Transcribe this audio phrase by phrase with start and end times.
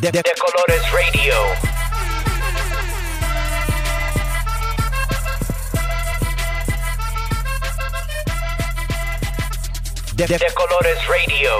[0.00, 1.34] De, de Colores Radio.
[10.14, 11.50] De, de, de Colores Radio.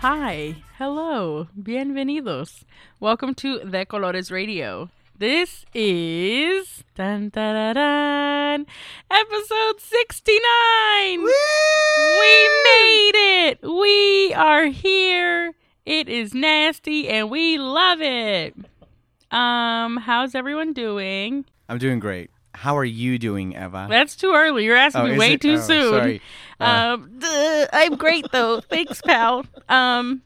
[0.00, 2.64] Hi, hello, bienvenidos.
[2.98, 4.90] Welcome to De Colores Radio.
[5.16, 8.66] This is dun, dun, dun, dun,
[9.08, 11.22] episode 69.
[11.22, 13.58] We made it.
[13.62, 15.54] We are here.
[15.84, 18.54] It is nasty and we love it.
[19.30, 21.44] Um, how's everyone doing?
[21.68, 22.30] I'm doing great.
[22.54, 23.86] How are you doing, Eva?
[23.88, 24.64] That's too early.
[24.64, 25.40] You're asking Oh, me way it?
[25.40, 25.90] too Oh, soon.
[25.90, 26.22] sorry.
[26.60, 28.60] Uh, um, duh, I'm great though.
[28.70, 29.44] Thanks, pal.
[29.68, 30.22] Um,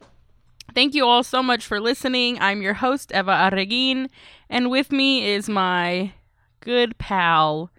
[0.74, 2.38] thank you all so much for listening.
[2.40, 4.08] I'm your host Eva Arreguin,
[4.50, 6.12] and with me is my
[6.60, 7.70] good pal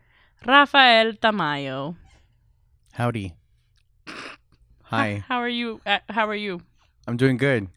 [0.45, 1.97] Rafael Tamayo.
[2.93, 3.35] Howdy.
[4.83, 5.23] Hi.
[5.27, 5.81] How are you?
[5.85, 6.61] Uh, how are you?
[7.07, 7.69] I'm doing good.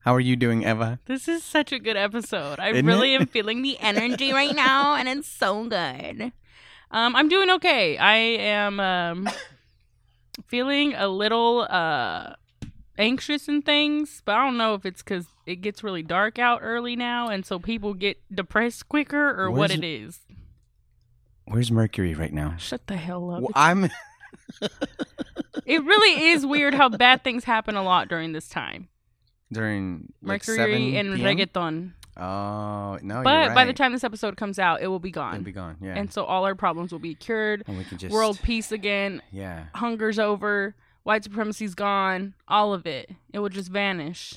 [0.00, 0.98] How are you doing, Eva?
[1.04, 2.58] This is such a good episode.
[2.58, 3.20] I Isn't really it?
[3.20, 6.32] am feeling the energy right now, and it's so good.
[6.90, 7.98] Um, I'm doing okay.
[7.98, 9.28] I am um,
[10.46, 12.34] feeling a little uh,
[12.98, 16.60] anxious and things, but I don't know if it's because it gets really dark out
[16.62, 20.20] early now, and so people get depressed quicker, or what it is.
[21.44, 22.56] Where's Mercury right now?
[22.56, 23.42] Shut the hell up.
[23.42, 23.90] Well, I'm.
[25.64, 28.88] It really is weird how bad things happen a lot during this time.
[29.52, 31.36] During like, Mercury 7 and PM?
[31.38, 31.92] reggaeton.
[32.16, 33.22] Oh no!
[33.22, 35.34] But you're by the time this episode comes out, it will be gone.
[35.34, 35.78] it'll be gone.
[35.80, 35.94] Yeah.
[35.96, 37.64] And so all our problems will be cured.
[37.66, 39.22] And we can just World peace again.
[39.30, 39.66] Yeah.
[39.74, 40.74] Hunger's over.
[41.04, 42.34] White supremacy's gone.
[42.48, 43.10] All of it.
[43.32, 44.34] It will just vanish.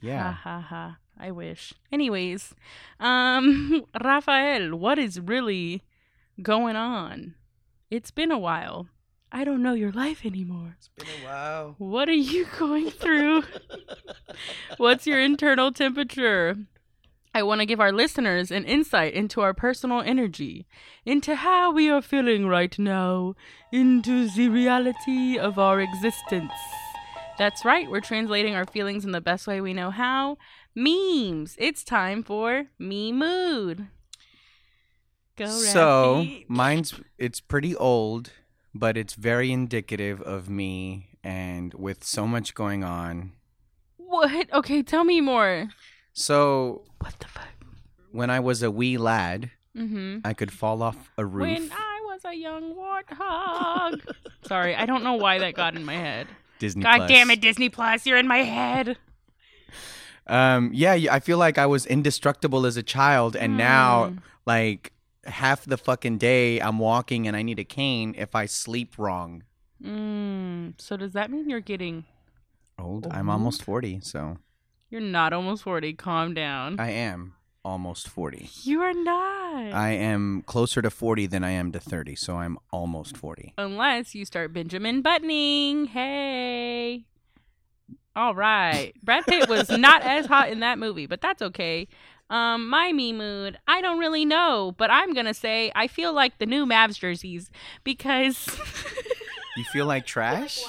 [0.00, 0.22] Yeah.
[0.22, 0.98] Ha ha ha.
[1.18, 1.72] I wish.
[1.90, 2.54] Anyways,
[3.00, 5.82] um, Rafael, what is really
[6.42, 7.34] going on?
[7.90, 8.86] It's been a while.
[9.36, 10.76] I don't know your life anymore.
[10.78, 11.74] It's been a while.
[11.76, 13.42] What are you going through?
[14.78, 16.56] What's your internal temperature?
[17.34, 20.66] I want to give our listeners an insight into our personal energy,
[21.04, 23.34] into how we are feeling right now,
[23.70, 26.52] into the reality of our existence.
[27.38, 30.38] That's right, we're translating our feelings in the best way we know how.
[30.74, 31.56] Memes.
[31.58, 33.88] It's time for me mood.
[35.36, 36.46] Go, So Rafi.
[36.48, 38.30] mine's it's pretty old,
[38.78, 43.32] but it's very indicative of me, and with so much going on.
[43.96, 44.52] what?
[44.52, 45.68] Okay, tell me more.
[46.12, 47.48] So What the fuck?
[48.12, 50.20] when I was a wee lad, Mm-hmm.
[50.24, 51.42] I could fall off a roof.
[51.42, 54.00] When I was a young warthog.
[54.48, 56.26] Sorry, I don't know why that got in my head.
[56.58, 56.82] Disney.
[56.82, 57.10] God Plus.
[57.10, 58.96] damn it, Disney Plus, you're in my head.
[60.26, 64.18] Um, yeah, I feel like I was indestructible as a child, and now Mm.
[64.46, 64.92] like
[65.26, 69.42] half the fucking day I'm walking and I need a cane if I sleep wrong.
[69.82, 72.04] Mm, so does that mean you're getting
[72.78, 73.06] Old?
[73.10, 74.38] I'm almost forty, so
[74.90, 75.94] you're not almost 40?
[75.94, 76.78] Calm down.
[76.78, 77.34] I am
[77.64, 78.48] almost forty.
[78.62, 79.72] you are not.
[79.72, 83.54] I am closer to forty than I am to thirty, so I'm almost forty.
[83.58, 85.86] Unless you start Benjamin buttoning.
[85.86, 87.04] Hey.
[88.14, 88.92] All right.
[89.02, 91.86] Brad Pitt was not as hot in that movie, but that's okay.
[92.28, 96.38] Um, my me mood, I don't really know, but I'm gonna say I feel like
[96.38, 97.50] the new Mavs jerseys
[97.84, 98.48] because
[99.56, 100.62] You feel like trash?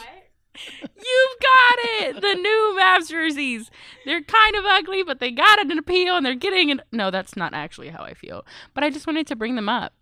[0.56, 2.22] You've got it.
[2.22, 3.70] The new Mavs jerseys.
[4.06, 7.36] They're kind of ugly, but they got an appeal and they're getting an No, that's
[7.36, 8.46] not actually how I feel.
[8.74, 9.94] But I just wanted to bring them up.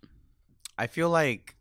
[0.78, 1.56] I feel like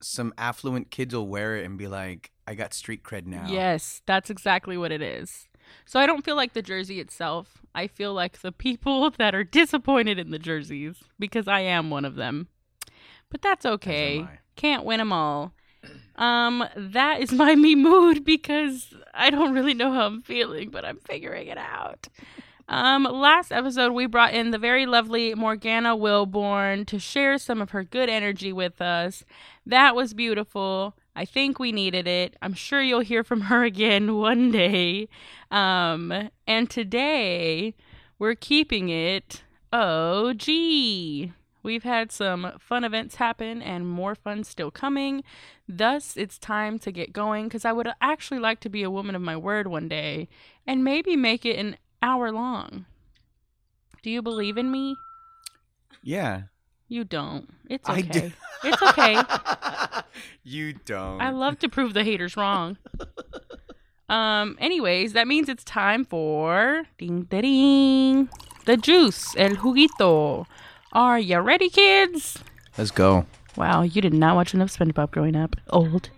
[0.00, 4.02] some affluent kids will wear it and be like, "I got street cred now." Yes,
[4.06, 5.48] that's exactly what it is.
[5.84, 7.62] So I don't feel like the jersey itself.
[7.74, 12.04] I feel like the people that are disappointed in the jerseys because I am one
[12.04, 12.48] of them.
[13.30, 14.26] But that's okay.
[14.56, 15.52] Can't win them all.
[16.16, 20.84] Um, that is my me mood because I don't really know how I'm feeling, but
[20.84, 22.08] I'm figuring it out.
[22.66, 27.70] Um, last episode we brought in the very lovely Morgana Wilborn to share some of
[27.70, 29.24] her good energy with us.
[29.66, 30.96] That was beautiful.
[31.16, 32.36] I think we needed it.
[32.42, 35.08] I'm sure you'll hear from her again one day.
[35.50, 37.74] Um, and today
[38.18, 39.42] we're keeping it
[39.72, 40.46] OG.
[41.62, 45.24] We've had some fun events happen and more fun still coming.
[45.66, 49.14] Thus, it's time to get going because I would actually like to be a woman
[49.14, 50.28] of my word one day
[50.66, 52.84] and maybe make it an hour long.
[54.02, 54.96] Do you believe in me?
[56.02, 56.42] Yeah.
[56.88, 57.48] You don't.
[57.68, 58.02] It's I okay.
[58.02, 58.32] do.
[58.64, 59.20] It's okay.
[60.44, 61.20] you don't.
[61.20, 62.76] I love to prove the haters wrong.
[64.08, 68.28] Um, anyways, that means it's time for ding da ding.
[68.66, 70.46] The juice, el juguito.
[70.92, 72.38] Are you ready, kids?
[72.78, 73.26] Let's go.
[73.56, 75.56] Wow, you did not watch enough SpongeBob growing up.
[75.70, 76.10] Old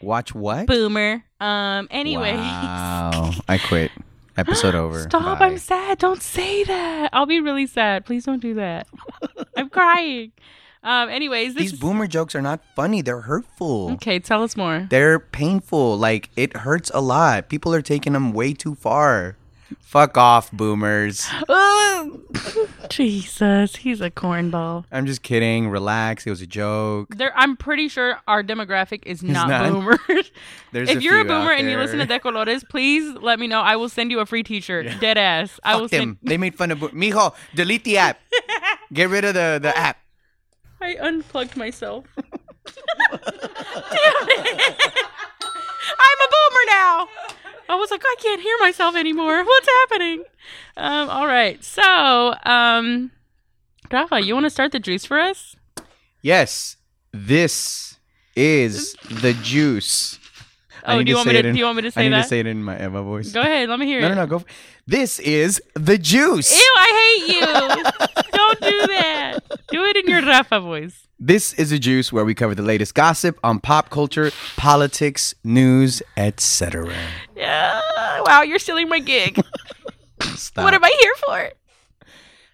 [0.00, 0.66] Watch what?
[0.66, 1.24] boomer.
[1.40, 3.32] Um, anyways, Wow.
[3.48, 3.90] I quit.
[4.36, 5.02] Episode over.
[5.02, 5.38] Stop!
[5.38, 5.46] Bye.
[5.46, 5.98] I'm sad.
[5.98, 7.10] Don't say that.
[7.12, 8.04] I'll be really sad.
[8.06, 8.86] Please don't do that.
[9.72, 10.32] I'm crying.
[10.82, 11.10] Um.
[11.10, 13.02] Anyways, this These boomer jokes are not funny.
[13.02, 13.90] They're hurtful.
[13.92, 14.18] okay.
[14.18, 14.86] Tell us more.
[14.88, 15.98] They're painful.
[15.98, 17.48] Like it hurts a lot.
[17.50, 19.36] People are taking them way too far.
[19.80, 21.26] Fuck off, boomers.
[22.88, 24.84] Jesus, he's a cornball.
[24.90, 25.68] I'm just kidding.
[25.68, 26.26] Relax.
[26.26, 27.14] It was a joke.
[27.16, 29.70] There, I'm pretty sure our demographic is not, not.
[29.70, 29.98] boomers.
[30.72, 32.06] There's if a you're a boomer and you listen to.
[32.06, 33.60] Decolores, please let me know.
[33.60, 34.86] I will send you a free T-shirt.
[35.00, 35.58] Dead ass.
[35.64, 36.02] I will Fuck send.
[36.02, 36.18] them.
[36.22, 36.80] They made fun of.
[36.80, 38.18] Bo- Mijo, delete the app.
[38.92, 39.98] Get rid of the the app.
[40.80, 42.04] I unplugged myself.
[42.16, 42.28] I'm
[46.20, 47.08] a boomer now.
[47.70, 49.44] I was like, I can't hear myself anymore.
[49.44, 50.24] What's happening?
[50.76, 51.62] Um, all right.
[51.62, 53.10] So, um,
[53.92, 55.54] Rafa, you want to start the juice for us?
[56.22, 56.76] Yes,
[57.12, 57.98] this
[58.36, 60.18] is the juice.
[60.84, 61.48] Oh, do you to want me to?
[61.48, 62.22] in- Do you want me to say I need that?
[62.22, 63.32] to say it in my Eva voice.
[63.32, 63.68] Go ahead.
[63.68, 64.10] Let me hear No, it.
[64.10, 64.26] no, no.
[64.26, 64.36] Go.
[64.36, 64.44] f-
[64.90, 66.52] This is the juice.
[66.52, 68.22] Ew, I hate you.
[68.32, 69.38] Don't do that.
[69.68, 71.06] Do it in your Rafa voice.
[71.20, 76.02] This is a juice where we cover the latest gossip on pop culture, politics, news,
[76.16, 76.92] etc.
[77.36, 77.80] Yeah.
[78.26, 79.40] Wow, you're stealing my gig.
[80.34, 80.64] Stop.
[80.64, 81.50] what am I here for?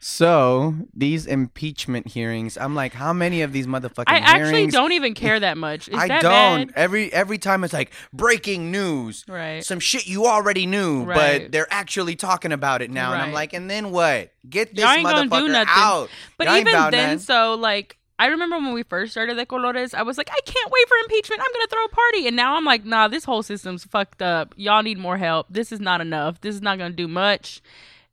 [0.09, 4.29] So these impeachment hearings, I'm like, how many of these motherfucking hearings?
[4.29, 4.73] I actually hearings?
[4.73, 5.89] don't even care that much.
[5.89, 6.67] Is I that don't.
[6.69, 6.73] bad?
[6.77, 9.65] Every every time it's like breaking news, Right.
[9.65, 11.43] some shit you already knew, Right.
[11.43, 14.31] but they're actually talking about it now, and I'm like, and then what?
[14.49, 15.69] Get this Y'all ain't gonna motherfucker do nothing.
[15.75, 16.09] out.
[16.39, 17.19] But Y'all even then, nothing.
[17.19, 20.71] so like I remember when we first started the Colores, I was like, I can't
[20.71, 21.43] wait for impeachment.
[21.45, 22.29] I'm gonna throw a party.
[22.29, 24.55] And now I'm like, nah, this whole system's fucked up.
[24.57, 25.49] Y'all need more help.
[25.51, 26.41] This is not enough.
[26.43, 27.61] This is not gonna do much.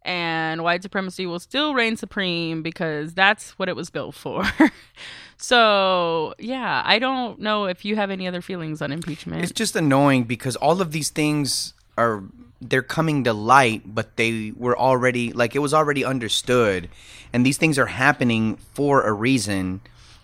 [0.06, 4.44] And white supremacy will still reign supreme because that's what it was built for.
[5.38, 9.44] so yeah, I don't know if you have any other feelings on impeachment.
[9.44, 12.24] It's just annoying because all of these things are
[12.70, 16.90] they're coming to light, but they were already like it was already understood,
[17.32, 19.82] and these things are happening for a reason.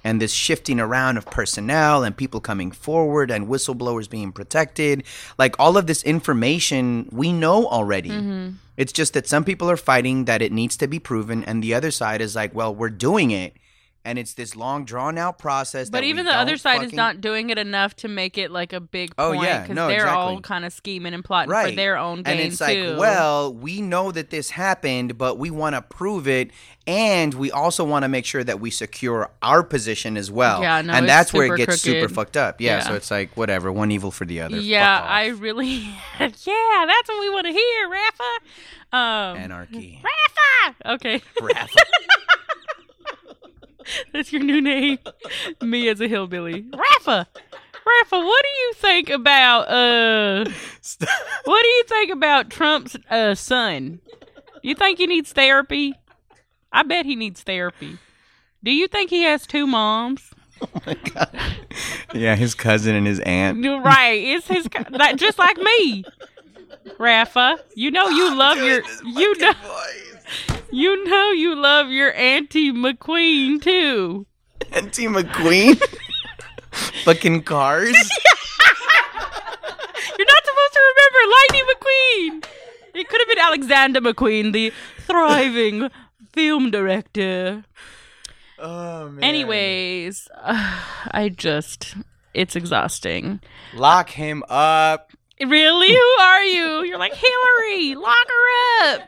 [0.10, 5.04] And this shifting around of personnel and people coming forward and whistleblowers being protected,
[5.38, 8.10] like all of this information we know already.
[8.10, 8.56] Mm-hmm.
[8.76, 11.76] It's just that some people are fighting that it needs to be proven, and the
[11.76, 13.56] other side is like, well, we're doing it.
[14.06, 15.90] And it's this long drawn out process.
[15.90, 18.80] But even the other side is not doing it enough to make it like a
[18.80, 19.62] big Oh, point yeah.
[19.62, 22.58] because No, they're all kind of scheming and plotting for their own gain and it's
[22.60, 22.64] too.
[22.92, 26.52] like well we know that this happened but we want to prove it
[26.88, 30.82] and we also want to make sure that we secure our position as well Yeah,
[30.82, 32.88] no, and that's where it gets super fucked up yeah, Yeah.
[32.88, 35.68] so it's like whatever one evil for the other yeah, I really,
[36.20, 38.24] yeah, that's what we want to hear, Rafa.
[38.92, 40.94] Um, anarchy Rafa.
[40.94, 41.68] Okay, Rafa.
[44.14, 45.00] that's your new name.
[45.62, 47.28] Me as a hillbilly, Rafa.
[47.86, 50.46] Rafa, what do you think about uh?
[51.46, 54.00] What do you think about Trump's uh son?
[54.62, 55.96] You think he needs therapy?
[56.72, 57.98] I bet he needs therapy.
[58.64, 60.32] Do you think he has two moms?
[60.62, 61.40] Oh my god.
[62.14, 64.22] yeah his cousin and his aunt right.
[64.22, 64.84] It's his co-
[65.16, 66.04] just like me.
[66.98, 69.54] Rafa, you know you love your you know
[70.72, 74.26] you know you love your Auntie McQueen too.
[74.72, 75.80] auntie mcqueen
[77.04, 77.96] fucking cars
[80.18, 82.46] You're not supposed to remember Lightning McQueen.
[83.02, 84.74] It could have been Alexander McQueen, the
[85.08, 85.90] thriving
[86.34, 87.64] film director.
[88.58, 91.96] oh man Anyways, I just
[92.34, 93.40] it's exhausting.
[93.76, 95.09] lock him up
[95.46, 95.90] Really?
[95.94, 96.84] Who are you?
[96.84, 97.96] You're like Hillary.
[97.96, 99.02] Lock her up.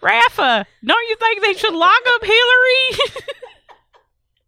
[0.00, 3.24] Rafa, don't you think they should lock up Hillary?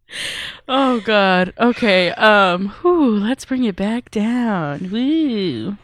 [0.68, 1.52] oh God.
[1.58, 2.10] Okay.
[2.12, 2.68] Um.
[2.80, 4.90] Whew, let's bring it back down.
[4.90, 5.76] Woo.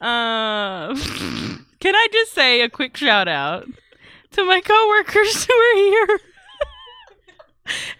[0.00, 0.96] Um.
[1.80, 3.66] can I just say a quick shout out
[4.32, 6.20] to my coworkers who are here?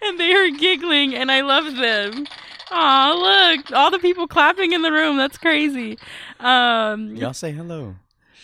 [0.01, 2.25] and they are giggling, and I love them.
[2.71, 5.17] Aw, look, all the people clapping in the room.
[5.17, 5.97] That's crazy.
[6.39, 7.95] Um, y'all say hello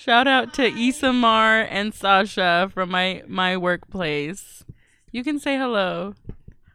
[0.06, 4.64] Shout out to Isamar and Sasha from my my workplace.
[5.12, 6.14] You can say hello.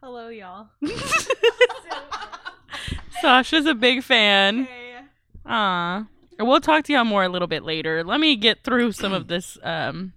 [0.03, 0.67] Hello, y'all.
[3.21, 4.67] Sasha's a big fan.
[5.45, 6.07] Aw.
[6.39, 8.03] We'll talk to y'all more a little bit later.
[8.03, 10.11] Let me get through some of this um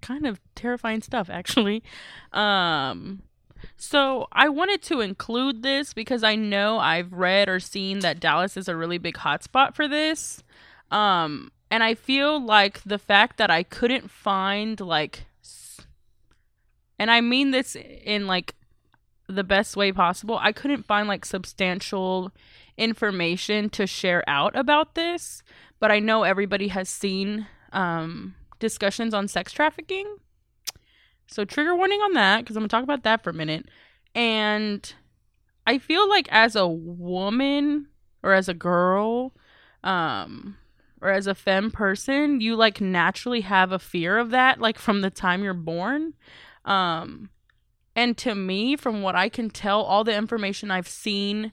[0.00, 1.82] kind of terrifying stuff actually.
[2.32, 3.24] Um
[3.76, 8.56] so I wanted to include this because I know I've read or seen that Dallas
[8.56, 10.42] is a really big hotspot for this.
[10.90, 15.26] Um and I feel like the fact that I couldn't find like
[16.98, 18.54] and I mean this in like
[19.28, 20.38] the best way possible.
[20.40, 22.32] I couldn't find like substantial
[22.78, 25.42] information to share out about this,
[25.80, 30.16] but I know everybody has seen um discussions on sex trafficking.
[31.26, 33.66] So trigger warning on that because I'm gonna talk about that for a minute.
[34.14, 34.92] And
[35.66, 37.88] I feel like as a woman
[38.22, 39.32] or as a girl,
[39.82, 40.56] um,
[41.00, 45.00] or as a femme person, you like naturally have a fear of that, like from
[45.00, 46.14] the time you're born.
[46.64, 47.30] Um,
[47.94, 51.52] and to me, from what I can tell, all the information I've seen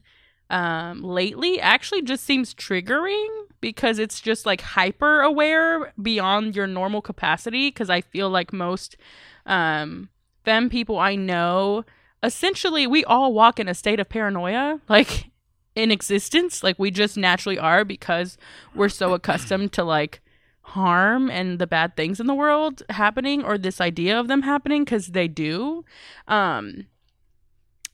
[0.49, 3.27] um, lately actually just seems triggering
[3.61, 7.69] because it's just like hyper aware beyond your normal capacity.
[7.69, 8.97] Because I feel like most
[9.45, 10.09] um,
[10.43, 11.85] them people I know,
[12.21, 14.79] essentially, we all walk in a state of paranoia.
[14.89, 15.31] Like,
[15.75, 18.37] in existence like we just naturally are because
[18.75, 20.21] we're so accustomed to like
[20.61, 24.85] harm and the bad things in the world happening or this idea of them happening
[24.85, 25.83] cuz they do
[26.27, 26.85] um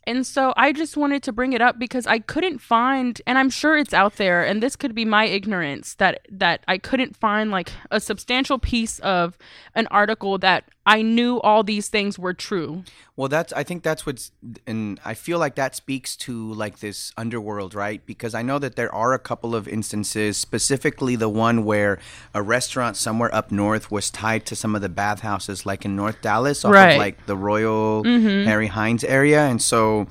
[0.06, 3.50] and so I just wanted to bring it up because I couldn't find and I'm
[3.50, 7.52] sure it's out there and this could be my ignorance that that I couldn't find
[7.52, 9.38] like a substantial piece of
[9.76, 12.84] an article that I knew all these things were true.
[13.16, 14.32] Well, that's I think that's what's
[14.66, 18.04] and I feel like that speaks to like this underworld, right?
[18.08, 22.00] Because I know that there are a couple of instances, specifically the one where
[22.34, 26.24] a restaurant somewhere up north was tied to some of the bathhouses like in North
[26.24, 26.94] Dallas off Right.
[26.94, 28.48] of like the Royal mm-hmm.
[28.48, 30.08] Harry Hines area and so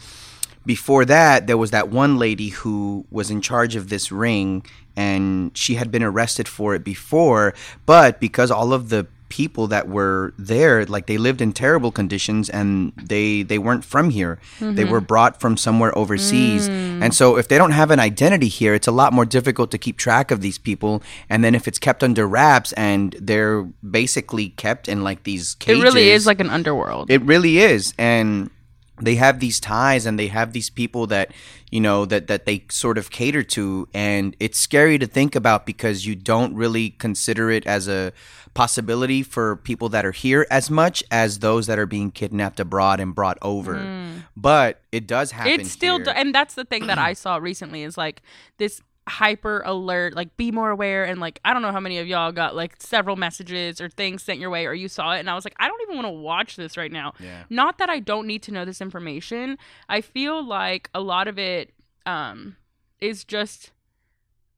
[0.65, 5.51] before that there was that one lady who was in charge of this ring and
[5.57, 7.53] she had been arrested for it before
[7.87, 12.49] but because all of the people that were there like they lived in terrible conditions
[12.49, 14.39] and they they weren't from here.
[14.61, 14.91] They mm-hmm.
[14.91, 16.69] were brought from somewhere overseas.
[16.69, 17.03] Mm.
[17.03, 19.79] And so if they don't have an identity here it's a lot more difficult to
[19.79, 21.03] keep track of these people.
[21.29, 25.83] And then if it's kept under wraps and they're basically kept in like these cages
[25.83, 27.11] It really is like an underworld.
[27.11, 27.95] it really is.
[27.99, 28.51] And
[29.01, 31.33] they have these ties and they have these people that
[31.71, 33.89] you know that that they sort of cater to.
[33.95, 38.13] And it's scary to think about because you don't really consider it as a
[38.55, 43.01] possibility for people that are here as much as those that are being kidnapped abroad
[43.01, 43.77] and brought over.
[43.77, 44.25] Mm.
[44.37, 47.83] But it does happen it's still do- and that's the thing that i saw recently
[47.83, 48.23] is like
[48.57, 52.07] this hyper alert like be more aware and like i don't know how many of
[52.07, 55.31] y'all got like several messages or things sent your way or you saw it and
[55.31, 57.45] i was like i don't even want to watch this right now Yeah.
[57.51, 61.39] not that i don't need to know this information i feel like a lot of
[61.39, 61.73] it
[62.07, 62.57] um
[63.01, 63.73] is just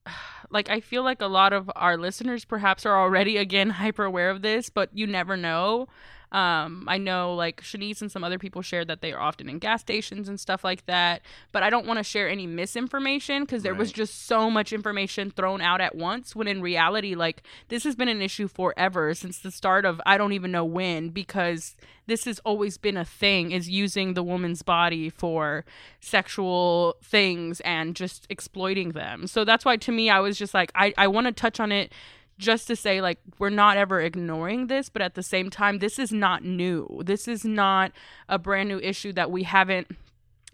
[0.51, 4.31] like I feel like a lot of our listeners perhaps are already again hyper aware
[4.31, 5.89] of this, but you never know.
[6.33, 9.59] Um, I know like Shanice and some other people shared that they are often in
[9.59, 13.63] gas stations and stuff like that, but I don't want to share any misinformation because
[13.63, 17.83] there was just so much information thrown out at once when in reality, like this
[17.85, 21.77] has been an issue forever since the start of I don't even know when because
[22.07, 25.65] this has always been a thing is using the woman's body for
[26.01, 29.27] sexual things and just exploiting them.
[29.27, 31.73] So that's why to me I was just like I, I want to touch on
[31.73, 31.93] it
[32.41, 35.99] just to say like we're not ever ignoring this, but at the same time this
[35.99, 37.03] is not new.
[37.05, 37.93] This is not
[38.29, 39.89] a brand new issue that we haven't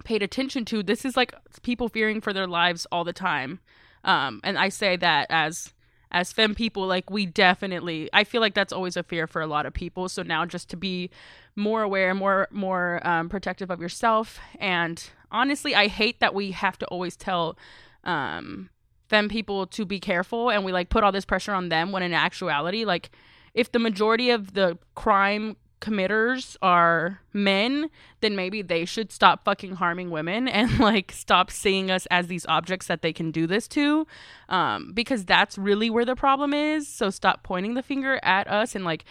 [0.05, 0.83] paid attention to.
[0.83, 3.61] This is like people fearing for their lives all the time.
[4.05, 5.73] Um and I say that as
[6.13, 9.47] as fem people like we definitely i feel like that's always a fear for a
[9.47, 11.11] lot of people so now just to be
[11.57, 16.79] more aware more more um, protective of yourself and honestly i hate that we have
[16.79, 17.59] to always tell
[18.05, 18.71] um
[19.09, 22.03] femme people to be careful and we like put all this pressure on them when
[22.03, 23.11] in actuality like
[23.55, 29.77] if the majority of the crime committers are men then maybe they should stop fucking
[29.77, 33.69] harming women and like stop seeing us as these objects that they can do this
[33.69, 34.07] to
[34.49, 36.89] um because that's really where the problem is.
[36.89, 39.05] So stop pointing the finger at us and like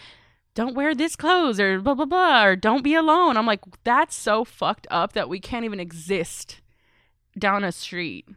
[0.55, 3.37] don't wear this clothes or blah blah blah or don't be alone.
[3.37, 6.61] I'm like that's so fucked up that we can't even exist
[7.37, 8.27] down a street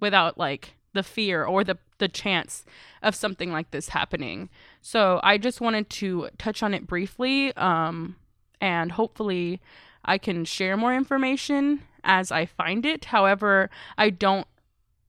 [0.00, 2.64] without like the fear or the the chance
[3.02, 4.48] of something like this happening.
[4.80, 8.16] So I just wanted to touch on it briefly um
[8.60, 9.60] and hopefully
[10.04, 13.06] I can share more information as I find it.
[13.06, 14.46] However, I don't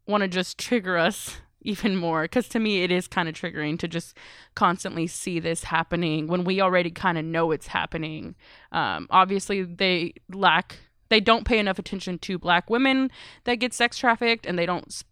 [0.07, 3.77] want to just trigger us even more because to me it is kind of triggering
[3.77, 4.17] to just
[4.55, 8.35] constantly see this happening when we already kind of know it's happening.
[8.71, 10.77] Um, obviously, they lack,
[11.09, 13.11] they don't pay enough attention to black women
[13.43, 15.03] that get sex trafficked, and they don't.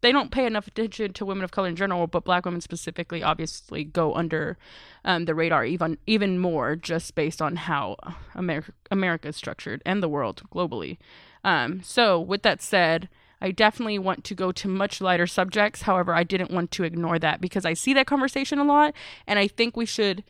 [0.00, 3.22] They don't pay enough attention to women of color in general, but black women specifically
[3.22, 4.56] obviously go under
[5.04, 7.96] um, the radar even even more just based on how
[8.34, 10.98] America America is structured and the world globally.
[11.44, 13.08] Um, so with that said,
[13.40, 15.82] I definitely want to go to much lighter subjects.
[15.82, 18.94] However, I didn't want to ignore that because I see that conversation a lot,
[19.26, 20.24] and I think we should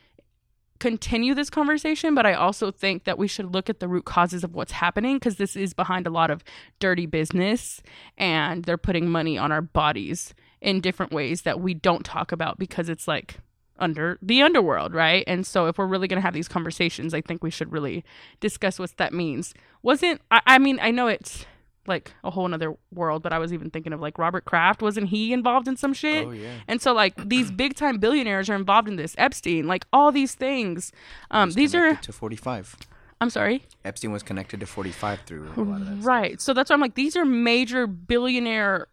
[0.78, 4.45] continue this conversation, but I also think that we should look at the root causes
[4.45, 6.45] of what's happening because this is behind a lot of
[6.78, 7.83] dirty business
[8.16, 12.59] and they're putting money on our bodies in different ways that we don't talk about
[12.59, 13.38] because it's like
[13.78, 15.25] under the underworld, right?
[15.26, 18.04] And so if we're really going to have these conversations, I think we should really
[18.40, 19.54] discuss what that means.
[19.83, 21.47] Wasn't I, I mean, I know it's
[21.88, 24.83] like a whole nother world, but I was even thinking of like Robert Kraft.
[24.83, 26.26] Wasn't he involved in some shit?
[26.26, 26.55] Oh, yeah.
[26.69, 29.14] And so like these big time billionaires are involved in this.
[29.19, 30.93] Epstein, like all these things.
[31.31, 32.76] Um, these are to 45.
[33.21, 33.64] I'm sorry.
[33.85, 36.05] Epstein was connected to 45 through a lot of that.
[36.05, 36.40] Right.
[36.40, 38.88] So that's why I'm like, these are major billionaire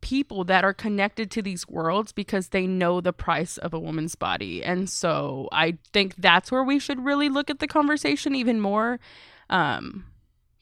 [0.00, 4.14] people that are connected to these worlds because they know the price of a woman's
[4.14, 4.62] body.
[4.62, 8.98] And so I think that's where we should really look at the conversation even more.
[9.50, 10.04] Um,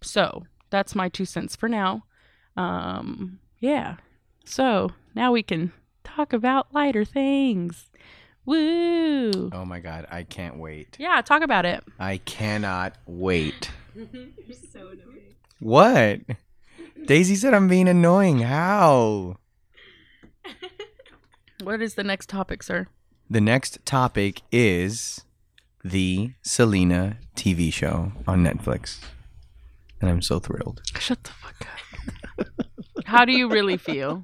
[0.03, 2.03] so that's my two cents for now.
[2.57, 3.97] Um, yeah.
[4.45, 7.91] So now we can talk about lighter things.
[8.45, 9.51] Woo.
[9.53, 10.97] Oh my god, I can't wait.
[10.99, 11.85] Yeah, talk about it.
[12.01, 13.71] I cannot wait.
[13.95, 15.37] You're so annoying.
[15.61, 16.21] What?
[17.07, 18.41] Daisy said I'm being annoying.
[18.41, 19.37] How?
[21.63, 22.89] What is the next topic, sir?
[23.31, 25.25] The next topic is
[25.83, 28.99] the Selena TV show on Netflix.
[30.05, 30.83] And I'm so thrilled.
[30.99, 31.67] Shut the fuck
[32.39, 32.47] up.
[33.07, 34.23] How do you really feel?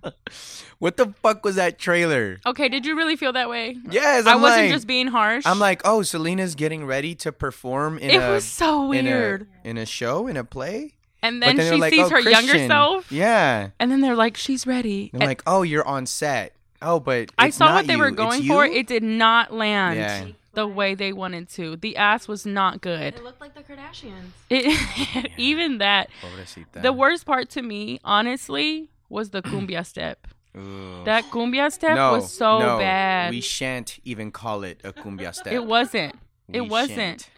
[0.78, 2.38] What the fuck was that trailer?
[2.44, 3.78] Okay, did you really feel that way?
[3.90, 5.46] Yes, I I'm wasn't like, just being harsh.
[5.46, 9.10] I'm like, oh, Selena's getting ready to perform in it a was so in a-
[9.10, 9.48] weird.
[9.64, 10.96] in a show in a play.
[11.22, 12.68] And But then, they're she like, sees oh, her younger Christian.
[12.68, 16.52] self, Yeah, and then they're like, "She's ready." they're And like, oh, you're on set.
[16.82, 18.66] Oh, but I it's saw not what they were you, it's going for.
[18.66, 18.72] you?
[18.74, 20.26] It did not land Yeah.
[20.52, 21.76] The way they wanted to.
[21.76, 23.14] The ass was not good.
[23.14, 24.30] It looked like the Kardashians.
[24.50, 26.10] It, even that.
[26.22, 26.82] Pobrecita.
[26.82, 30.26] The worst part to me, honestly, was the cumbia step.
[30.56, 31.04] Ugh.
[31.04, 33.30] That cumbia step no, was so no, bad.
[33.30, 35.52] We shan't even call it a cumbia step.
[35.52, 36.16] it wasn't.
[36.52, 36.96] it wasn't.
[36.96, 37.30] shan't.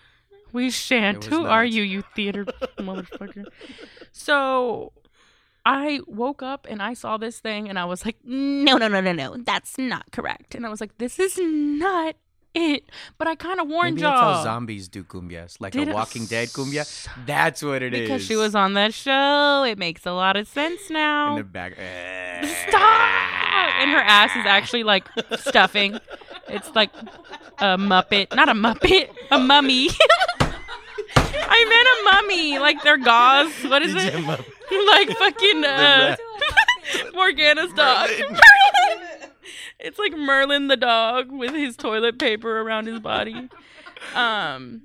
[0.52, 1.26] We shan't.
[1.26, 2.44] It was Who are you, you theater
[2.78, 3.44] motherfucker?
[4.12, 4.92] So
[5.64, 9.00] I woke up and I saw this thing and I was like, no, no, no,
[9.00, 9.36] no, no.
[9.36, 10.54] That's not correct.
[10.54, 12.16] And I was like, this is not
[12.54, 12.84] it.
[13.18, 14.42] But I kind of warned Maybe that's how y'all.
[14.44, 16.84] zombies do cumbias, like Did a Walking Dead cumbia.
[17.26, 18.00] That's what it is.
[18.00, 19.64] because she was on that show.
[19.64, 21.32] It makes a lot of sense now.
[21.32, 21.72] in the back.
[22.68, 23.80] Stop!
[23.80, 25.98] And her ass is actually like stuffing.
[26.48, 26.90] It's like
[27.58, 29.88] a muppet, not a muppet, a mummy.
[31.16, 33.52] I meant a mummy, like their gauze.
[33.64, 34.14] What is it?
[34.14, 36.16] like fucking uh,
[37.14, 38.10] Morgana's dog.
[39.78, 43.48] it's like Merlin the dog with his toilet paper around his body.
[44.14, 44.82] Um.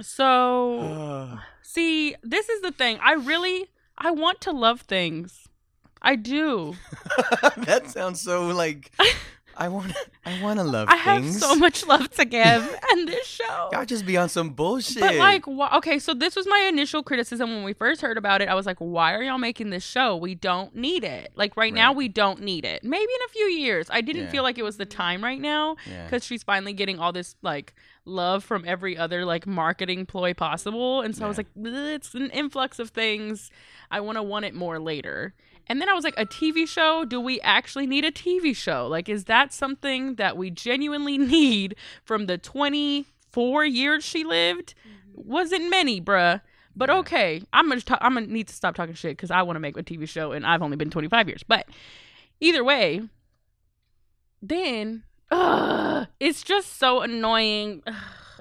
[0.00, 2.98] So see, this is the thing.
[3.02, 5.48] I really, I want to love things.
[6.02, 6.74] I do.
[7.56, 8.92] that sounds so like
[9.58, 9.92] I want
[10.26, 13.70] I want to love I have so much love to give and this show.
[13.72, 15.00] Y'all just be on some bullshit.
[15.00, 18.42] But like, wh- okay, so this was my initial criticism when we first heard about
[18.42, 18.48] it.
[18.48, 20.16] I was like, why are y'all making this show?
[20.16, 21.32] We don't need it.
[21.36, 22.84] Like right, now, we don't need it.
[22.84, 23.86] Maybe in a few years.
[23.90, 24.30] I didn't Yeah.
[24.30, 26.04] feel like it was the time right now Yeah.
[26.04, 31.00] because she's finally getting all this like love from every other like marketing ploy possible,
[31.00, 33.50] and so I was like, it's an influx of things.
[33.90, 35.34] I want to want it more later.
[35.68, 37.04] And then I was like, a TV show?
[37.04, 38.86] Do we actually need a TV show?
[38.86, 44.74] Like, is that something that we genuinely need from the 24 years she lived?
[44.80, 45.28] Mm-hmm.
[45.28, 46.40] Wasn't many, bruh.
[46.76, 49.56] But okay, I'm gonna ta- I'm gonna need to stop talking shit because I want
[49.56, 51.42] to make a TV show, and I've only been 25 years.
[51.42, 51.66] But
[52.38, 53.00] either way,
[54.42, 57.82] then ugh, it's just so annoying.
[57.86, 57.94] Ugh.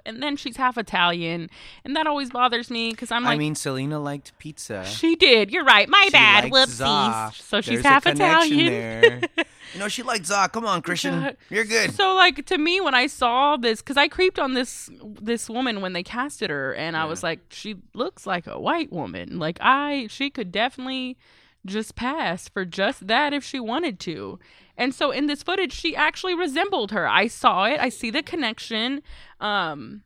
[0.06, 1.50] And then she's half Italian,
[1.84, 4.86] and that always bothers me because I'm like, I mean, Selena liked pizza.
[4.86, 5.52] she did.
[5.52, 5.90] You're right.
[5.90, 6.52] My She bad.
[6.52, 6.68] Whoopsies.
[6.68, 7.32] za.
[7.34, 9.24] So she's There's half Italian.
[9.74, 10.50] you know, she liked za.
[10.52, 11.22] Come on, Christian.
[11.22, 11.38] God.
[11.50, 11.94] You're good.
[11.94, 15.82] So like to me when I saw this cuz I creeped on this this woman
[15.82, 19.40] when they casted her and I was like she looks like a white woman.
[19.40, 21.18] Like I she could definitely
[21.66, 24.40] just pass for just that if she wanted to.
[24.78, 27.08] And so in this footage she actually resembled her.
[27.08, 27.80] I saw it.
[27.80, 29.02] I see the connection.
[29.40, 30.04] Um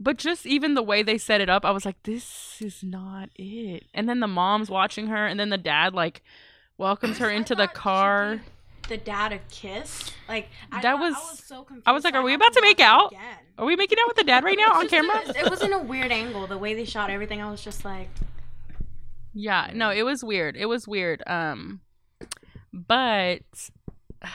[0.00, 3.28] but just even the way they set it up, I was like, this is not
[3.36, 3.84] it.
[3.94, 6.22] And then the mom's watching her, and then the dad like
[6.76, 8.40] welcomes her into the car.
[8.88, 11.86] The dad a kiss, like I That was- I was so confused.
[11.88, 13.12] I was like, are we about to make out?
[13.12, 13.22] again.
[13.56, 15.22] Are we making out with the dad right now on camera?
[15.26, 16.46] a- it was in a weird angle.
[16.48, 18.08] The way they shot everything, I was just like,
[19.32, 20.56] Yeah, no, it was weird.
[20.56, 21.22] It was weird.
[21.26, 21.80] Um,
[22.72, 23.40] but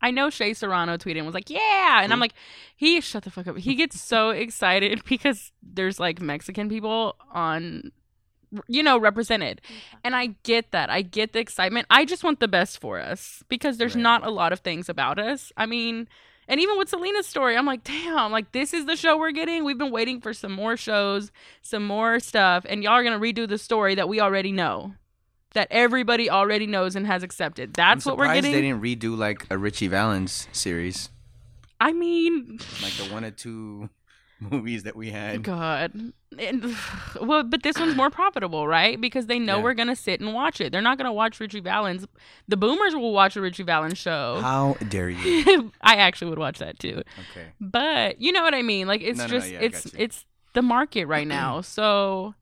[0.00, 2.22] I know Shea Serrano tweeted and was like, "Yeah," and I'm hmm.
[2.22, 2.34] like,
[2.76, 7.90] "He shut the fuck up." He gets so excited because there's like Mexican people on,
[8.68, 9.60] you know, represented,
[10.04, 10.88] and I get that.
[10.90, 11.86] I get the excitement.
[11.90, 14.02] I just want the best for us because there's Right.
[14.02, 15.52] not a lot of things about us.
[15.56, 16.08] I mean.
[16.50, 19.64] And even with Selena's story, I'm like, damn, like this is the show we're getting.
[19.64, 23.46] We've been waiting for some more shows, some more stuff, and y'all are gonna redo
[23.46, 24.94] the story that we already know,
[25.54, 27.74] that everybody already knows and has accepted.
[27.74, 28.52] That's what we're getting.
[28.52, 31.10] They didn't redo like a Ritchie Valens series.
[31.80, 33.88] I mean, like the one or two
[34.40, 35.42] movies that we had.
[35.42, 36.12] God.
[36.38, 36.76] And,
[37.20, 39.00] well, but this one's more profitable, right?
[39.00, 39.62] Because they know Yeah.
[39.62, 40.70] we're gonna sit and watch it.
[40.72, 42.06] They're not gonna watch Ritchie Valens.
[42.48, 44.38] The boomers will watch a Ritchie Valens show.
[44.40, 45.72] How dare you?
[45.80, 47.02] I actually would watch that too.
[47.30, 47.46] Okay.
[47.60, 48.86] But you know what I mean?
[48.86, 51.60] Like it's No, no, no, just yeah, it's it's the market right now.
[51.60, 52.34] So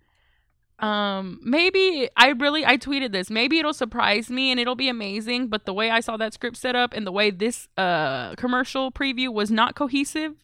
[0.79, 3.31] um maybe I really I tweeted this.
[3.31, 6.57] Maybe it'll surprise me and it'll be amazing, but the way I saw that script
[6.59, 10.35] set up and the way this uh commercial preview was not cohesive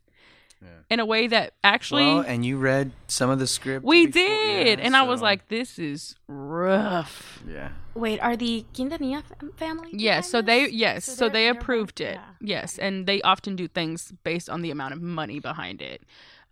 [0.62, 0.68] Yeah.
[0.88, 3.85] in a way that actually well, and you read some of the script.
[3.85, 4.79] we before- did.
[4.79, 7.42] yeah, and I was like this is rough.
[7.47, 7.71] yeah.
[7.95, 9.23] Wait, are the Quintanilla
[9.59, 9.90] family?
[9.92, 12.14] Yes, so they yes, so, they're- they approved it.
[12.14, 12.31] yeah.
[12.40, 16.01] Yes, and they often do things based on the amount of money behind it.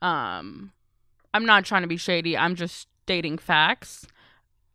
[0.02, 0.72] Um
[1.32, 2.36] I'm not trying to be shady.
[2.36, 4.06] I'm just stating facts.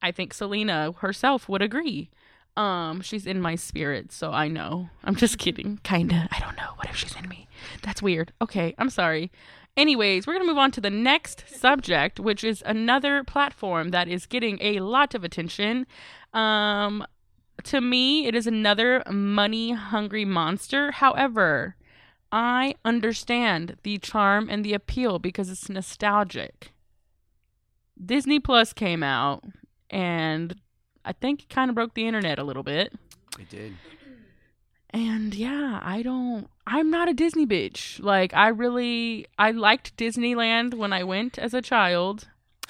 [0.02, 2.10] I think Selena herself would agree.
[2.58, 4.89] Um she's in my spirit, so I know.
[5.06, 5.80] I'm just kidding.
[5.84, 6.28] Kinda.
[6.30, 6.71] I don't know.
[6.76, 7.48] What if she's in me?
[7.82, 8.34] That's weird.
[8.41, 9.32] Okay, I'm sorry.
[9.78, 14.10] Anyways, we're going to move on to the next subject, which is another platform that
[14.10, 15.88] is getting a lot of attention.
[16.34, 17.06] Um
[17.63, 20.91] to me, it is another money hungry monster.
[20.91, 21.78] However,
[22.34, 26.74] I understand the charm and the appeal because it's nostalgic.
[28.03, 29.43] Disney Plus came out,
[29.89, 30.55] and
[31.03, 32.93] I think it kind of broke the internet a little bit.
[33.39, 33.73] It did.
[34.89, 36.49] And yeah, I don't.
[36.65, 38.01] I'm not a Disney bitch.
[38.01, 39.27] Like, I really.
[39.38, 42.27] I liked Disneyland when I went as a child.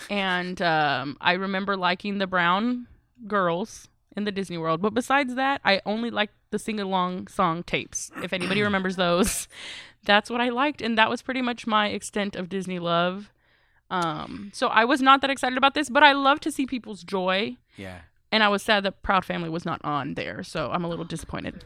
[0.10, 2.88] And um, I remember liking the brown
[3.28, 4.82] girls in the Disney World.
[4.82, 8.12] But besides that, I only liked the sing along song tapes.
[8.24, 9.48] If anybody remembers those,
[10.06, 10.82] that's what I liked.
[10.82, 13.32] And that was pretty much my extent of Disney love.
[13.90, 17.04] Um, so I was not that excited about this, but I love to see people's
[17.04, 17.56] joy.
[17.78, 18.00] Yeah.
[18.32, 20.44] And I was sad that Proud Family was not on there.
[20.44, 21.64] So I'm a little disappointed.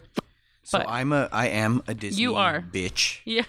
[0.64, 2.62] So But- I'm a I am a Disney You are.
[2.62, 3.20] bitch.
[3.26, 3.44] Yeah.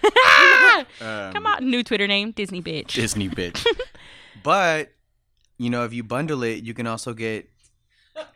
[1.01, 2.93] Um, Come on, new Twitter name, Disney bitch.
[2.93, 3.65] Disney bitch.
[4.43, 4.91] but
[5.57, 7.47] you know, if you bundle it, you can also get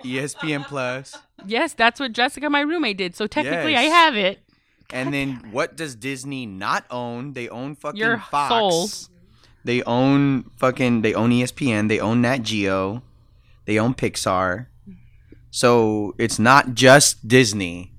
[0.04, 1.18] ESPN Plus.
[1.46, 3.16] yes, that's what Jessica, my roommate, did.
[3.16, 4.40] So technically, I have it.
[4.92, 7.34] And then what does Disney not own?
[7.34, 8.50] They own fucking Your Fox.
[8.50, 8.90] soul.
[9.66, 13.02] They own fucking they own ESPN, they own Nat Geo,
[13.66, 14.68] they own Pixar.
[15.50, 17.92] So it's not just Disney.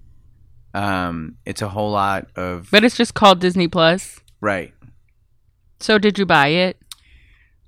[0.73, 4.21] Um it's a whole lot of But it's just called Disney Plus.
[4.41, 4.73] right.
[5.81, 6.79] So did you buy it?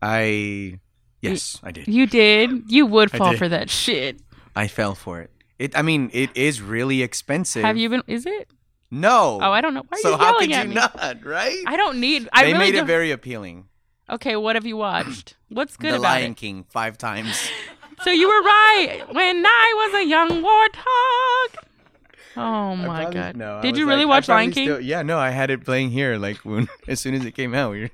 [0.00, 0.78] I
[1.20, 1.88] yes, I did.
[1.88, 2.70] You did.
[2.70, 4.20] You would fall for that shit.
[4.54, 5.30] I fell for it.
[5.58, 7.64] It I mean, it is really expensive.
[7.64, 8.02] Have you been?
[8.06, 8.48] Is it?
[8.90, 9.38] No.
[9.42, 9.84] Oh, I don't know.
[9.88, 10.74] Why so you how could you me?
[10.74, 11.62] not, right?
[11.66, 12.28] I don't need.
[12.32, 13.67] I they really made it very appealing.
[14.10, 15.36] Okay, what have you watched?
[15.48, 16.36] What's good the about Lion it?
[16.36, 17.48] King five times.
[18.04, 19.02] So you were right.
[19.10, 21.64] When I was a young warthog.
[22.36, 23.36] Oh my probably- god!
[23.36, 24.68] no, did you like- really I watch Lion King?
[24.68, 27.54] still- yeah, no, I had it playing here like when as soon as it came
[27.56, 27.72] out.
[27.72, 27.90] We were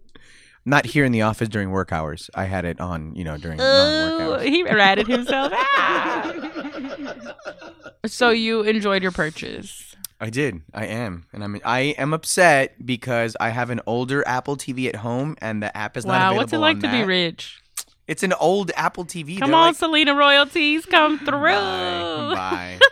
[0.64, 2.28] not here in the office during work hours.
[2.34, 4.42] I had it on, you know, during non-work Oh, hours.
[4.48, 5.52] he ratted himself.
[5.54, 6.34] out.
[8.06, 9.94] so you enjoyed your purchase.
[10.20, 10.62] I did.
[10.72, 11.60] I am, and I'm.
[11.64, 15.96] I am upset because I have an older Apple TV at home, and the app
[15.96, 16.36] is not Wow, available.
[16.38, 17.60] what's it like to be rich?
[18.08, 19.38] It's an old Apple TV.
[19.38, 21.40] Come They're on, like, Selena royalties, come through.
[21.42, 22.32] Bye.
[22.34, 22.78] Bye.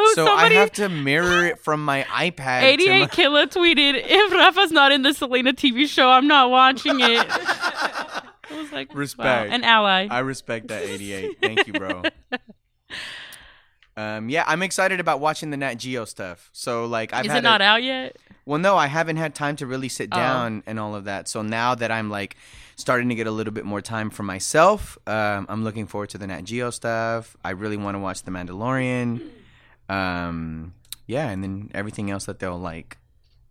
[0.00, 2.62] Oh, so somebody, I have to mirror it from my iPad.
[2.62, 7.00] 88 my- Killer tweeted, if Rafa's not in the Selena TV show, I'm not watching
[7.00, 7.26] it.
[7.28, 8.22] I
[8.54, 9.48] was like, Respect.
[9.50, 10.06] Wow, an ally.
[10.08, 11.38] I respect that 88.
[11.40, 12.02] Thank you, bro.
[13.98, 16.48] Um, yeah, I'm excited about watching the Nat Geo stuff.
[16.52, 18.16] So like, I've Is it not a- out yet?
[18.46, 20.16] Well, no, I haven't had time to really sit Oh.
[20.16, 21.26] down and all of that.
[21.28, 22.36] So now that I'm like
[22.76, 26.18] starting to get a little bit more time for myself, um, I'm looking forward to
[26.18, 27.36] the Nat Geo stuff.
[27.44, 29.20] I really want to watch The Mandalorian.
[29.88, 30.74] Um,
[31.06, 32.98] yeah, and then everything else that they'll like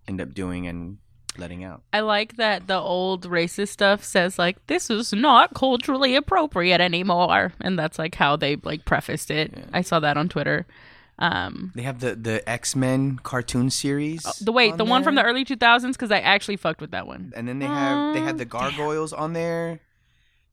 [0.08, 0.98] end up doing and
[1.38, 1.82] letting out.
[1.94, 7.54] I like that the old racist stuff says like this is not culturally appropriate anymore,
[7.62, 9.54] and that's like how they like prefaced it.
[9.74, 10.66] I saw that on Twitter.
[11.20, 14.22] Um, They have the the X Men cartoon series.
[14.40, 17.08] the wait, on the one from the early 2000s because I actually fucked with that
[17.08, 17.34] one.
[17.36, 19.80] and then they have they had the Um, gargoyles on there.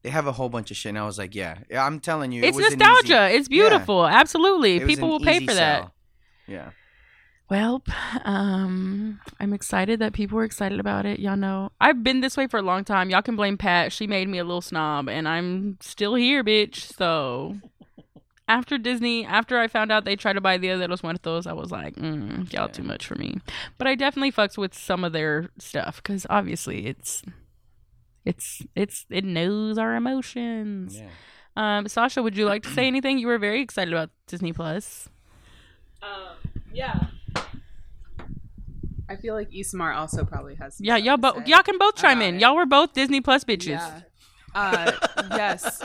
[0.03, 2.31] They have a whole bunch of shit, and I was like, yeah, yeah I'm telling
[2.33, 3.29] you, it It's was nostalgia.
[3.29, 4.07] easy- it's beautiful.
[4.07, 5.91] Absolutely, it people will pay for that.
[6.47, 6.71] Yeah,
[7.51, 7.83] Well,
[8.25, 11.21] um, I'm excited that people are excited about it.
[11.21, 13.11] Y'all know I've been this way for a long time.
[13.11, 13.93] Y'all can blame Pat.
[13.93, 16.77] She made me a little snob, and I'm still here, bitch.
[16.97, 17.57] So
[18.49, 21.53] after Disney, after I found out they tried to buy Dia de los Muertos, I
[21.53, 23.39] was like, mm, y'all too much for me.
[23.77, 27.23] But I definitely fucks with some of their stuff because obviously it's.
[28.27, 30.99] It's it's it knows our emotions.
[30.99, 31.11] yeah.
[31.57, 33.19] Um, Sasha, would you like to say anything?
[33.19, 35.11] You were very excited about Disney Plus.
[36.73, 37.09] yeah.
[39.09, 40.77] I feel like Isamar also probably has.
[40.77, 42.37] some Yeah, y'all both y'all can both chime in.
[42.37, 42.41] it.
[42.41, 43.67] Y'all were both Disney Plus bitches.
[43.69, 44.01] Yeah.
[44.55, 44.93] Uh,
[45.33, 45.83] yes,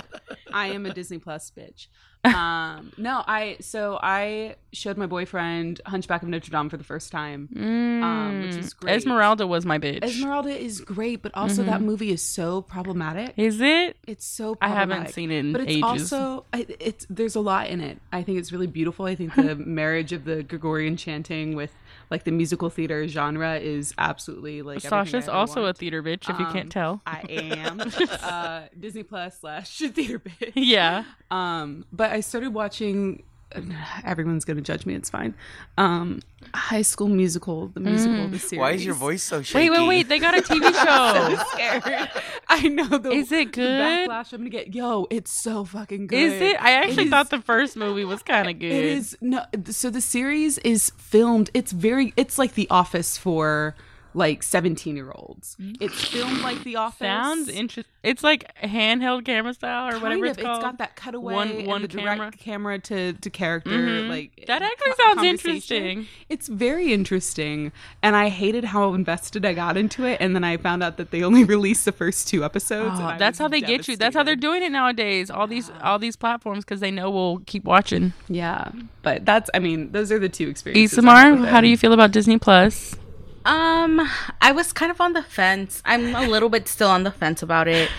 [0.54, 1.88] I am a Disney Plus bitch.
[2.22, 7.14] Um, no, I so I showed my boyfriend Hunchback of Notre Dame for the first
[7.14, 7.48] time.
[7.56, 8.80] Um, which is Mm.
[8.82, 8.96] great.
[8.98, 10.04] Esmeralda was my bitch.
[10.04, 13.34] Esmeralda is great, but also that movie is so problematic.
[13.38, 13.96] Is it?
[14.06, 15.84] It's so I haven't seen it in but it's ages.
[15.84, 18.00] also I- it's there's a lot in it.
[18.12, 19.06] I think it's really beautiful.
[19.06, 21.74] I think the marriage of the Gregorian chanting with
[22.10, 26.46] like the musical theater genre is absolutely like Sasha's also a theater bitch, if you
[26.46, 27.02] Um, can't tell.
[27.06, 27.82] I am
[28.24, 30.54] uh, Disney Plus slash theater bitch.
[30.56, 31.04] yeah.
[31.32, 33.24] Um, but I started watching.
[34.06, 34.94] Everyone's gonna judge me.
[34.96, 35.34] It's fine.
[35.78, 36.22] Um,
[36.54, 38.60] High School Musical, the musical, the series.
[38.60, 39.70] Why is your voice so Wait, shaky?
[39.70, 39.88] wait, wait.
[39.88, 40.10] wait!
[40.10, 41.44] They got a TV show.
[41.54, 42.10] scared?
[42.48, 42.88] I know.
[42.98, 44.10] The, Is it the good?
[44.10, 44.74] backlash I'm gonna get.
[44.76, 46.18] Yo, it's so fucking good.
[46.20, 46.62] Is it?
[46.62, 48.72] I actually is- thought the first movie was kind of good.
[48.72, 49.44] It is no.
[49.66, 51.50] So the series is filmed.
[51.54, 52.14] It's very.
[52.18, 53.76] It's like The Office for
[54.20, 55.58] like 17 year olds.
[55.80, 57.00] It's filmed like The Office.
[57.00, 57.86] Sounds interesting.
[58.04, 60.32] It's like handheld camera style or Kind whatever of.
[60.32, 60.58] it's called.
[60.58, 62.32] It's got that cutaway, One- and one the direct camera.
[62.32, 63.72] camera to to character.
[63.72, 64.10] Mhm.
[64.10, 66.08] Like That actually sounds interesting.
[66.30, 67.72] It's very interesting,
[68.04, 70.18] and I hated how invested I got into it.
[70.22, 72.96] And then I found out that they only released the first two episodes.
[73.00, 73.96] Oh, that's how they get you.
[73.98, 75.30] That's how they're doing it nowadays.
[75.32, 78.14] All these all these platforms because they know we'll keep watching.
[78.30, 78.70] Yeah,
[79.02, 79.50] but that's.
[79.54, 80.98] I mean, those are the two experiences.
[81.00, 82.96] Isamar, how do you feel about Disney Plus?
[83.46, 84.08] Um,
[84.42, 85.82] I was kind of on the fence.
[85.86, 87.90] I'm a little bit still on the fence about it.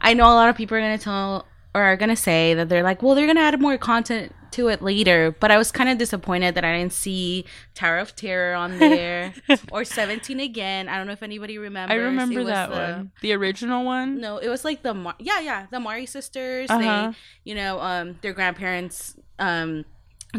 [0.00, 2.82] I know a lot of people are gonna tell or are gonna say that they're
[2.82, 5.34] like, well, they're gonna add more content to it later.
[5.38, 7.44] But I was kind of disappointed that I didn't see
[7.74, 9.34] Tower of Terror on there
[9.72, 10.88] or Seventeen again.
[10.88, 11.92] I don't know if anybody remembers.
[11.92, 14.20] I remember that the- one, the original one.
[14.20, 16.70] No, it was like the Mar- yeah, yeah, the Mowry sisters.
[16.70, 17.10] Uh-huh.
[17.10, 17.16] They,
[17.50, 19.84] you know, um, their grandparents um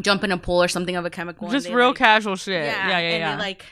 [0.01, 1.49] jump in a pool or something of a chemical.
[1.49, 2.63] Just they, real like, casual shit.
[2.63, 3.35] yeah, Yeah, yeah, and yeah.
[3.35, 3.65] they like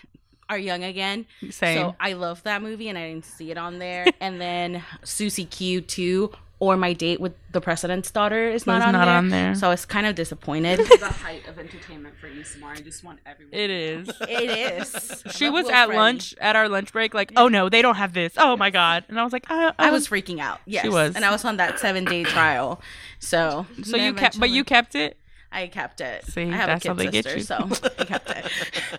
[0.49, 1.25] are young again.
[1.49, 1.77] Same.
[1.77, 4.05] So I love that movie, and I didn't see it on there.
[4.19, 8.93] and then Susie Q too, or my date with the president's daughter is not, on,
[8.93, 9.15] not there.
[9.15, 9.55] on there.
[9.55, 10.79] So I was kind of disappointed.
[10.79, 12.77] the height of entertainment for Isamar.
[12.77, 13.53] I just want everyone.
[13.53, 14.09] it is.
[14.21, 15.23] it is.
[15.31, 15.97] She was at Friend.
[15.99, 18.33] lunch at our lunch break, like, "Oh no, they don't have this.
[18.37, 20.59] Oh my god!" And I was like, "I, I was freaking out.
[20.65, 21.15] Yes, was.
[21.15, 22.81] and I was on that seven day trial.
[23.19, 25.17] So So you kept, but you kept it.
[25.55, 26.25] I kept it.
[26.25, 27.43] See, I have that's a how kid they get sister, you.
[27.75, 28.51] so I kept it.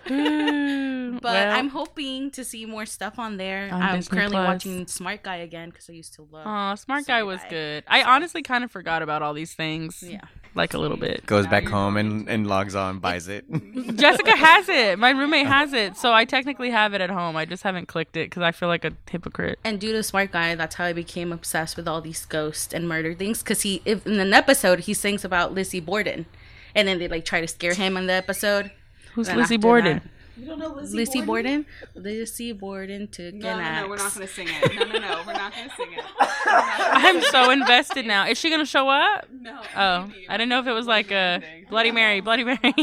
[1.21, 3.69] But well, I'm hoping to see more stuff on there.
[3.73, 4.47] On I'm Disney currently Plus.
[4.47, 6.45] watching Smart Guy again because I used to love.
[6.45, 7.49] Aw, smart guy was guy.
[7.49, 7.83] good.
[7.87, 10.03] I honestly kind of forgot about all these things.
[10.05, 10.21] Yeah.
[10.53, 11.25] like a little bit.
[11.25, 13.45] Goes back home and, and logs on, buys it.
[13.95, 14.99] Jessica has it.
[14.99, 17.35] My roommate has it, so I technically have it at home.
[17.35, 19.59] I just haven't clicked it because I feel like a hypocrite.
[19.63, 22.87] And due to Smart Guy, that's how I became obsessed with all these ghost and
[22.87, 23.41] murder things.
[23.41, 26.25] Because he, if, in an episode, he sings about Lizzie Borden,
[26.77, 28.71] and then they like try to scare him in the episode.
[29.13, 29.93] Who's And Lizzie after Borden?
[29.97, 30.09] that-
[30.39, 31.65] You don't know Lizzie, Lizzie Borden?
[31.95, 33.81] Lizzie Borden took No, an no, axe.
[33.81, 34.75] no, we're not gonna sing it.
[34.75, 36.05] No, no, no, we're not gonna sing it.
[36.45, 38.27] I'm so invested now.
[38.27, 39.25] Is she gonna show up?
[39.31, 39.59] No.
[39.75, 40.29] Oh, maybe.
[40.29, 42.59] I didn't know if it was like a Bloody Mary, Bloody Mary.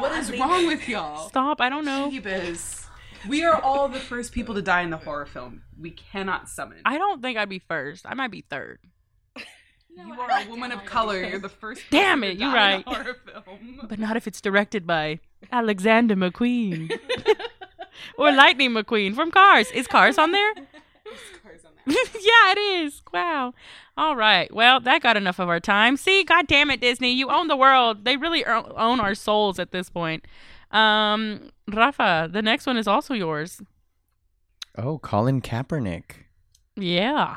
[0.00, 1.28] What is wrong with y'all?
[1.28, 1.60] Stop!
[1.60, 2.10] I don't know.
[2.12, 2.86] Jeebus.
[3.28, 5.62] We are all the first people to die in the horror film.
[5.78, 6.78] We cannot summon.
[6.84, 8.04] I don't think I'd be first.
[8.06, 8.78] I might be third.
[9.96, 11.22] You are a woman of color.
[11.24, 11.82] You're the first.
[11.90, 12.96] Damn person it, to you're die in a right.
[12.96, 13.80] horror film.
[13.88, 15.20] But not if it's directed by
[15.52, 16.98] Alexander McQueen
[18.18, 19.70] or Lightning McQueen from Cars.
[19.72, 20.52] Is Cars on there?
[21.86, 23.02] yeah, it is.
[23.12, 23.54] Wow.
[23.96, 24.52] All right.
[24.52, 25.96] Well, that got enough of our time.
[25.96, 28.04] See, God damn it, Disney, you own the world.
[28.04, 30.26] They really own our souls at this point.
[30.70, 33.60] Um, Rafa, the next one is also yours.
[34.76, 36.26] oh, Colin Kaepernick.
[36.76, 37.36] Yeah.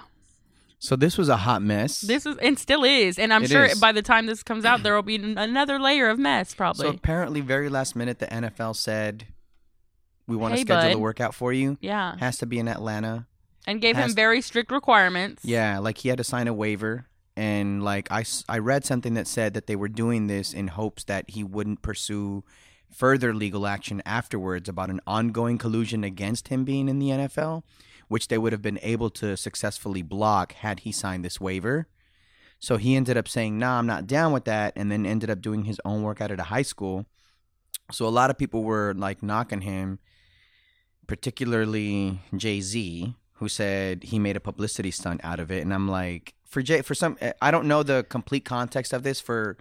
[0.84, 2.02] So this was a hot mess.
[2.02, 3.80] This is and still is, and I'm It sure is.
[3.80, 6.54] by the time this comes out, there will be n- another layer of mess.
[6.54, 6.84] Probably.
[6.84, 9.28] So apparently, very last minute, the NFL said,
[10.28, 10.96] "We want to Hey, schedule bud.
[10.98, 11.78] a workout for you.
[11.80, 13.28] yeah, Has to be in Atlanta.
[13.65, 15.46] and gave him has- very strict requirements.
[15.46, 17.06] Yeah, like he had to sign a waiver,
[17.38, 20.67] and like I, s- I read something that said that they were doing this in
[20.67, 22.43] hopes that he wouldn't pursue
[22.91, 27.63] further legal action afterwards about an ongoing collusion against him being in the NFL,
[28.13, 31.88] which they would have been able to successfully block had he signed this waiver.
[32.60, 35.41] So he ended up saying, "Nah, I'm not down with that," and then ended up
[35.41, 37.08] doing his own workout at a high school.
[37.91, 39.97] So a lot of people were like knocking him,
[41.08, 45.63] particularly Jay Z, who said he made a publicity stunt out of it.
[45.63, 49.19] And I'm like, for Jay, for some, I don't know the complete context of this
[49.19, 49.58] for,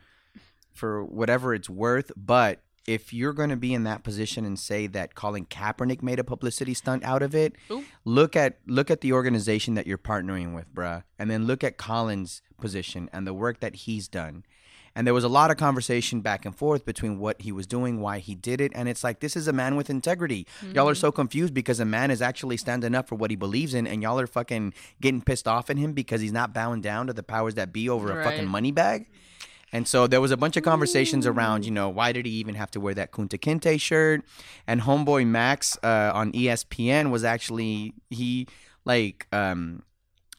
[0.74, 4.86] for whatever it's worth, but if you're going to be in that position and say
[4.88, 7.84] that Colin Kaepernick made a publicity stunt out of it, Ooh.
[8.04, 11.76] look at look at the organization that you're partnering with, bruh, and then look at
[11.76, 14.44] Colin's position and the work that he's done.
[14.94, 18.00] And there was a lot of conversation back and forth between what he was doing,
[18.00, 20.46] why he did it, and it's like this is a man with integrity.
[20.74, 21.16] Y'all are so mm-hmm.
[21.16, 24.20] confused because a man is actually standing up for what he believes in, and y'all
[24.20, 27.54] are fucking getting pissed off at him because he's not bowing down to the powers
[27.54, 28.24] that be over a Right.
[28.24, 29.06] fucking money bag.
[29.72, 32.54] And so there was a bunch of conversations around, you know, why did he even
[32.56, 34.22] have to wear that Kunta Kinte shirt?
[34.66, 38.46] And homeboy Max uh, on ESPN was actually he
[38.84, 39.82] like um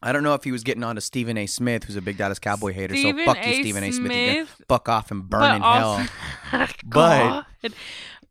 [0.04, 1.48] I don't know if he was getting on to Stephen A.
[1.48, 2.94] Smith, who's a big Dallas Cowboy hater.
[2.94, 3.62] Stephen so fuck you, A.
[3.62, 3.92] Stephen A.
[3.92, 4.48] Smith.
[4.48, 6.10] Smith, fuck off and burn but in also-
[6.50, 6.68] hell.
[7.64, 7.74] But-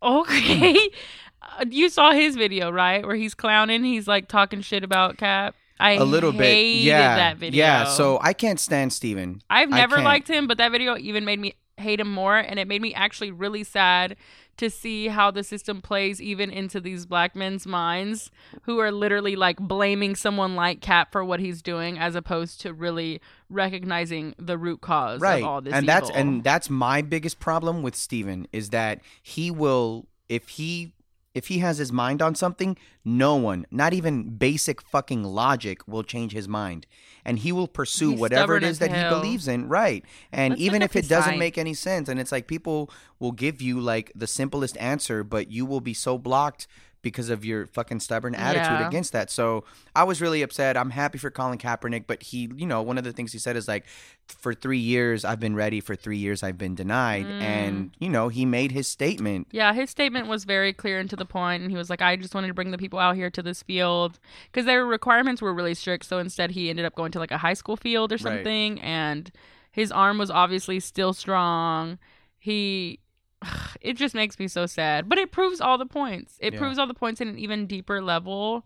[0.02, 0.78] okay,
[1.58, 3.84] Uh, you saw his video right where he's clowning.
[3.84, 5.54] He's like talking shit about Cap.
[5.82, 7.58] I A little bit, yeah, that video.
[7.58, 7.84] yeah.
[7.84, 9.42] So I can't stand Stephen.
[9.50, 12.68] I've never liked him, but that video even made me hate him more, and it
[12.68, 14.16] made me actually really sad
[14.58, 18.30] to see how the system plays even into these black men's minds
[18.62, 22.72] who are literally like blaming someone like Cap for what he's doing as opposed to
[22.72, 27.38] really recognizing the root cause right of all this and that's and that's my biggest
[27.38, 30.92] problem with steven is that he will if he
[31.34, 36.02] if he has his mind on something no one not even basic fucking logic will
[36.02, 36.86] change his mind.
[37.24, 39.68] And he will pursue He's whatever it is stubborn is as that he believes in.
[39.68, 40.04] Right.
[40.32, 43.62] And Let's even if it doesn't make any sense and it's like people will give
[43.62, 46.66] you like the simplest answer but you will be so blocked
[47.02, 48.88] because of your fucking stubborn attitude Yeah.
[48.88, 49.30] against that.
[49.30, 50.76] So I was really upset.
[50.76, 53.56] I'm happy for Colin Kaepernick, but he, you know, one of the things he said
[53.56, 53.84] is like,
[54.28, 57.40] for three years I've been ready, for three years I've been denied, Mm.
[57.42, 59.48] and you know he made his statement.
[59.50, 62.16] Yeah, his statement was very clear and to the point, and he was like, "I
[62.16, 64.18] just wanted to bring the people out here to this field
[64.50, 67.38] because their requirements were really strict." So instead, he ended up going to like a
[67.38, 68.22] high school field or Right.
[68.22, 69.30] something, and
[69.72, 71.98] his arm was obviously still strong.
[72.38, 73.00] He,
[73.80, 76.36] it just makes me so sad, but it proves all the points.
[76.40, 76.58] It Yeah.
[76.58, 78.64] proves all the points in an even deeper level,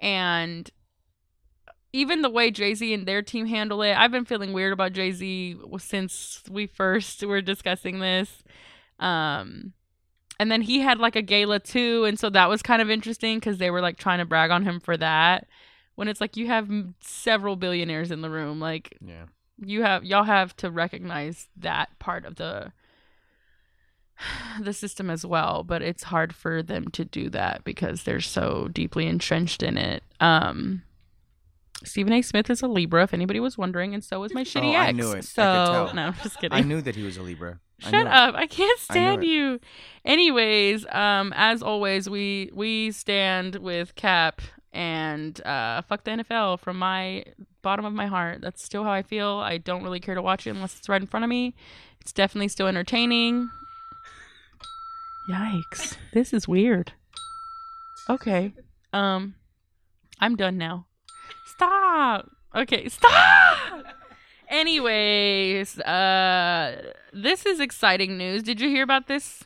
[0.00, 0.70] and
[1.92, 4.92] even the way Jay Z and their team handle it, I've been feeling weird about
[4.92, 8.42] Jay Z since we first were discussing this.
[8.98, 9.72] Um,
[10.38, 13.38] and then he had like a gala too, and so that was kind of interesting
[13.38, 15.46] because they were like trying to brag on him for that.
[15.94, 16.68] When it's like you have
[17.00, 19.24] several billionaires in the room, like Yeah.
[19.58, 22.72] you have y'all have to recognize that part of the
[24.60, 28.68] the system as well but it's hard for them to do that because they're so
[28.72, 30.82] deeply entrenched in it um
[31.84, 32.22] Stephen A.
[32.22, 34.88] Smith is a Libra, if anybody was wondering, and so is my shitty Oh, I
[34.88, 34.96] ex.
[34.98, 35.24] knew it.
[35.24, 35.94] So tell.
[35.94, 36.58] no, I'm just kidding.
[36.58, 37.60] I knew that he was a Libra.
[37.84, 38.06] I Shut it.
[38.08, 38.34] up!
[38.34, 39.28] I can't stand it.
[39.28, 39.60] you.
[40.04, 46.80] Anyways, um, as always, we we stand with Cap and uh, fuck the NFL from
[46.80, 47.22] my
[47.62, 48.40] bottom of my heart.
[48.40, 49.34] That's still how I feel.
[49.36, 51.54] I don't really care to watch it unless it's right in front of me.
[52.00, 53.50] It's definitely still entertaining.
[55.28, 55.96] Yikes!
[56.12, 56.92] This is weird.
[58.08, 58.52] Okay,
[58.92, 59.34] um,
[60.20, 60.86] I'm done now.
[61.54, 62.30] Stop.
[62.54, 63.84] Okay, stop.
[64.48, 68.42] Anyways, uh, this is exciting news.
[68.42, 69.44] Did you hear about this?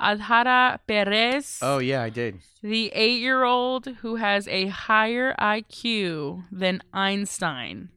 [0.00, 2.40] Adhara Perez, Oh yeah, I did.
[2.62, 7.88] the eight-year-old who has a higher IQ than Einstein.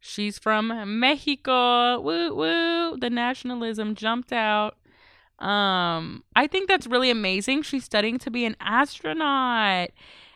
[0.00, 1.98] She's from Mexico.
[2.00, 2.96] Woo woo!
[2.98, 4.76] The nationalism jumped out.
[5.44, 7.62] Um, I think that's really amazing.
[7.62, 9.90] She's studying to be an astronaut.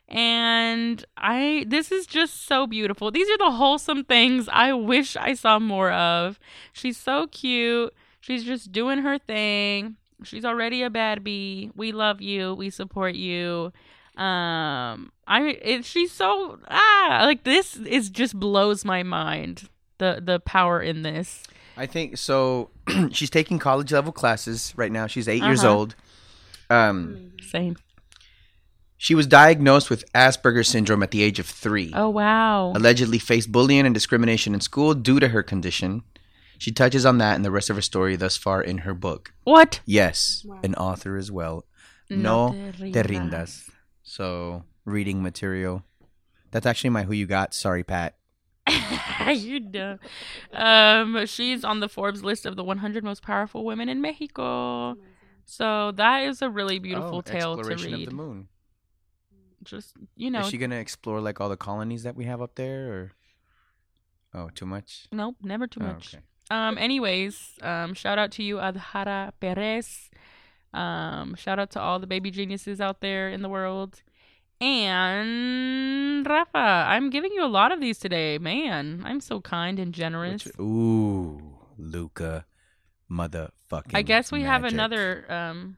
[0.06, 3.10] And I this is just so beautiful.
[3.10, 6.38] These are the wholesome things I wish I saw more of.
[6.72, 7.94] She's so cute.
[8.20, 9.96] She's just doing her thing.
[10.24, 11.70] She's already a bad bee.
[11.74, 12.54] We love you.
[12.54, 13.72] We support you.
[14.16, 19.68] Um I it, she's so ah like this is just blows my mind.
[19.98, 21.44] The the power in this.
[21.78, 22.70] I think so.
[23.12, 25.06] she's taking college level classes right now.
[25.06, 25.74] She's 8 years Uh-huh.
[25.76, 25.94] old.
[26.70, 27.76] Um, Same.
[28.98, 31.92] she was diagnosed with Asperger's syndrome at the age of three.
[31.94, 32.72] Oh wow.
[32.74, 36.02] allegedly faced bullying and discrimination in school due to her condition.
[36.58, 39.32] She touches on that and the rest of her story thus far in her book.
[39.44, 39.80] What?
[39.86, 41.64] Yes, an author as well.
[42.10, 43.70] No, te te rindas.
[44.02, 45.84] So, reading material.
[46.50, 47.54] That's actually my Who You Got.
[47.54, 48.16] Sorry, Pat.
[49.32, 49.98] you dumb.
[50.52, 54.96] Um, she's on the Forbes list of the 100 most powerful women in Mexico.
[55.44, 57.72] So that is a really beautiful Oh, tale to read.
[57.72, 58.48] Exploration of the moon.
[59.64, 62.40] Just you know, Is she going to explore like all the colonies that we have
[62.40, 63.12] up there or
[64.34, 65.06] Oh, too much?
[65.10, 66.14] nope, never too Oh, much.
[66.14, 66.22] okay.
[66.50, 70.10] Um, anyways, um, shout out to you, Adhara Perez.
[70.72, 74.02] Um, shout out to all the baby geniuses out there in the world.
[74.60, 78.38] And Rafa, I'm giving you a lot of these today.
[78.38, 80.44] Man, I'm so kind and generous.
[80.44, 81.40] Which- ooh,
[81.76, 82.44] Luka
[83.10, 85.76] motherfucking I guess we have another um,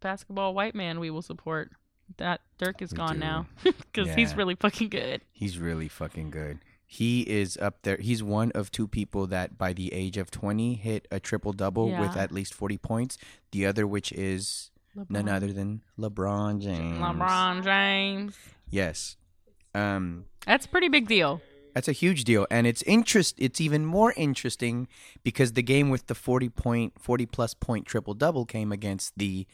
[0.00, 1.70] basketball white man we will support.
[2.18, 3.20] That Dirk is We gone do.
[3.20, 5.22] now because he's really fucking good.
[5.32, 6.58] He's really fucking good.
[6.86, 7.96] He is up there.
[7.96, 11.88] He's one of two people that by the age of 20 hit a triple double
[11.90, 13.18] with at least 40 points.
[13.52, 14.70] The other, which is
[15.08, 16.98] none other than LeBron James.
[16.98, 18.36] LeBron James.
[18.70, 19.16] Yes.
[19.74, 21.40] Um, That's a pretty big deal.
[21.74, 23.34] that's a huge deal, and it's interest.
[23.38, 24.86] It's even more interesting
[25.24, 29.46] because the game with the 40 point, 40 plus point triple double came against the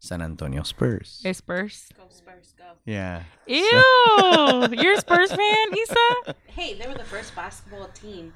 [0.00, 1.20] San Antonio Spurs.
[1.22, 1.90] Hey, Spurs.
[1.96, 2.64] Go Spurs, go.
[2.84, 3.22] Yeah.
[3.46, 3.56] Ew.
[4.72, 6.34] You're a Spurs fan, Issa?
[6.46, 8.32] Hey, they were the first basketball team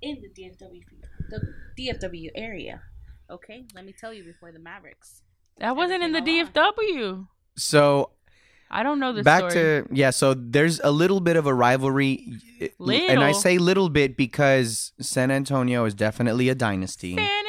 [0.00, 0.82] in the DFW
[1.28, 1.40] the
[1.78, 2.80] DFW area.
[3.30, 5.22] Okay, let me tell you before the Mavericks.
[5.58, 7.26] That wasn't in the DFW.
[7.56, 8.10] So
[8.70, 9.82] I don't know this back story.
[9.84, 12.40] to yeah so there's a little bit of a rivalry
[12.80, 17.44] and i say little bit because san antonio is definitely a dynasty San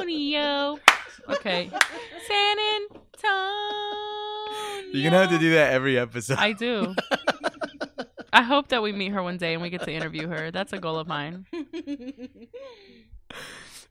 [0.00, 0.78] Antonio.
[1.28, 1.70] Okay.
[2.26, 2.94] San Antonio.
[4.92, 6.94] you're gonna have to do that every episode I do.
[8.32, 10.50] I hope that we meet her one day and we get to interview her.
[10.50, 11.46] That's a goal of mine.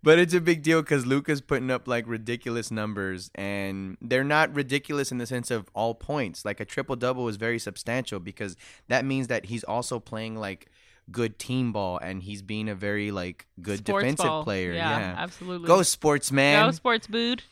[0.04, 4.54] but it's a big deal because luka's putting up like ridiculous numbers and they're not
[4.54, 8.56] ridiculous in the sense of all points like a triple double is very substantial because
[8.88, 10.70] that means that he's also playing like
[11.12, 14.43] good team ball and he's being a very like good Sports defensive ball.
[14.43, 15.68] player Yeah, yeah, absolutely.
[15.68, 17.43] go sportsman Go sports booed.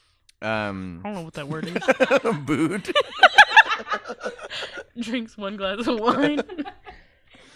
[0.42, 2.36] um I don't know what that word is.
[2.46, 2.94] booed
[5.00, 6.42] Drinks one glass of wine.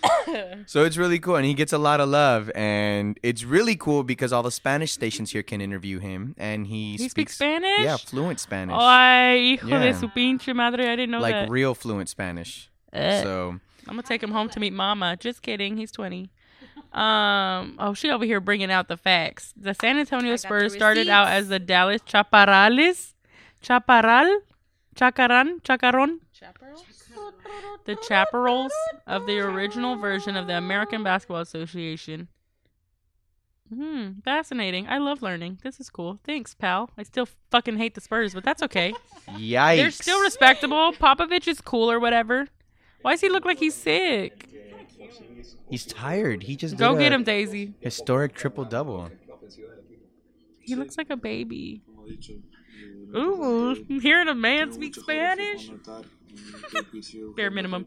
[0.68, 4.04] So it's really cool, and he gets a lot of love, and it's really cool
[4.04, 7.80] because all the Spanish stations here can interview him, and he, He speaks Spanish?
[7.82, 9.80] Yeah, fluent Spanish, Ay, hijo Yeah.
[9.91, 10.86] de su pinche madre.
[10.91, 11.50] I didn't know like that.
[11.50, 12.70] real fluent Spanish.
[12.93, 13.24] Eh.
[13.24, 15.18] So I'm gonna take him home to meet Mama.
[15.20, 15.78] Just kidding.
[15.78, 16.30] He's 20.
[16.93, 17.76] Um.
[17.80, 19.54] Oh, she over here bringing out the facts.
[19.56, 23.14] The San Antonio Spurs started out as the Dallas Chaparrales,
[23.62, 24.41] Chaparral,
[24.95, 26.84] Chacaran, Chacaron, Chaparral?
[27.86, 28.72] The Chaparrals
[29.08, 32.28] of the original version of the American Basketball Association.
[33.74, 34.20] Hmm.
[34.26, 34.88] Fascinating.
[34.88, 35.60] I love learning.
[35.64, 36.20] This is cool.
[36.24, 36.90] Thanks, pal.
[36.98, 38.94] I still fucking hate the Spurs, but that's okay.
[39.30, 39.76] yikes!
[39.78, 40.92] They're still respectable.
[40.94, 42.48] Popovich is cool or whatever.
[43.04, 44.50] Why does he look like he's sick?
[45.70, 46.44] He's tired.
[46.44, 47.76] He just Go get him, Daisy.
[47.80, 49.12] Historic triple double.
[50.62, 51.82] He looks like a baby.
[53.16, 55.72] Ooh, hearing a man speak Spanish?
[57.36, 57.86] Bare minimum.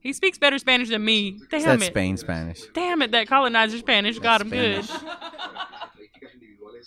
[0.00, 1.38] He speaks better Spanish than me.
[1.50, 1.86] Damn That's it.
[1.88, 4.88] Spain Spanish, Damn it, that colonizer Spanish got him good.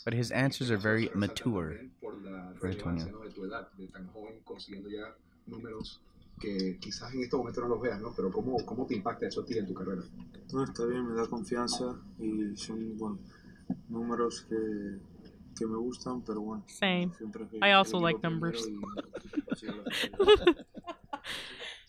[0.04, 1.78] But his answers are very mature.
[2.60, 3.06] For Antonio.
[3.06, 5.14] de tu edad, de tan joven, consiguiendo ya
[5.48, 6.00] números
[6.40, 8.14] que quizás en este momento no los veas, ¿no?
[8.16, 10.02] Pero ¿cómo, cómo te impacta eso a ti en tu carrera?
[10.52, 13.20] No, está bien, me da confianza y son bueno,
[13.90, 14.98] números que,
[15.58, 16.64] que me gustan, pero bueno.
[16.68, 17.12] Same.
[17.62, 18.62] I also like numbers.
[18.62, 19.04] primero
[19.36, 20.66] y consigo las victorias.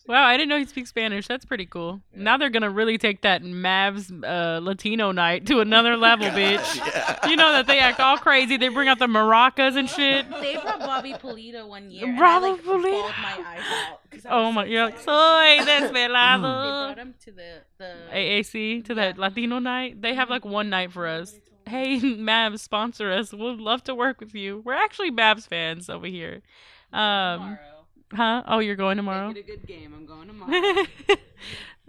[0.06, 1.26] Wow, I didn't know he speaks Spanish.
[1.26, 2.02] That's pretty cool.
[2.14, 6.60] Now they're gonna really take that Mavs uh, Latino night to another level, bitch.
[7.30, 8.58] You know that they act all crazy.
[8.58, 10.28] They bring out the maracas and shit.
[10.42, 12.06] They brought Bobby Pulido one year.
[12.18, 13.08] Bobby I, like, Pulido.
[13.22, 14.00] my eyes out.
[14.10, 15.60] 'cause Oh my, so you're like, excited.
[15.60, 16.40] soy They desvelado.
[16.42, 17.94] brought him to the the.
[18.12, 20.02] AAC to that Latino night.
[20.02, 21.34] They have like one night for us.
[21.66, 23.32] Hey, Mavs, sponsor us.
[23.32, 24.62] We'd love to work with you.
[24.64, 26.42] We're actually Mavs fans over here.
[26.92, 27.58] Um,
[28.12, 28.42] huh?
[28.46, 29.28] Oh, you're going tomorrow?
[29.28, 29.94] Make it a good game.
[29.94, 30.86] I'm going tomorrow.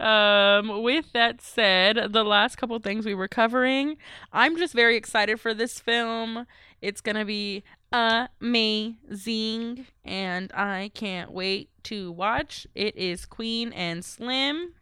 [0.00, 3.96] um, with that said, the last couple things we were covering,
[4.32, 6.46] I'm just very excited for this film.
[6.82, 12.66] It's gonna be amazing, and I can't wait to watch.
[12.74, 14.72] It is Queen and Slim.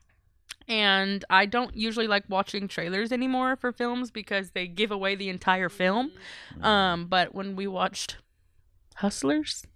[0.66, 5.28] And I don't usually like watching trailers anymore for films because they give away the
[5.28, 6.12] entire film.
[6.62, 8.16] Um, but when we watched
[8.96, 9.66] Hustlers,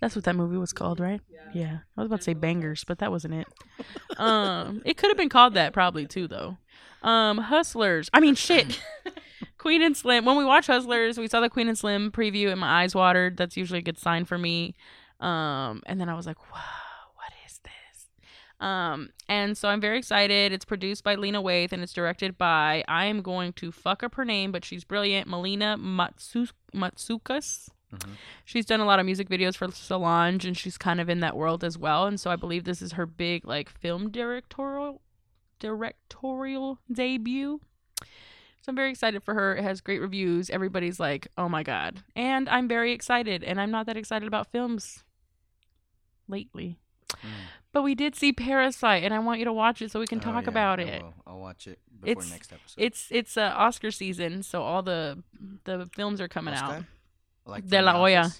[0.00, 1.20] that's what that movie was called, right?
[1.54, 1.78] Yeah.
[1.96, 3.46] I was about to say Bangers, but that wasn't it.
[4.16, 6.56] Um, it could have been called that probably too, though.
[7.02, 8.08] Um, Hustlers.
[8.14, 8.80] I mean, shit.
[9.58, 10.24] Queen and Slim.
[10.24, 13.36] When we watch Hustlers, we saw the Queen and Slim preview, and my eyes watered.
[13.36, 14.74] That's usually a good sign for me.
[15.20, 16.81] Um, and then I was like, wow, what is this?
[18.62, 20.52] Um, and so I'm very excited.
[20.52, 24.14] It's produced by Lena Waithe and it's directed by I am going to fuck up
[24.14, 25.26] her name, but she's brilliant.
[25.26, 27.68] Melina Matsu- Matsoukas.
[28.44, 31.36] She's done a lot of music videos for Solange, and she's kind of in that
[31.36, 32.06] world as well.
[32.06, 35.02] And so I believe this is her big like film directorial
[35.58, 37.60] directorial debut.
[38.00, 39.56] So I'm very excited for her.
[39.56, 40.48] It has great reviews.
[40.48, 43.42] Everybody's like, "Oh my god!" And I'm very excited.
[43.44, 45.04] And I'm not that excited about films
[46.28, 46.78] lately.
[47.72, 50.18] But we did see Parasite, and I want you to watch it so we can
[50.18, 51.02] Oh, talk yeah, about I it.
[51.02, 51.14] will.
[51.26, 52.82] I'll watch it before It's next episode.
[52.82, 55.22] it's it's uh, Oscar season, so all the
[55.64, 56.70] the films are coming out.
[56.70, 56.86] Oscar?
[57.46, 58.30] Like De La Hoya.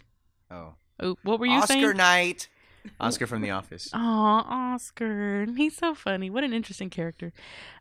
[0.50, 1.96] Oh, Oh, what were you Oscar saying?
[1.96, 2.48] night.
[3.00, 3.88] Oscar from The Office.
[3.94, 5.46] Oh, Oscar.
[5.56, 6.28] He's so funny.
[6.30, 7.32] What an interesting character.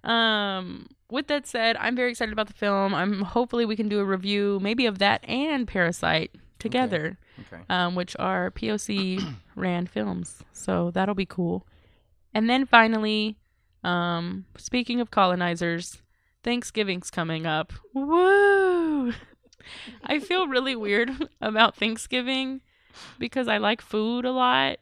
[0.04, 2.94] Um, with that said, I'm very excited about the film.
[2.94, 6.32] I'm hopefully we can do a review maybe of that and Parasite
[6.62, 7.64] together, Okay.
[7.70, 9.20] um, which are POC
[9.56, 10.44] ran films.
[10.54, 11.68] So that'll be cool.
[12.34, 13.38] And then finally,
[13.84, 16.02] um, speaking of colonizers,
[16.44, 17.74] Thanksgiving's coming up.
[17.94, 19.14] Woo!
[20.04, 22.62] I feel really weird about Thanksgiving
[23.20, 24.78] because I like food a lot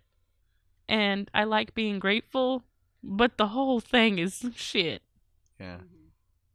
[0.87, 2.63] and I like being grateful,
[3.03, 5.01] but the whole thing is shit.
[5.59, 5.77] Yeah.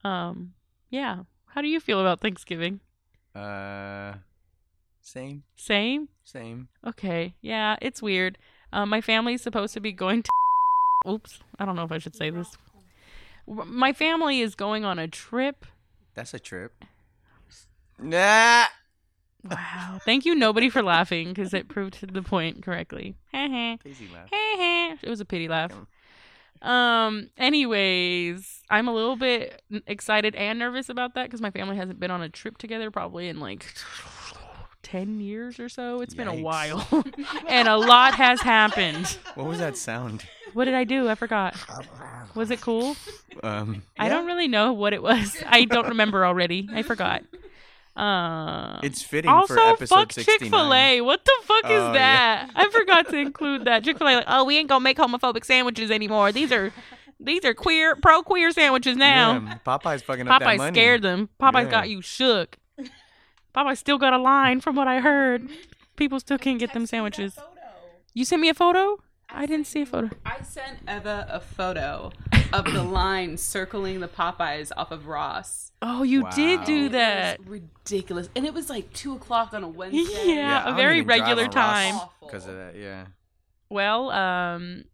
[0.04, 0.54] Um,
[0.90, 1.24] yeah.
[1.48, 2.80] How do you feel about Thanksgiving?
[3.34, 4.14] Uh,
[5.04, 5.44] same.
[5.54, 6.08] Same?
[6.24, 6.68] Same.
[6.84, 7.34] Okay.
[7.42, 8.38] Yeah, it's weird.
[8.72, 10.30] Um, my family's supposed to be going to.
[11.08, 11.40] Oops.
[11.58, 12.56] I don't know if I should say this.
[13.46, 15.66] My family is going on a trip.
[16.14, 16.84] That's a trip.
[17.98, 18.64] Nah.
[19.48, 19.98] Wow.
[20.06, 23.14] Thank you, nobody, for laughing because it proved the point correctly.
[23.34, 24.30] Easy laugh.
[24.32, 24.96] heh.
[25.02, 25.72] it was a pity laugh.
[26.62, 27.28] Um.
[27.36, 32.10] Anyways, I'm a little bit excited and nervous about that because my family hasn't been
[32.10, 33.66] on a trip together probably in like
[34.94, 36.00] ten years or so.
[36.02, 36.42] It's been a Yikes.
[36.42, 37.04] while,
[37.48, 39.06] and a lot has happened.
[39.34, 40.24] What was that sound?
[40.52, 41.08] What did I do?
[41.08, 41.56] I forgot.
[42.36, 42.96] Was it cool?
[43.42, 45.36] Um, I don't really know what it was.
[45.46, 46.68] I don't remember already.
[46.72, 47.22] I forgot.
[47.96, 50.38] Uh, It's fitting also, for episode fuck 69.
[50.38, 51.00] Chick Fil A.
[51.00, 52.50] What the fuck is Oh, that?
[52.54, 53.84] I forgot to include that.
[53.84, 56.32] Chick Fil A, like, oh, we ain't gonna make homophobic sandwiches anymore.
[56.32, 56.72] These are
[57.20, 59.34] these are queer, pro queer sandwiches now.
[59.34, 60.74] Yeah, Popeye's fucking up that Popeye money.
[60.74, 61.28] scared them.
[61.40, 61.70] Popeye Yeah.
[61.70, 62.58] got you shook.
[63.54, 65.48] Popeye still got a line, from what I heard.
[65.96, 67.38] People still can't get them sandwiches.
[68.12, 68.98] You sent me a photo?
[69.30, 70.10] I didn't see a photo.
[70.24, 72.12] I sent Eva a photo
[72.52, 75.72] of the line circling the Popeyes off of Ross.
[75.82, 76.64] Oh, you did Wow.
[76.66, 77.38] do It that.
[77.40, 80.34] was ridiculous, and it was like two o'clock on a Wednesday.
[80.34, 81.94] Yeah, a very regular time.
[82.20, 82.76] because of that.
[82.76, 83.06] Yeah.
[83.70, 84.84] Well, um,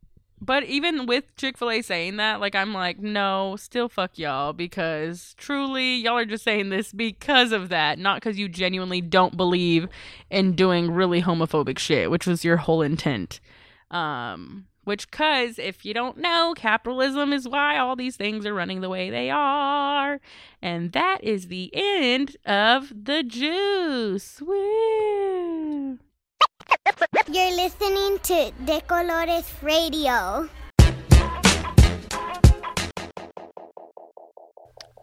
[0.41, 4.53] but even with Chick Fil A saying that, like, I'm like, no, still fuck y'all
[4.53, 9.37] because truly, y'all are just saying this because of that, not because you genuinely don't
[9.37, 9.87] believe
[10.31, 13.41] in doing really homophobic shit, which was your whole intent.
[13.91, 18.81] Um, which, cause if you don't know, capitalism is why all these things are running
[18.81, 20.21] the way they are,
[20.63, 24.41] and that is the end of the juice.
[24.41, 25.99] Woo!
[27.33, 30.49] You're listening to De Colores Radio.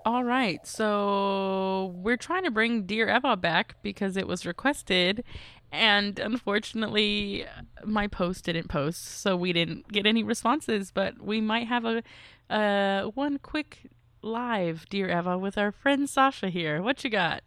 [0.06, 5.24] All right, so we're trying to bring Dear Eva back because it was requested,
[5.72, 7.46] and unfortunately,
[7.84, 10.92] my post didn't post, so we didn't get any responses.
[10.92, 12.04] But we might have a
[12.50, 13.90] uh, one quick
[14.22, 16.82] live Dear Eva with our friend Sasha here.
[16.82, 17.44] What you got?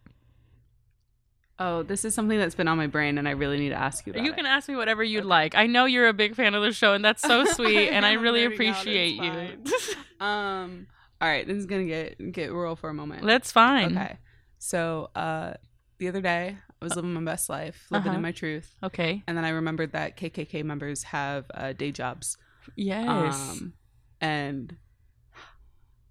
[1.62, 4.06] Oh, this is something that's been on my brain, and I really need to ask
[4.06, 4.36] you about you it.
[4.36, 5.54] can ask me whatever you'd like.
[5.54, 8.14] I know you're a big fan of the show, and that's so sweet, and I
[8.14, 9.62] really out, appreciate you.
[10.20, 10.86] Um.
[11.20, 13.26] All right, this is gonna get get real for a moment.
[13.26, 13.96] that's fine.
[13.96, 14.16] Okay.
[14.58, 15.54] So, uh,
[15.98, 18.16] the other day I was living my best life, living Uh-huh.
[18.16, 19.22] in my truth, Okay.
[19.26, 22.36] and then I remembered that KKK members have uh, day jobs.
[22.76, 23.34] Yes.
[23.34, 23.72] Um,
[24.20, 24.76] and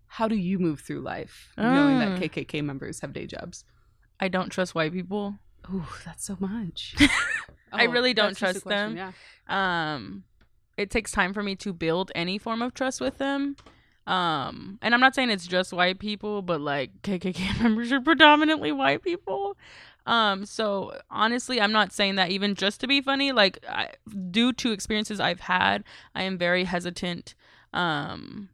[0.07, 2.19] how do you move through life knowing that.
[2.19, 3.63] KKK members have day jobs?
[4.19, 5.35] I don't trust white people.
[5.73, 6.95] Ooh, that's so much.
[7.71, 8.97] I Oh, really don't that's just a trust them.
[8.97, 9.11] Yeah.
[9.93, 10.23] um
[10.77, 13.55] it takes time for me to build any form of trust with them
[14.07, 18.71] um and i'm not saying it's just white people but like kkk members are predominantly
[18.71, 19.55] white people
[20.07, 23.89] um so honestly i'm not saying that even just to be funny like I,
[24.31, 25.83] due to experiences i've had
[26.15, 27.35] i am very hesitant
[27.73, 28.49] um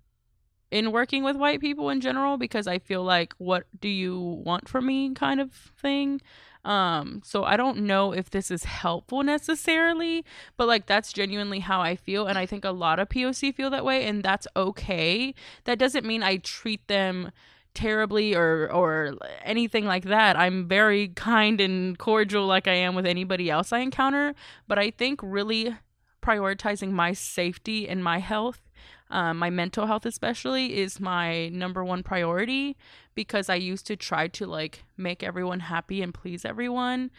[0.72, 4.68] in working with white people in general because i feel like what do you want
[4.68, 6.22] from me kind of thing
[6.64, 10.26] um so i don't know if this is helpful necessarily
[10.58, 13.70] but like that's genuinely how I feel and I think a lot of POC feel
[13.70, 15.34] that way and that's okay.
[15.66, 17.32] That doesn't mean I treat them
[17.74, 20.38] terribly or or anything like that.
[20.38, 24.34] I'm very kind and cordial like I am with anybody else I encounter,
[24.68, 25.76] but I think really
[26.24, 28.62] prioritizing my safety and my health
[29.10, 32.76] um, my mental health especially is my number one priority
[33.14, 37.12] because I used to try to like make everyone happy and please everyone.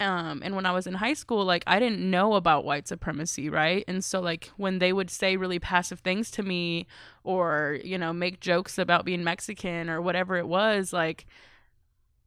[0.00, 3.48] Um and when i was in high school like i didn't know about white supremacy
[3.48, 3.84] right?
[3.86, 6.88] And so like when they would say really passive things to me
[7.22, 11.26] or you know make jokes about being mexican or whatever it was like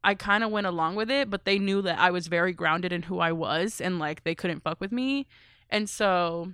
[0.02, 2.90] i kind of went along with it but they knew that i was very grounded
[2.90, 5.26] in who i was and like they couldn't fuck with me.
[5.70, 6.52] And so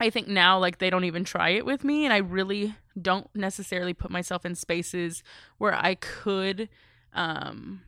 [0.00, 3.28] i think now like they don't even try it with me and i really don't
[3.34, 5.22] necessarily put myself in spaces
[5.58, 6.68] where i could
[7.12, 7.82] um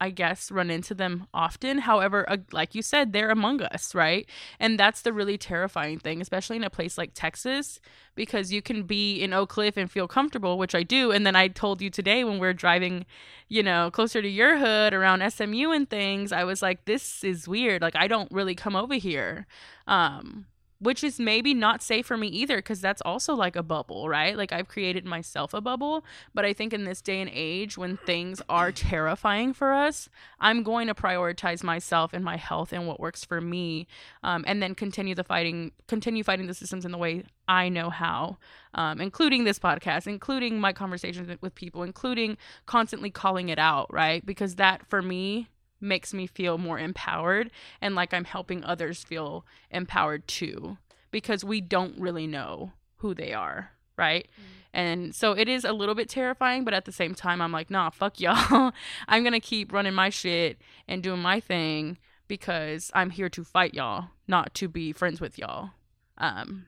[0.00, 1.78] I guess, run into them often.
[1.78, 4.28] However, uh, like you said, they're among us, right?
[4.60, 7.80] And that's the really terrifying thing, especially in a place like Texas,
[8.14, 11.10] because you can be in Oak Cliff and feel comfortable, which I do.
[11.10, 13.06] And then I told you today when we are driving,
[13.48, 17.48] you know, closer to your hood around SMU and things, I was like, this is
[17.48, 17.82] weird.
[17.82, 19.46] Like, I don't really come over here.
[19.88, 20.46] Um,
[20.80, 24.36] which is maybe not safe for me either because that's also like a bubble right?
[24.36, 26.04] Like i've created myself a bubble
[26.34, 30.08] but i think in this day and age when things are terrifying for us
[30.40, 33.86] i'm going to prioritize myself and my health and what works for me
[34.22, 37.90] um, and then continue the fighting continue fighting the systems in the way i know
[37.90, 38.36] how
[38.74, 44.24] um, including this podcast including my conversations with people including constantly calling it out right?
[44.24, 45.48] Because that for me
[45.80, 47.50] makes me feel more empowered
[47.80, 50.78] and like I'm helping others feel empowered too
[51.10, 54.26] because we don't really know who they are, right?
[54.38, 54.44] Mm.
[54.74, 57.70] And so it is a little bit terrifying, but at the same time I'm like,
[57.70, 58.72] "Nah, fuck y'all.
[59.08, 63.44] I'm going to keep running my shit and doing my thing because I'm here to
[63.44, 65.70] fight y'all, not to be friends with y'all."
[66.18, 66.66] Um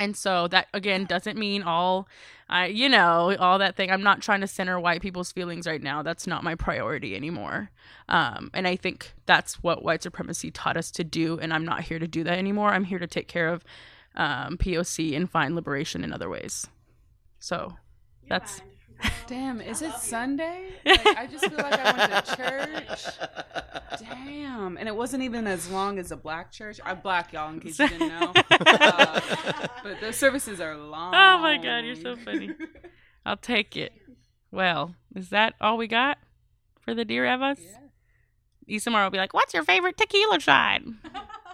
[0.00, 2.08] and so that again doesn't mean all
[2.48, 3.92] I you know, all that thing.
[3.92, 6.02] I'm not trying to center white people's feelings right now.
[6.02, 7.70] That's not my priority anymore.
[8.08, 11.38] Um, and I think that's what white supremacy taught us to do.
[11.38, 12.72] And I'm not here to do that anymore.
[12.72, 13.62] I'm here to take care of
[14.16, 16.66] um, POC and find liberation in other ways.
[17.38, 17.76] So
[18.28, 18.62] that's
[19.30, 20.72] Damn, is it Sunday?
[20.84, 24.00] Like, I just feel like I went to church.
[24.00, 26.80] Damn, and it wasn't even as long as a black church.
[26.84, 28.32] I'm black, y'all, in case you didn't know.
[28.60, 31.14] Uh, but the services are long.
[31.14, 32.50] Oh my god, you're so funny.
[33.26, 33.92] I'll take it.
[34.50, 36.18] Well, is that all we got
[36.80, 37.60] for the dear Evas?
[38.68, 38.76] Yeah.
[38.76, 40.82] Isamar will be like, "What's your favorite tequila shot?"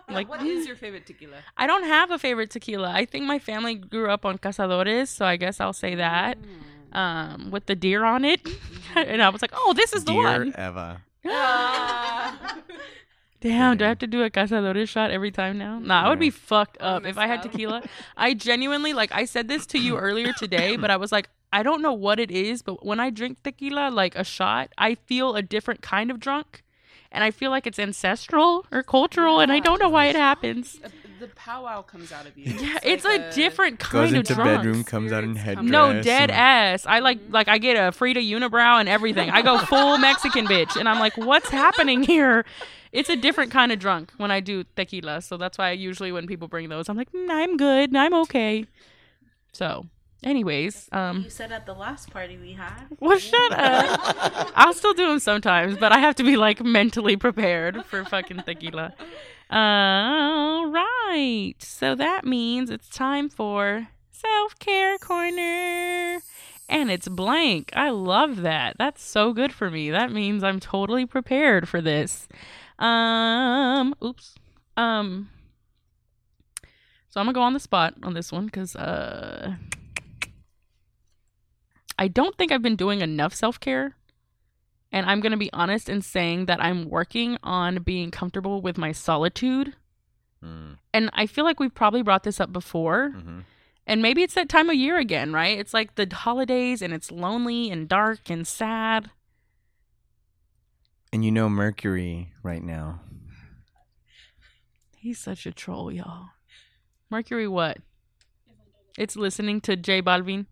[0.08, 1.36] like, what is your favorite tequila?
[1.56, 2.90] I don't have a favorite tequila.
[2.90, 6.40] I think my family grew up on cazadores, so I guess I'll say that.
[6.40, 8.40] Mm um, with the deer on it,
[8.94, 11.02] and I was like, "Oh, this is the Dear one." Eva.
[13.40, 15.78] Damn, do I have to do a cazadores shot every time now?
[15.78, 17.82] Nah, I would be fucked up if I had tequila.
[18.16, 21.62] I genuinely like I said this to you earlier today, but I was like, I
[21.62, 25.36] don't know what it is, but when I drink tequila, like a shot, I feel
[25.36, 26.62] a different kind of drunk.
[27.12, 30.80] And I feel like it's ancestral or cultural, and I don't know why it happens
[31.18, 32.52] the powwow comes out of you.
[32.52, 35.36] Yeah, it's, it's like a, a, different kind goes of into bedroom, comes out in
[35.36, 35.64] headdress.
[35.64, 36.86] No, dead ass.
[36.86, 39.30] I like like I get a Frida unibrow and everything.
[39.30, 42.44] I go full Mexican bitch, and I'm like, what's happening here?
[42.92, 46.12] It's a different kind of drunk when I do tequila, so that's why I usually
[46.12, 48.64] when people bring those, I'm like, mm, I'm good, I'm okay.
[49.52, 49.86] So
[50.26, 52.86] Anyways, um, you said at the last party we had.
[52.98, 54.50] Well, shut up.
[54.56, 58.42] I'll still do them sometimes, but I have to be like mentally prepared for fucking
[58.44, 58.94] tequila.
[59.50, 61.54] All right.
[61.58, 66.20] So that means it's time for self care corner.
[66.68, 67.70] And it's blank.
[67.74, 68.76] I love that.
[68.76, 69.90] That's so good for me.
[69.90, 72.26] That means I'm totally prepared for this.
[72.80, 74.34] Um, oops.
[74.76, 75.30] Um,
[77.08, 79.54] so I'm gonna go on the spot on this one because uh,
[81.98, 83.94] I don't think I've been doing enough self care
[84.96, 88.78] and I'm going to be honest in saying that I'm working on being comfortable with
[88.78, 89.74] my solitude.
[90.42, 90.78] Mm.
[90.94, 93.12] And I feel like we've probably brought this up before.
[93.14, 93.40] Mm-hmm.
[93.86, 95.58] And maybe it's that time of year again, right?
[95.58, 99.10] It's like the holidays and it's lonely and dark and sad.
[101.12, 103.02] And you know Mercury right now.
[104.96, 106.30] He's such a troll, y'all.
[107.10, 107.76] Mercury what?
[108.96, 110.46] It's listening to J Balvin.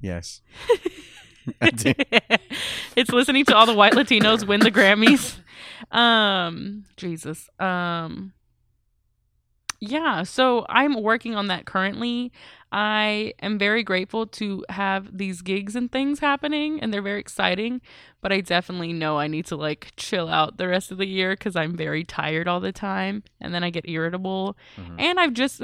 [0.00, 0.40] Yes.
[2.96, 5.38] it's listening to all the white Latinos win the Grammys.
[5.90, 7.48] Um, Jesus.
[7.58, 8.32] Um,
[9.80, 12.32] yeah, so I'm working on that currently.
[12.72, 17.80] I am very grateful to have these gigs and things happening, and they're very exciting.
[18.20, 21.32] But I definitely know I need to like chill out the rest of the year
[21.32, 24.56] because I'm very tired all the time, and then I get irritable.
[24.76, 24.96] Mm-hmm.
[24.98, 25.62] And I've just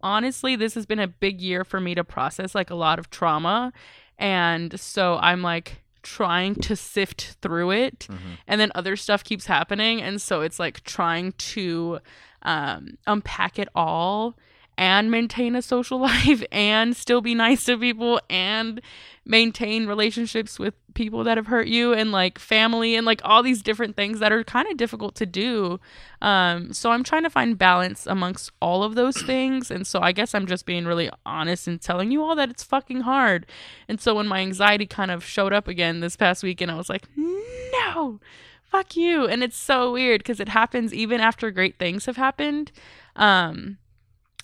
[0.00, 3.10] honestly, this has been a big year for me to process like a lot of
[3.10, 3.72] trauma
[4.18, 8.00] and so I'm like trying to sift through it.
[8.00, 8.34] Mm-hmm.
[8.46, 10.02] and then other stuff keeps happening.
[10.02, 11.98] And so it's like trying to
[12.42, 14.36] um, unpack it all
[14.76, 18.80] and maintain a social life and still be nice to people and
[19.26, 23.62] maintain relationships with people that have hurt you and like family and like all these
[23.62, 25.80] different things that are kind of difficult to do.
[26.22, 29.70] Um, so I'm trying to find balance amongst all of those things.
[29.70, 32.62] And so I guess I'm just being really honest and telling you all that it's
[32.62, 33.46] fucking hard.
[33.88, 36.88] And so when my anxiety kind of showed up again this past weekend, I was
[36.88, 38.20] like, no,
[38.62, 39.26] fuck you.
[39.26, 42.72] And it's so weird because it happens even after great things have happened.
[43.16, 43.78] Um,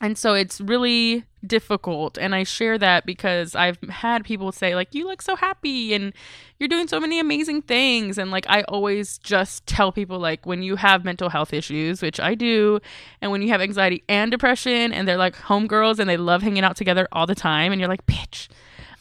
[0.01, 2.18] and so it's really difficult.
[2.18, 6.12] And i share that because i've had people say like you look so happy and
[6.59, 8.18] you're doing so many amazing things.
[8.18, 12.20] And like i always just tell people like when you have mental health issues which
[12.20, 12.80] i do
[13.20, 16.64] and when you have anxiety and depression and they're like homegirls and they love hanging
[16.64, 18.48] out together all the time and you're like bitch.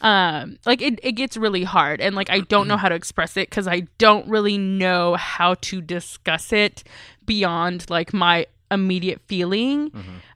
[0.00, 2.00] Um like it, it gets really hard.
[2.00, 5.54] And like i don't know how to express it because i don't really know how
[5.54, 6.84] to discuss it
[7.26, 9.90] beyond like my immediate feeling.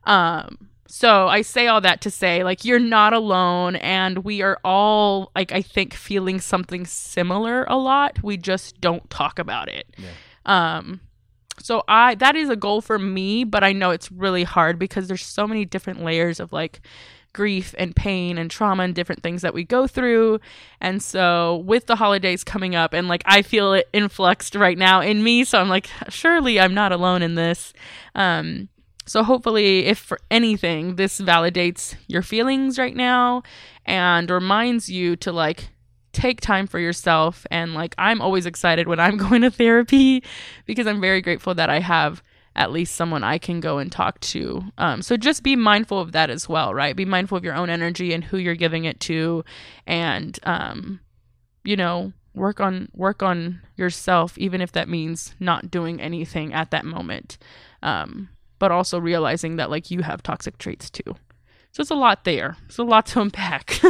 [0.04, 4.60] Um so i say all that to say like you're not alone and we are
[4.62, 8.22] all like i think feeling something similar a lot.
[8.22, 9.86] We just don't talk about it.
[10.44, 11.00] Um
[11.60, 15.06] so i that is a goal for me but i know it's really hard because
[15.08, 16.80] there's so many different layers of like
[17.34, 20.40] grief and pain and trauma and different things that we go through.
[20.80, 25.02] And so with the holidays coming up and like i feel it influxed right now
[25.02, 27.74] in me so i'm like surely i'm not alone in this.
[28.14, 28.70] Um
[29.06, 33.42] so hopefully if for anything this validates your feelings right now
[33.84, 35.68] and reminds you to like
[36.14, 37.46] take time for yourself.
[37.50, 40.22] And like I'm always excited when I'm going to therapy
[40.64, 42.22] because I'm very grateful that I have
[42.56, 44.62] at least someone I can go and talk to.
[44.78, 46.94] Um, so just be mindful of that as well, right?
[46.94, 49.44] Be mindful of your own energy and who you're giving it to,
[49.86, 51.00] and um,
[51.64, 56.70] you know, work on work on yourself, even if that means not doing anything at
[56.70, 57.38] that moment.
[57.82, 58.28] Um,
[58.58, 61.16] but also realizing that like you have toxic traits too.
[61.72, 62.56] So it's a lot there.
[62.66, 63.80] It's a lot to unpack.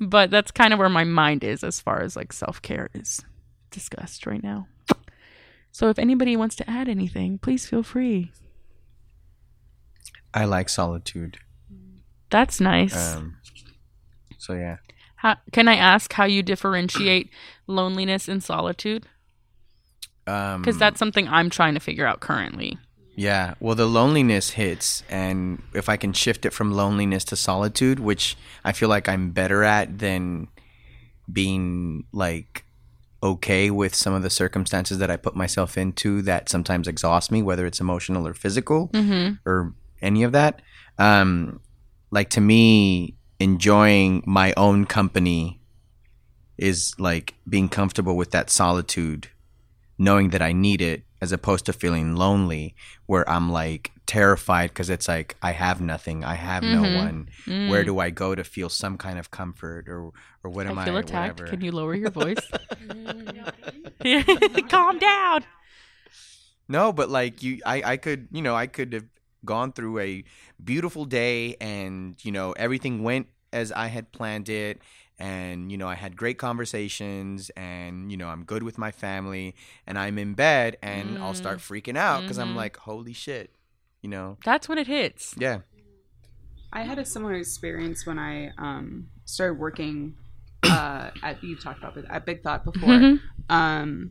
[0.00, 3.22] but that's kind of where my mind is as far as like self care is
[3.70, 4.66] discussed right now.
[5.72, 8.32] So if anybody wants to add anything, please feel free.
[10.34, 11.38] I like solitude.
[12.30, 13.16] That's nice.
[13.16, 13.36] Um,
[14.38, 14.76] so yeah.
[15.16, 17.30] how, can I ask how you differentiate
[17.66, 19.06] loneliness and solitude?
[20.26, 22.78] Um, Because that's something I'm trying to figure out currently.
[23.16, 27.98] Yeah, well, the loneliness hits, and if I can shift it from loneliness to solitude,
[27.98, 30.48] which I feel like I'm better at than
[31.30, 32.64] being like
[33.22, 37.42] okay with some of the circumstances that I put myself into that sometimes exhaust me,
[37.42, 39.34] whether it's emotional or physical mm-hmm.
[39.48, 40.62] or any of that.
[40.98, 41.60] Um,
[42.10, 45.60] like to me, enjoying my own company
[46.58, 49.28] is like being comfortable with that solitude
[50.00, 54.88] knowing that I need it as opposed to feeling lonely where I'm like terrified because
[54.88, 56.96] it's like I have nothing, I have no mm-hmm.
[56.96, 57.68] one.
[57.68, 57.86] Where mm.
[57.86, 60.12] do I go to feel some kind of comfort or
[60.42, 61.40] or what am I I, feel attacked.
[61.40, 61.56] whatever.
[61.56, 62.38] Can you lower your voice?
[64.68, 65.44] Calm down.
[66.68, 69.06] No, but like you, I, I could, you know, I could have
[69.44, 70.24] gone through a
[70.62, 74.80] beautiful day and, you know, everything went as I had planned it.
[75.18, 79.54] And, you know, I had great conversations and, you know, I'm good with my family
[79.86, 83.50] and I'm in bed and I'll start freaking out because I'm like, holy shit,
[84.00, 84.38] you know?
[84.46, 85.34] That's when it hits.
[85.36, 85.58] Yeah.
[86.72, 90.14] I had a similar experience when I um, started working
[90.62, 94.10] uh, at you've talked about at Big Thought before, um,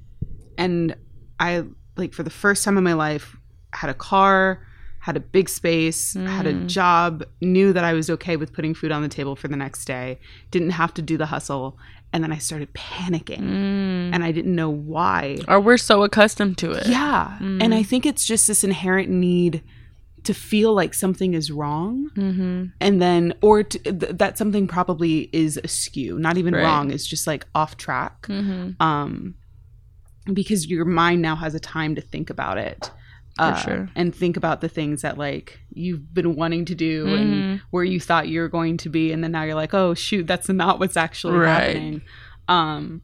[0.58, 0.95] and
[1.39, 1.64] I
[1.97, 3.36] like for the first time in my life
[3.74, 4.66] had a car,
[5.00, 8.91] had a big space, had a job, knew that I was okay with putting food
[8.91, 10.20] on the table for the next day,
[10.52, 11.78] didn't have to do the hustle,
[12.12, 15.38] and then I started panicking, and I didn't know why.
[15.47, 16.88] Or we're so accustomed to it.
[16.88, 17.38] Yeah.
[17.39, 19.62] And I think it's just this inherent need
[20.30, 22.09] to feel like something is wrong.
[22.15, 22.65] Mm-hmm.
[22.80, 26.63] And then, or to, th- that something probably is askew, not even Right.
[26.63, 28.27] wrong, it's just like off track.
[28.30, 29.36] Um,
[30.32, 32.91] because your mind now has a time to think about it.
[33.39, 33.89] uh, sure.
[33.95, 37.99] And think about the things that like you've been wanting to do and where you
[37.99, 40.77] thought you were going to be, and then now you're like, oh shoot, that's not
[40.80, 41.53] what's actually Right.
[41.67, 42.01] happening.
[42.49, 43.01] Um,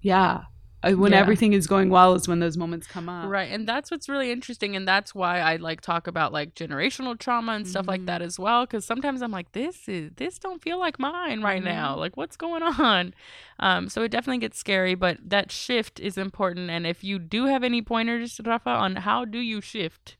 [0.00, 0.42] yeah,
[0.82, 1.20] Uh, when Yeah.
[1.20, 3.28] everything is going well is when those moments come up.
[3.28, 3.50] Right.
[3.50, 4.74] And that's what's really interesting.
[4.74, 8.06] And that's why I like talk about like generational trauma and stuff like mm-hmm.
[8.06, 8.66] that as well.
[8.66, 11.92] Cause sometimes I'm like, this is, this don't feel like mine right now.
[11.92, 12.00] Mm-hmm.
[12.00, 13.14] Like what's going on?
[13.60, 16.70] Um, so it definitely gets scary, but that shift is important.
[16.70, 20.16] And if you do have any pointers, Rafa, on how do you shift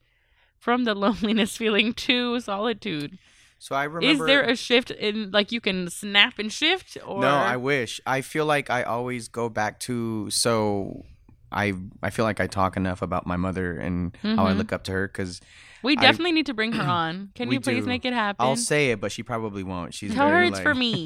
[0.57, 3.17] from the loneliness feeling to solitude?
[3.59, 4.23] So I remember.
[4.23, 8.01] Is there a shift in like you can snap and shift or No, I wish.
[8.05, 11.05] I feel like I always go back to so
[11.51, 14.83] I I feel like I talk enough about my mother and how I look up
[14.85, 15.39] to her because
[15.81, 17.29] we I- definitely need to bring her on.
[17.35, 17.87] Can you please do.
[17.89, 18.45] make it happen?
[18.45, 19.93] I'll say it, but she probably won't.
[19.93, 21.05] She's Tell her it's for me.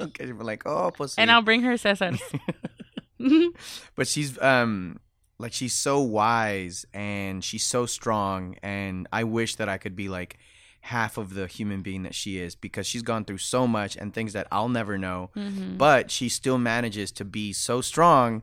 [0.00, 1.20] okay, she'll be like, oh, pussy.
[1.20, 2.12] and I'll bring her Cesar.
[3.96, 5.00] but she's um
[5.38, 10.08] like she's so wise and she's so strong and I wish that I could be
[10.08, 10.38] like
[10.80, 14.14] half of the human being that she is because she's gone through so much and
[14.14, 15.76] things that I'll never know Mm-hmm.
[15.76, 18.42] but she still manages to be so strong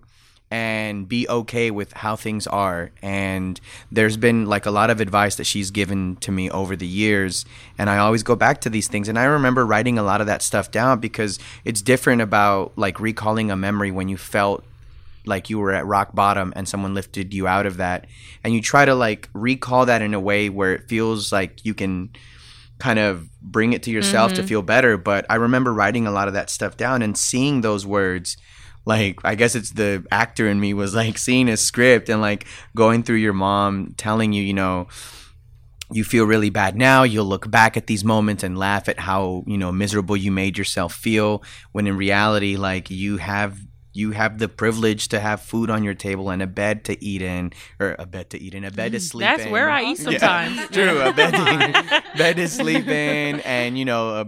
[0.52, 2.92] and be okay with how things are.
[3.02, 3.60] And
[3.92, 7.46] there's been like a lot of advice that she's given to me over the years.
[7.80, 9.10] And I always go back to these things.
[9.10, 13.00] And I remember writing a lot of that stuff down because it's different about like
[13.00, 14.64] recalling a memory when you felt
[15.28, 18.08] like you were at rock bottom and someone lifted you out of that.
[18.44, 21.74] And you try to like recall that in a way where it feels like you
[21.74, 22.12] can
[22.78, 24.48] kind of bring it to yourself to mm-hmm.
[24.48, 24.98] feel better.
[24.98, 28.38] But I remember writing a lot of that stuff down and seeing those words
[28.86, 32.46] like I guess it's the actor in me was like seeing a script and like
[32.76, 34.88] going through your mom telling you, you know,
[35.92, 37.04] you feel really bad now.
[37.04, 40.58] You'll look back at these moments and laugh at how, you know, miserable you made
[40.58, 43.60] yourself feel when in reality like you have
[43.96, 47.22] you have the privilege to have food on your table and a bed to eat
[47.22, 49.32] in or a bed to eat in, a bed to sleep in.
[49.32, 49.52] That's in.
[49.52, 50.68] where I eat sometimes.
[50.72, 54.26] True, a bed to, bed to sleep in, and you know, a,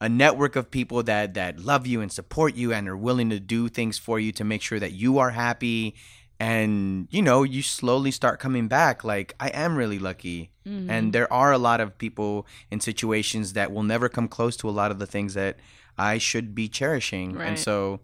[0.00, 3.40] a network of people that that love you and support you and are willing to
[3.40, 5.94] do things for you to make sure that you are happy.
[6.40, 9.02] And you know, you slowly start coming back.
[9.02, 10.90] Like I am really lucky, Mm-hmm.
[10.90, 14.68] and there are a lot of people in situations that will never come close to
[14.68, 15.56] a lot of the things that
[15.96, 17.40] I should be cherishing.
[17.40, 18.00] And so,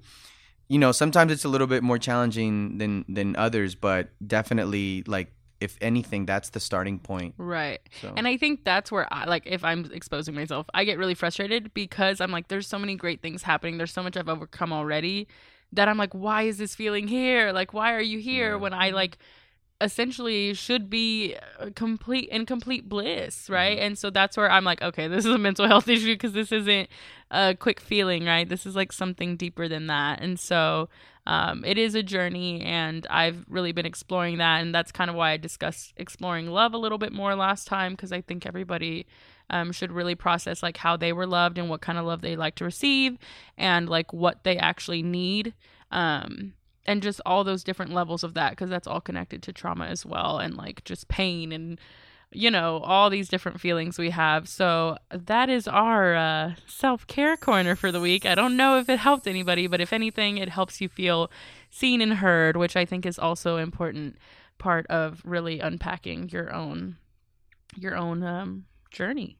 [0.69, 5.33] you know, sometimes it's a little bit more challenging than than others, but definitely like
[5.61, 7.35] if anything, that's the starting point.
[7.39, 7.81] Right.
[8.03, 11.15] So And I think that's where I like if I'm exposing myself, I get really
[11.15, 13.79] frustrated because I'm like, there's so many great things happening.
[13.79, 15.27] There's so much I've overcome already
[15.73, 17.53] that I'm like, why is this feeling here?
[17.53, 19.19] Like, why are you here when I like
[19.81, 23.79] essentially should be uh, complete in complete bliss, right?
[23.79, 26.53] And so that's where I'm like, okay, this is a mental health issue because this
[26.53, 26.89] isn't
[27.31, 28.49] a quick feeling, right?
[28.49, 30.21] This is like something deeper than that.
[30.21, 30.89] And so
[31.27, 34.61] um, it is a journey, and I've really been exploring that.
[34.61, 37.93] And that's kind of why I discussed exploring love a little bit more last time
[37.93, 39.07] because I think everybody
[39.51, 42.37] um, should really process like how they were loved and what kind of love they
[42.37, 43.19] like to receive
[43.59, 45.55] and like what they actually need.
[45.91, 46.55] Um,
[46.87, 50.05] and just all those different levels of that because that's all connected to trauma as
[50.05, 51.81] well and like just pain and
[52.31, 54.49] you know all these different feelings we have.
[54.49, 58.27] So that is our uh, self-care corner for the week.
[58.27, 61.31] I don't know if it helped anybody but if anything it helps you feel
[61.71, 64.17] seen and heard which i think is also important
[64.59, 66.97] part of really unpacking your own
[67.77, 69.37] your own um, journey.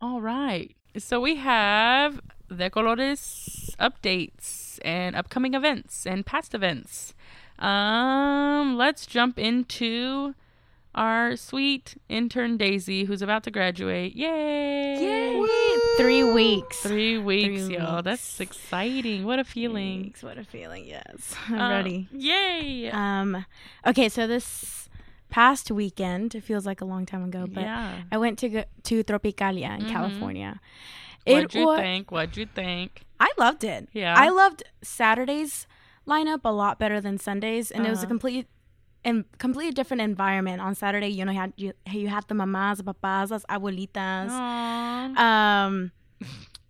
[0.00, 2.20] All right so we have
[2.54, 7.14] De Colores updates and upcoming events and past events
[7.58, 10.34] um let's jump into
[10.94, 15.42] our sweet intern daisy who's about to graduate yay Yay!
[15.96, 16.80] Three weeks.
[16.80, 18.04] three weeks Three y'all weeks.
[18.04, 21.34] that's exciting what a feeling Weeks, What a feeling, yes.
[21.48, 22.08] I'm Uh, ready.
[22.12, 23.44] yay Um,
[23.86, 24.81] okay, so this
[25.32, 28.62] past weekend, it feels like a long time ago, but yeah I went to go,
[28.88, 29.92] to Tropicalia in Mhm.
[29.96, 30.52] California.
[31.26, 33.88] what'd you wa- think what'd you think I loved it.
[33.94, 34.14] Yeah.
[34.18, 35.66] I loved Saturday's
[36.12, 38.14] lineup a lot better than Sundays, and it was a Uh-huh.
[38.14, 38.46] complete
[39.04, 40.58] and completely different environment.
[40.60, 41.70] On Saturday, you know, you had you,
[42.00, 44.30] you had the mamas, papas, las abuelitas.
[44.30, 45.14] Aw.
[45.28, 45.92] Um,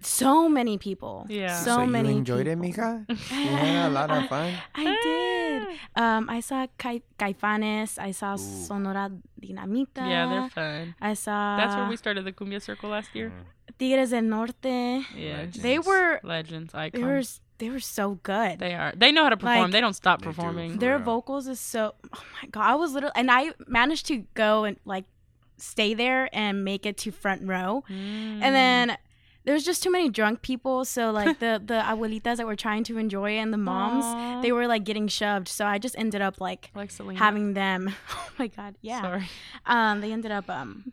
[0.07, 1.27] so many people.
[1.29, 1.55] Yeah.
[1.59, 2.11] So, so many.
[2.11, 2.53] you enjoyed people.
[2.65, 3.05] it, Mika?
[3.09, 4.53] You had a lot of fun.
[4.75, 5.79] I did.
[5.97, 7.99] Um, I saw Cai- Caifanes.
[7.99, 9.99] I saw Sonora Dinamita.
[10.09, 11.57] yeah they're fun I saw.
[11.57, 13.33] that's where we started the cumbia circle last year
[13.79, 15.05] Tigres del Norte.
[15.17, 16.21] yeah They were.
[16.23, 17.23] legends icons They were.
[17.59, 18.59] They were so good.
[18.59, 18.93] They are.
[18.97, 19.63] They know how to perform.
[19.63, 20.31] Like- they don't stop They do.
[20.33, 20.79] performing.
[20.79, 21.05] Their real.
[21.05, 21.95] vocals is so.
[22.13, 22.65] Oh my god!
[22.65, 25.05] I was literally, and I managed to go and like
[25.59, 28.43] stay there and make it to front row, Mm.
[28.43, 28.97] and then.
[29.45, 32.85] There was just too many drunk people, so like the the abuelitas that were trying
[32.85, 34.41] to enjoy it and the moms, Aw.
[34.41, 35.49] they were like getting shoved.
[35.49, 37.95] So I just ended up like like having them.
[38.15, 39.03] Oh my god, yeah.
[39.03, 39.29] Sorry.
[39.67, 40.93] Um, they ended up um,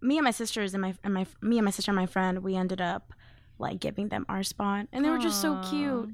[0.00, 2.42] me and my sisters and my and my me and my sister and my friend,
[2.42, 3.12] we ended up
[3.58, 6.10] like giving them our spot, and they were just so cute.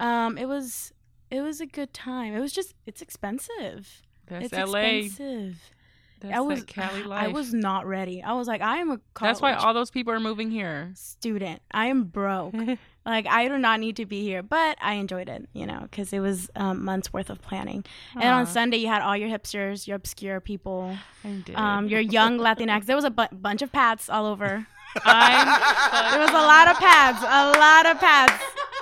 [0.00, 0.92] Um, it was
[1.30, 2.34] it was a good time.
[2.34, 4.02] It was just it's expensive.
[4.26, 4.78] That's it's LA.
[4.80, 5.70] expensive.
[6.20, 7.24] That's I was Cali life.
[7.24, 8.22] I was not ready.
[8.22, 10.92] I was like, I am a college That's why all those people are moving here.
[10.94, 11.60] student.
[11.70, 12.54] I am broke.
[13.06, 16.12] like I do not need to be here, but I enjoyed it, you know, because
[16.12, 17.84] it was um, months worth of planning.
[18.14, 21.54] And on Sunday, you had all your hipsters, your obscure people, I did.
[21.56, 22.86] um, your young Latinx.
[22.86, 24.66] There was a bu- bunch of pads all over.
[25.04, 25.46] I'm
[26.12, 28.32] There was a lot of pads, a lot of pads.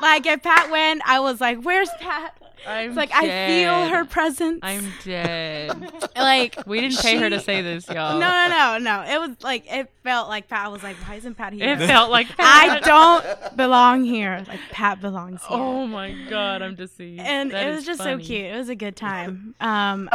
[0.00, 2.36] Like if Pat went, I was like, "Where's Pat?"
[2.66, 4.60] I'm It's like I feel her presence.
[4.62, 5.92] I'm dead.
[6.16, 8.18] like We didn't pay her to say this, y'all.
[8.18, 9.02] No, no, no, no.
[9.14, 12.10] It was like it felt like Pat was like, "Why isn't Pat here?" It felt
[12.10, 14.44] like I don't belong here.
[14.48, 15.56] Like Pat belongs here.
[15.58, 17.20] Oh my god, I'm deceived.
[17.20, 18.22] and That it was just funny.
[18.22, 18.44] so cute.
[18.46, 19.54] It was a good time.
[19.60, 20.08] Um,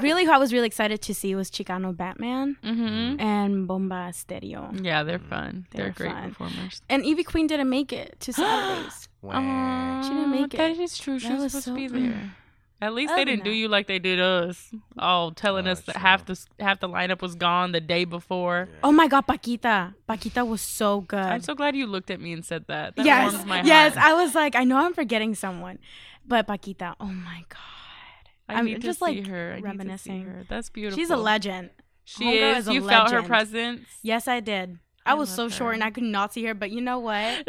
[0.00, 3.20] really, who I was really excited to see was Chicano Batman Mhm.
[3.20, 4.72] and Bomba Stereo.
[4.80, 5.66] Yeah, they're fun.
[5.70, 6.28] They're, They're great fun.
[6.30, 6.82] performers.
[6.88, 9.08] And Ivy Queen didn't make it to Saturdays.
[9.24, 10.02] Wow.
[10.02, 11.18] She didn't make That That is true.
[11.18, 12.30] She That was was supposed so- to be there.
[12.82, 15.80] At least Other they didn't do you like they did us, all telling Oh, us
[15.82, 16.00] that true.
[16.02, 18.68] half the half the lineup was gone the day before.
[18.82, 19.94] Oh my god, Paquita.
[20.06, 21.18] Paquita was so good.
[21.18, 22.96] I'm so glad you looked at me and said that.
[22.96, 23.94] That yes, my yes.
[23.94, 24.06] heart.
[24.06, 25.78] I was like, I know I'm forgetting someone,
[26.26, 26.94] but Paquita.
[27.00, 28.28] Oh my god.
[28.50, 29.52] I I'm need just, to see like, her.
[29.52, 30.24] I need to see reminiscing.
[30.26, 30.44] her.
[30.50, 31.00] That's beautiful.
[31.00, 31.70] She's a legend.
[32.04, 32.58] She oh Homegirl is.
[32.58, 33.86] is a you felt her presence.
[34.02, 34.78] Yes, I did.
[35.06, 36.98] I, I was love so short and I could not see her, but you know
[36.98, 37.44] what?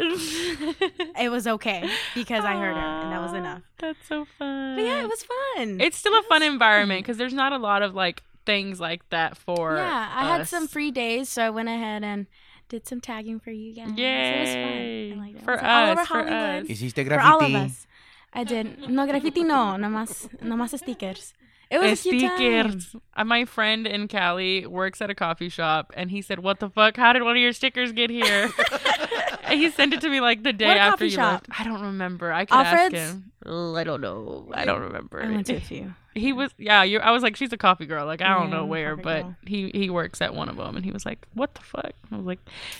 [1.18, 3.62] It was okay because I heard her and that was enough.
[3.78, 4.76] That's so fun.
[4.76, 5.80] But yeah, it was fun.
[5.80, 9.36] It's still a fun environment because there's not a lot of like things like that
[9.36, 9.76] for.
[9.76, 12.26] yeah, I had some free days, so I went ahead and
[12.68, 13.96] did some tagging for you guys.
[13.96, 15.08] Yay!
[15.08, 15.18] It was fun.
[15.18, 15.44] I liked.
[15.44, 16.62] For It was all over us, for Hollywood.
[16.64, 16.68] us.
[16.68, 17.56] Hiciste For all of graffiti.
[17.56, 17.86] us.
[18.34, 18.90] I did.
[18.90, 19.76] No graffiti, no.
[19.78, 21.32] Nomás, nomás stickers.
[21.70, 22.94] It was stickers.
[23.16, 26.70] Uh, my friend in Cali works at a coffee shop, and he said, "What the
[26.70, 26.96] fuck?
[26.96, 28.50] How did one of your stickers get here?"
[29.44, 31.46] and he sent it to me like the day What after you shop?
[31.48, 31.60] left.
[31.60, 32.32] I don't remember.
[32.32, 32.94] I could Alfred's?
[32.94, 33.32] ask him.
[33.44, 34.48] I don't know.
[34.54, 35.22] I don't remember.
[35.22, 35.94] I went to a few.
[36.14, 36.82] He was yeah.
[36.82, 38.06] You, I was like, she's a coffee girl.
[38.06, 39.36] Like I don't Yeah, know where, but girl.
[39.46, 42.16] he he works at one of them, and he was like, "What the fuck?" I
[42.16, 42.38] was like,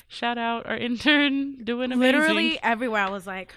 [0.08, 3.02] "Shout out our intern doing amazing." Literally everywhere.
[3.02, 3.54] I was like,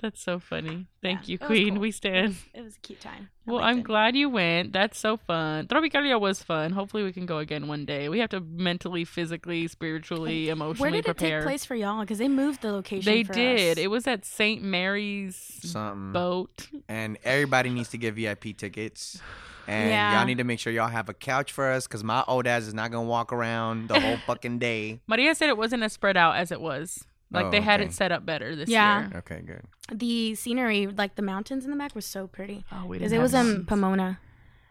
[0.00, 0.86] that's so funny.
[1.02, 1.74] Thank Yeah, you, Queen.
[1.74, 1.80] cool.
[1.82, 2.28] We it stand.
[2.28, 3.28] was, it was a cute time.
[3.46, 3.82] I Well, I'm it.
[3.84, 4.72] glad you went.
[4.72, 5.66] That's so fun.
[5.68, 6.72] Tropicalia was fun.
[6.72, 8.08] Hopefully, we can go again one day.
[8.08, 11.38] We have to mentally, physically, spiritually, emotionally Where did prepare.
[11.38, 12.00] it take place for y'all?
[12.00, 13.10] Because they moved the location.
[13.10, 13.78] They for did.
[13.78, 13.84] us.
[13.84, 14.62] It was at St.
[14.62, 16.12] Mary's Something.
[16.12, 16.68] boat.
[16.88, 19.20] And everybody needs to get VIP tickets.
[19.68, 20.16] And Yeah.
[20.16, 22.62] y'all need to make sure y'all have a couch for us because my old ass
[22.68, 25.00] is not going to walk around the whole fucking day.
[25.08, 27.04] Maria said it wasn't as spread out as it was.
[27.30, 27.88] Like Oh, they had okay.
[27.88, 29.08] it set up better this Yeah.
[29.08, 29.18] year.
[29.18, 29.62] Okay, good.
[29.92, 32.64] the scenery, like the mountains in the back, was so pretty.
[32.72, 33.66] Oh, we didn't Because it was in mountains.
[33.68, 34.18] Pomona,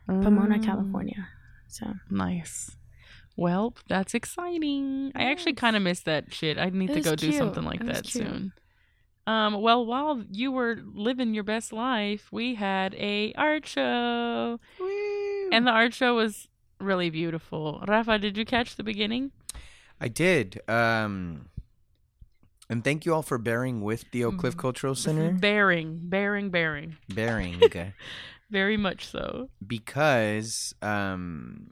[0.07, 0.59] Pomona.
[0.59, 1.27] California.
[1.67, 2.75] So Nice.
[3.37, 5.11] Well, that's exciting.
[5.15, 6.57] I actually kind of miss that shit.
[6.57, 8.25] I need It to was go do something like It that cute.
[8.25, 8.53] soon.
[9.27, 15.49] Um, well, while you were living your best life, we had a art show, Woo.
[15.51, 16.47] and the art show was
[16.79, 17.83] really beautiful.
[17.87, 19.31] Rafa, did you catch the beginning?
[19.99, 20.61] I did.
[20.69, 21.47] Um,
[22.69, 25.31] and thank you all for bearing with the Oak Cliff Cultural Center.
[25.31, 27.61] Bearing, bearing, bearing, bearing.
[28.51, 29.49] very much so.
[29.65, 31.71] because um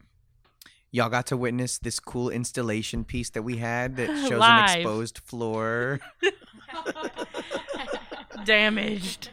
[0.90, 4.70] y'all got to witness this cool installation piece that we had that shows Live.
[4.70, 6.00] an exposed floor.
[8.44, 9.30] Damaged.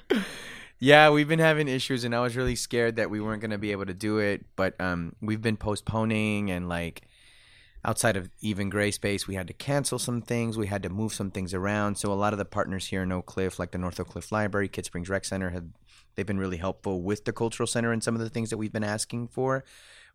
[0.79, 3.57] yeah, we've been having issues and I was really scared that we weren't going to
[3.57, 7.01] be able to do it, but um we've been postponing and like
[7.83, 10.57] outside of even gray space we had to cancel some things.
[10.57, 11.95] We had to move some things around.
[11.95, 14.31] So a lot of the partners here in oak cliff like the north oak cliff
[14.31, 15.65] library Kidd Springs rec center have
[16.15, 18.73] they've been really helpful with the cultural center and some of the things that we've
[18.73, 19.63] been asking for.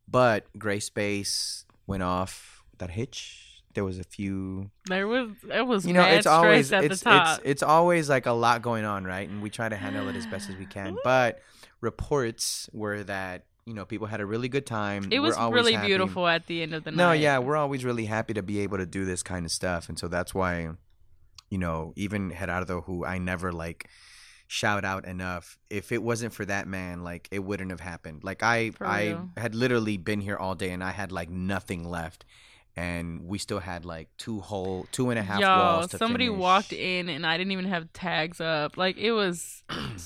[0.09, 3.63] But gray space went off without a hitch.
[3.75, 7.63] There was a few There was it was you know it's always it's, it's it's
[7.63, 9.29] always like a lot going on right?
[9.29, 10.97] And we try to handle it as best as we can.
[11.05, 11.43] But
[11.81, 15.73] reports were that you know people had a really good time it We're was really
[15.75, 15.89] happy.
[15.89, 16.97] beautiful at the end of the night.
[16.97, 19.89] no yeah we're always really happy to be able to do this kind of stuff
[19.89, 20.69] and so that's why
[21.51, 23.89] you know even gerardo who i never like
[24.49, 28.45] shout out enough if it wasn't for that man like it wouldn't have happened like
[28.45, 32.25] i i had literally been here all day and i had like nothing left
[32.77, 36.39] and we still had like two whole two and a half Yo, walls somebody finish.
[36.39, 38.77] walked in and I didn't even have tags up.
[38.77, 39.63] Like it was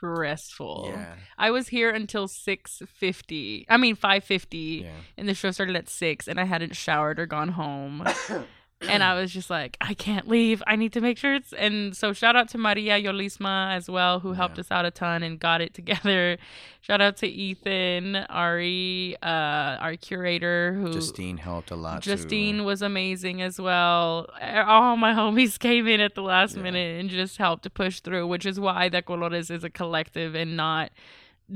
[0.00, 0.90] stressful.
[0.92, 3.66] yeah I was here until six fifty.
[3.68, 7.18] I mean five fifty, yeah and the show started at six, and I hadn't showered
[7.20, 8.04] or gone home.
[8.88, 10.62] and I was just like, I can't leave.
[10.66, 11.52] I need to make sure it's.
[11.52, 14.60] And so shout out to Maria Yolisma as well, who helped Yeah.
[14.60, 16.38] us out a ton and got it together.
[16.80, 22.64] Shout out to Ethan, Ari, uh, our curator, who justine helped a lot Justine too.
[22.64, 24.28] was amazing as well.
[24.42, 26.62] All my homies came in at the last Yeah.
[26.62, 30.34] minute and just helped to push through, which is why De Colores is a collective
[30.34, 30.90] and not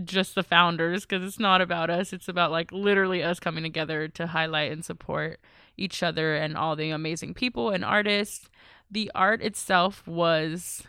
[0.04, 2.12] just the founders because it's not about us.
[2.12, 5.40] It's about like literally us coming together to highlight and support
[5.76, 8.48] each other and all the amazing people and artists.
[8.90, 10.82] The art itself was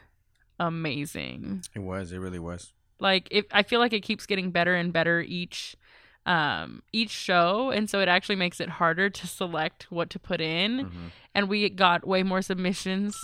[0.59, 1.63] amazing.
[1.73, 2.71] It was it really was.
[2.99, 5.75] Like if I feel like it keeps getting better and better each
[6.25, 10.41] um each show and so it actually makes it harder to select what to put
[10.41, 10.85] in.
[10.85, 11.11] Mhm.
[11.35, 13.17] and we got way more submissions.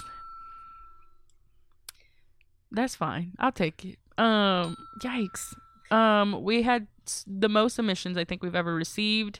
[2.71, 3.33] That's fine.
[3.39, 3.97] I'll take it.
[4.17, 5.53] Um yikes.
[5.89, 6.87] Um we had
[7.27, 9.39] the most submissions i think we've ever received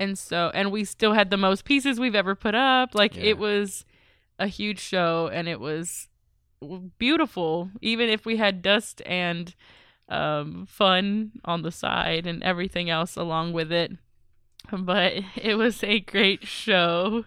[0.00, 3.22] and so and we still had the most pieces we've ever put up like Yeah.
[3.24, 3.84] it was
[4.38, 6.08] a huge show and it was
[6.98, 9.54] beautiful even if we had dust and
[10.08, 13.92] um fun on the side and everything else along with it
[14.72, 17.24] but it was a great show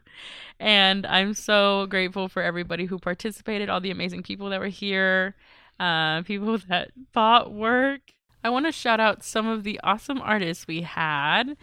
[0.60, 5.36] and i'm so grateful for everybody who participated all the amazing people that were here
[5.80, 8.02] uh people that bought work
[8.44, 11.56] I want to shout out some of the awesome artists we had.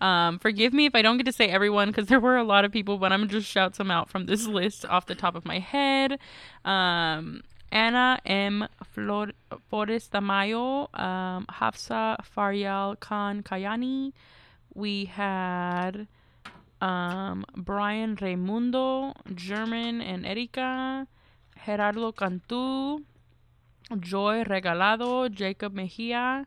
[0.00, 2.64] Um, forgive me if I don't get to say everyone because there were a lot
[2.64, 5.34] of people, but I'm gonna just shout some out from this list off the top
[5.34, 6.18] of my head.
[6.64, 7.42] Um,
[7.72, 8.68] Anna M.
[8.84, 9.32] Flor-
[9.68, 14.12] Flores Tamayo, um, Hafsa Faryal Khan Kayani.
[14.74, 16.06] We had
[16.80, 21.06] um, Brian Raimundo, German and Erika,
[21.64, 23.00] Gerardo Cantu,
[23.98, 26.46] Joy Regalado, Jacob Mejia,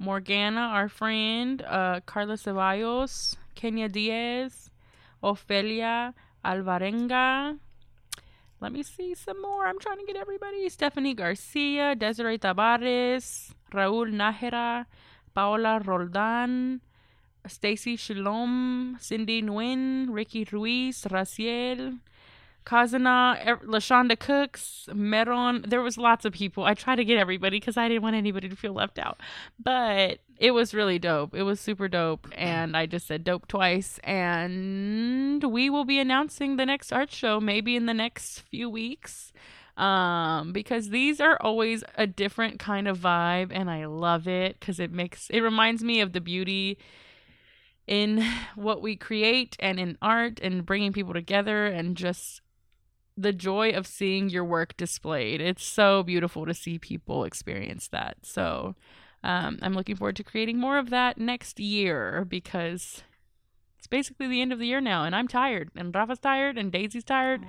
[0.00, 4.70] Morgana, our friend, uh, Carla Ceballos, Kenya Diaz,
[5.22, 7.58] Ofelia Alvarenga.
[8.60, 9.66] Let me see some more.
[9.66, 10.66] I'm trying to get everybody.
[10.70, 14.86] Stephanie Garcia, Desiree Tavares, Raul Nájera,
[15.34, 16.80] Paola Roldan,
[17.46, 21.98] Stacy Shalom, Cindy Nguyen, Ricky Ruiz, Raciel,
[22.70, 25.64] Kazana, Lashonda Cooks, Meron.
[25.66, 26.62] There was lots of people.
[26.62, 29.18] I tried to get everybody because I didn't want anybody to feel left out.
[29.58, 31.34] But it was really dope.
[31.34, 32.28] It was super dope.
[32.36, 33.98] And I just said dope twice.
[34.04, 39.32] And we will be announcing the next art show maybe in the next few weeks.
[39.76, 44.78] Um, because these are always a different kind of vibe, and I love it because
[44.78, 46.76] it makes it reminds me of the beauty
[47.86, 48.22] in
[48.56, 52.42] what we create and in art and bringing people together and just
[53.20, 55.40] the joy of seeing your work displayed.
[55.40, 58.18] It's so beautiful to see people experience that.
[58.22, 58.74] So
[59.22, 63.02] um, I'm looking forward to creating more of that next year because
[63.78, 66.70] it's basically the end of the year now, and I'm tired, and Rafa's tired, and
[66.70, 67.42] Daisy's tired,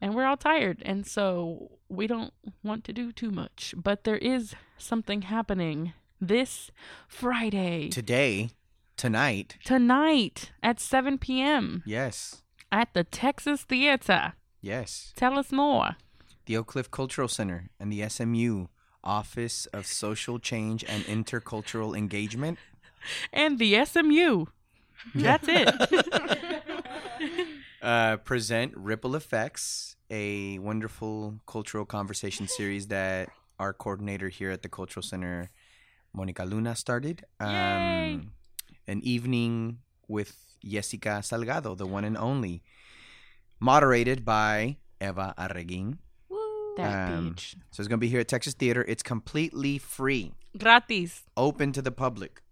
[0.00, 2.32] and we're all tired, and so we don't
[2.62, 3.74] want to do too much.
[3.76, 6.70] But there is something happening this
[7.08, 8.50] Friday Today,
[8.96, 11.82] tonight, tonight at 7 p.m.
[11.84, 14.34] yes, at the Texas Theater.
[14.66, 15.12] Yes.
[15.16, 15.96] Tell us more.
[16.46, 18.66] The Oak Cliff Cultural Center and the SMU
[19.02, 22.58] Office of Social Change and Intercultural Engagement.
[23.32, 24.46] And the SMU.
[25.14, 25.68] That's it.
[27.82, 34.68] uh, present Ripple Effects, a wonderful cultural conversation series that our coordinator here at the
[34.68, 35.50] Cultural Center,
[36.12, 37.24] Monica Luna, started.
[37.40, 38.20] Um, Yay!
[38.88, 42.62] An evening with Jessica Salgado, the one and only,
[43.60, 45.98] moderated by Eva Arreguin.
[46.76, 47.56] that Um, beach.
[47.70, 48.84] So it's going to be here at Texas Theater.
[48.86, 51.22] It's completely free, Gratis.
[51.36, 52.42] open to the public.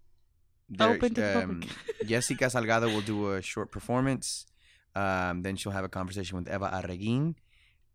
[0.67, 1.69] There- Open to the public.
[2.07, 4.47] Jessica Salgado will do a short performance.
[4.95, 7.35] Um, then she'll have a conversation with Eva Arreguin.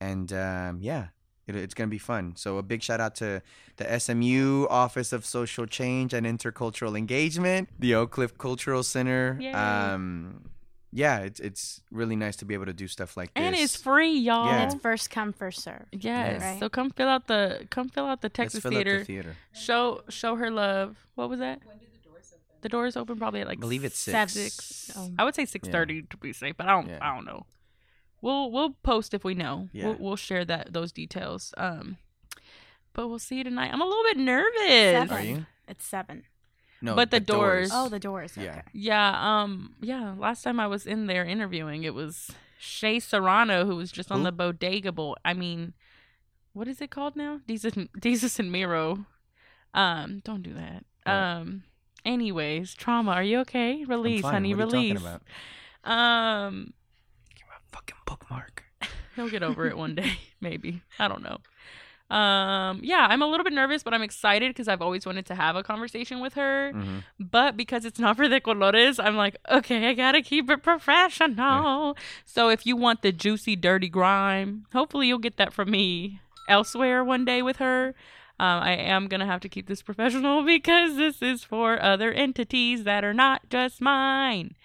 [0.01, 1.09] And um, yeah,
[1.49, 2.35] it, it's going to be fun.
[2.37, 3.43] So a big shout out to
[3.77, 9.37] the SMU Office of Social Change and Intercultural Engagement, the Oak Cliff Cultural Center.
[9.41, 9.51] Yay.
[10.93, 13.45] Yeah, it's, it's really nice to be able to do stuff like this.
[13.45, 14.47] And it's free, y'all.
[14.47, 14.65] Yeah.
[14.65, 15.87] It's first come, first serve.
[15.93, 16.43] Yes.
[16.43, 16.59] Right.
[16.59, 18.99] So come fill out the come fill out the Let's Texas fill up Theater.
[18.99, 19.37] the theater.
[19.53, 20.97] Show show her love.
[21.15, 21.61] What was that?
[22.63, 24.33] The doors open probably at like I believe it's six.
[24.33, 24.93] six.
[24.97, 25.11] Oh.
[25.19, 26.89] I would say six thirty to be safe, but I don't.
[26.89, 26.99] Yeah.
[27.01, 27.47] I don't know.
[28.21, 29.69] We'll we'll post if we know.
[29.73, 29.87] Yeah.
[29.87, 31.55] We'll, we'll share that those details.
[31.57, 31.97] Um,
[32.93, 33.71] but we'll see you tonight.
[33.73, 34.69] I'm a little bit nervous.
[34.69, 35.17] Seven.
[35.17, 35.47] Are you?
[35.69, 36.25] It's seven.
[36.83, 38.37] No, But the doors- Oh, the doors.
[38.37, 38.51] Yeah.
[38.53, 38.63] Okay.
[38.73, 39.41] Yeah.
[39.43, 39.75] Um.
[39.81, 40.15] Yeah.
[40.19, 44.19] Last time I was in there interviewing, it was Shea Serrano who was just on
[44.21, 44.25] Who?
[44.25, 45.17] the bodega bowl.
[45.25, 45.75] I mean,
[46.53, 47.41] what is it called now?
[47.47, 49.05] Jesus, Desus and Mero.
[49.75, 50.21] Um.
[50.25, 50.85] Don't do that.
[51.05, 51.13] What?
[51.13, 51.65] Um.
[52.05, 53.13] Anyways, trauma.
[53.13, 53.83] Are you okay?
[53.83, 54.33] I'm Release, fine.
[54.33, 54.55] honey.
[54.55, 55.03] What are you release.
[55.03, 55.21] talking
[55.85, 56.47] about?
[56.49, 56.73] Um.
[57.35, 58.65] Give me a fucking bookmark.
[59.17, 60.83] He'll get over it one day, maybe.
[60.99, 61.39] I don't know.
[62.11, 65.35] Um, yeah, I'm a little bit nervous, but I'm excited because I've always wanted to
[65.37, 66.73] have a conversation with her.
[66.75, 67.05] Mhm.
[67.21, 71.97] But because it's not for De Colores, I'm like, okay, I gotta keep it professional.
[72.25, 77.05] So if you want the juicy, dirty grime, hopefully you'll get that from me elsewhere
[77.05, 77.95] one day with her.
[78.41, 82.85] Um, I am gonna have to keep this professional because this is for other entities
[82.85, 84.57] that are not just mine.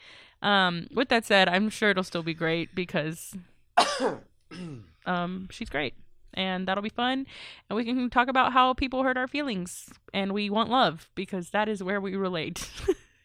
[0.41, 3.35] Um, with that said, I'm sure it'll still be great because
[5.05, 5.93] um, she's great.
[6.35, 7.25] And that'll be fun.
[7.69, 11.49] And we can talk about how people hurt our feelings and we want love because
[11.51, 12.69] that is where we relate.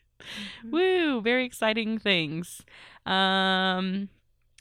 [0.70, 2.62] Woo, very exciting things.
[3.06, 4.08] Um,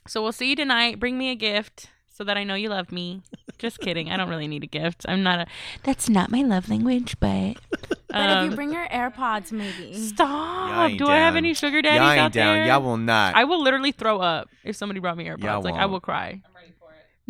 [0.06, 0.98] so we'll see you tonight.
[0.98, 3.22] Bring me a gift so that I know you love me.
[3.58, 4.10] Just kidding.
[4.10, 5.04] I don't really need a gift.
[5.08, 5.46] I'm not a.
[5.84, 7.56] That's not my love language, but.
[8.12, 9.94] But um, if you bring your AirPods, maybe.
[9.94, 10.90] Stop!
[10.90, 12.56] ain't Do I have any sugar daddies Y'all ain't out down.
[12.56, 12.66] there?
[12.66, 13.36] Y'all will not.
[13.36, 15.44] I will literally throw up if somebody brought me AirPods.
[15.44, 15.92] Y'all like I won't.
[15.92, 16.42] will cry.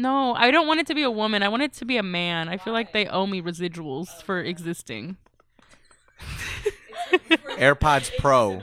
[0.00, 1.42] No, I don't want it to be a woman.
[1.42, 2.48] I want it to be a man.
[2.48, 5.18] I feel like they owe me residuals for existing.
[7.58, 8.62] AirPods Pro.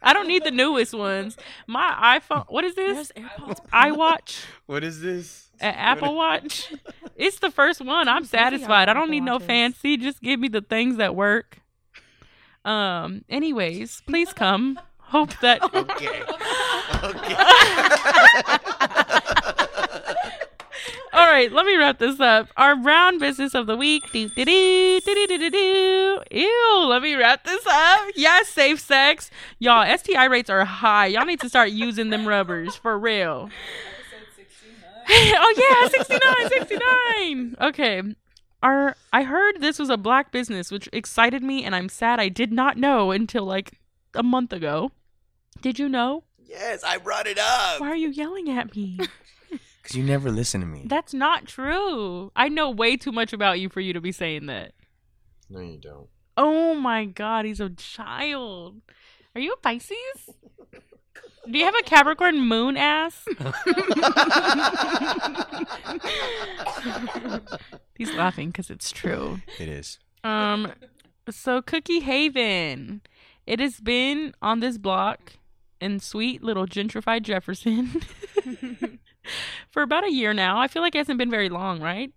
[0.00, 1.36] I don't need the newest ones.
[1.66, 2.44] My iPhone.
[2.48, 3.10] What is this?
[3.14, 3.58] There's AirPods.
[3.72, 4.44] iWatch.
[4.66, 5.48] What is this?
[5.60, 6.72] An Apple Watch.
[7.16, 8.08] It's the first one.
[8.08, 8.88] I'm satisfied.
[8.88, 9.76] I don't need no Apple Watches.
[9.76, 9.96] fancy.
[9.96, 11.58] Just give me the things that work.
[12.64, 13.24] Um.
[13.28, 14.78] Anyways, please come.
[14.98, 15.60] Hope that.
[15.74, 16.22] Okay.
[17.04, 17.36] Okay.
[21.32, 22.50] All right, let me wrap this up.
[22.58, 24.12] Our brown business of the week.
[24.12, 26.22] Do, do, do, do, do, do, do.
[26.30, 28.00] Ew, let me wrap this up.
[28.14, 29.30] Yes, safe sex.
[29.58, 31.06] Y'all, STI rates are high.
[31.06, 33.48] Y'all need to start using them rubbers for real.
[35.08, 37.56] oh, yeah, 69, 69.
[37.62, 38.02] Okay.
[38.62, 42.28] Our, I heard this was a black business, which excited me, and I'm sad I
[42.28, 43.80] did not know until like
[44.14, 44.92] a month ago.
[45.62, 46.24] Did you know?
[46.52, 47.80] yes, I brought it up.
[47.80, 48.98] Why are you yelling at me?
[49.82, 50.84] Because you never listen to me.
[50.86, 52.30] That's not true.
[52.36, 54.72] I know way too much about you for you to be saying that.
[55.50, 56.06] No, you don't.
[56.36, 58.80] Oh my god, he's a child.
[59.34, 59.96] Are you a Pisces?
[61.50, 63.24] Do you have a Capricorn moon ass?
[67.98, 69.40] he's laughing because it's true.
[69.58, 69.98] It is.
[70.22, 70.72] Um,
[71.28, 73.02] so Cookie Haven,
[73.46, 75.32] it has been on this block
[75.80, 78.00] in sweet little gentrified Jefferson
[79.70, 80.58] for about a year now.
[80.58, 82.12] I feel like it hasn't been very long, right?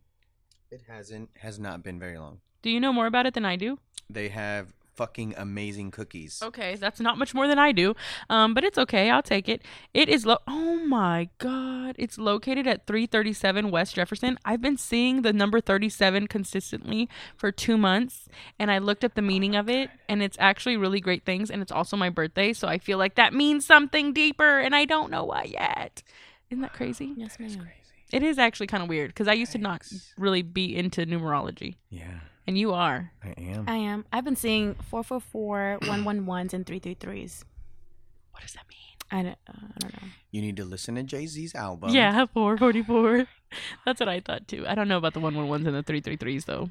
[0.72, 1.30] It hasn't.
[1.40, 2.40] Has not been very long.
[2.62, 3.80] Do you know more about it than I do?
[4.10, 6.42] They have fucking amazing cookies.
[6.42, 7.96] Okay, that's not much more than I do.
[8.30, 9.10] Um, but it's okay.
[9.10, 9.62] I'll take it.
[9.94, 11.96] It is lo- Oh my god.
[12.00, 14.40] It's located at 337 West Jefferson.
[14.46, 18.28] I've been seeing the number 37 consistently for 2 months
[18.58, 21.62] and I looked up the meaning of it and it's actually really great things and
[21.62, 25.12] it's also my birthday, so I feel like that means something deeper and I don't
[25.12, 26.04] know why yet.
[26.50, 27.14] Isn't that crazy?
[27.16, 27.68] Yes, ma'am.
[28.12, 29.82] It is actually kind of weird because I used to not
[30.18, 33.12] really be into numerology, Yeah, and you are.
[33.24, 33.66] I am.
[33.68, 34.06] I am.
[34.14, 37.44] I've been seeing 444, 111s, and 333s.
[38.32, 38.80] What does that mean?
[39.12, 40.10] I don't, uh, I don't know.
[40.32, 41.90] You need to listen to Jay Z's album.
[41.92, 43.28] Yeah, 444.
[43.86, 44.66] That's what I thought too.
[44.68, 46.70] I don't know about the 111s and the 333s though.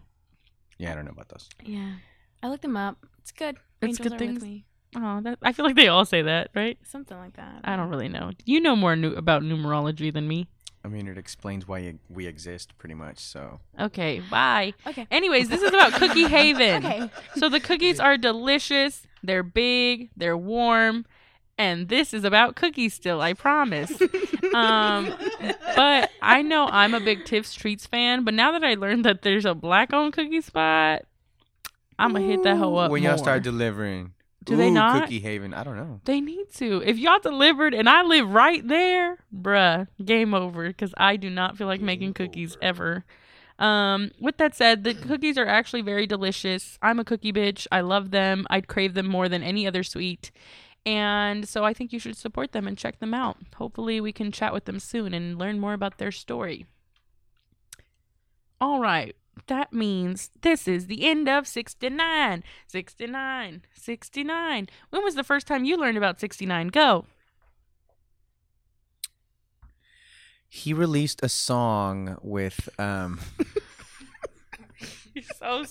[0.78, 1.48] Yeah, I don't know about those.
[1.64, 1.94] Yeah.
[2.42, 2.98] I looked them up.
[3.18, 3.56] It's good.
[3.80, 4.62] It's Angels good are things.
[4.94, 5.08] With me.
[5.08, 6.78] Oh, that I feel like they all say that, right?
[6.84, 7.60] Something like that.
[7.64, 8.30] I don't really know.
[8.44, 10.48] You know more nu- about numerology than me.
[10.84, 13.18] I mean, it explains why you, we exist, pretty much.
[13.18, 14.74] So Okay, bye.
[14.86, 15.06] Okay.
[15.10, 16.84] Anyways, this is about Cookie Haven.
[16.84, 17.10] Okay.
[17.36, 21.06] So the cookies are delicious, they're big, they're warm,
[21.56, 23.92] and this is about cookies still, I promise.
[24.54, 25.14] um
[25.74, 29.22] but I know I'm a big Tiff's Treats fan, but now that I learned that
[29.22, 31.04] there's a black owned cookie spot,
[31.98, 32.90] I'm gonna hit that hoe up.
[32.90, 33.18] when y'all more.
[33.18, 34.12] start delivering,
[34.44, 35.02] Do they not?
[35.02, 35.54] Cookie Haven.
[35.54, 36.00] I don't know.
[36.04, 36.82] They need to.
[36.84, 40.68] If y'all delivered and I live right there, bruh, game over.
[40.68, 43.04] Because I do not feel like making cookies ever.
[43.58, 46.78] Um, with that said, the cookies are actually very delicious.
[46.82, 47.66] I'm a cookie bitch.
[47.70, 48.46] I love them.
[48.50, 50.30] I'd crave them more than any other sweet.
[50.84, 53.38] And so I think you should support them and check them out.
[53.56, 56.66] Hopefully, we can chat with them soon and learn more about their story.
[58.60, 59.16] All right.
[59.46, 62.42] That means this is the end of 69.
[62.66, 63.62] 69.
[63.74, 64.68] 69.
[64.90, 66.68] When was the first time you learned about 69?
[66.68, 67.06] Go.
[70.48, 73.20] He released a song with um
[75.14, 75.64] You're so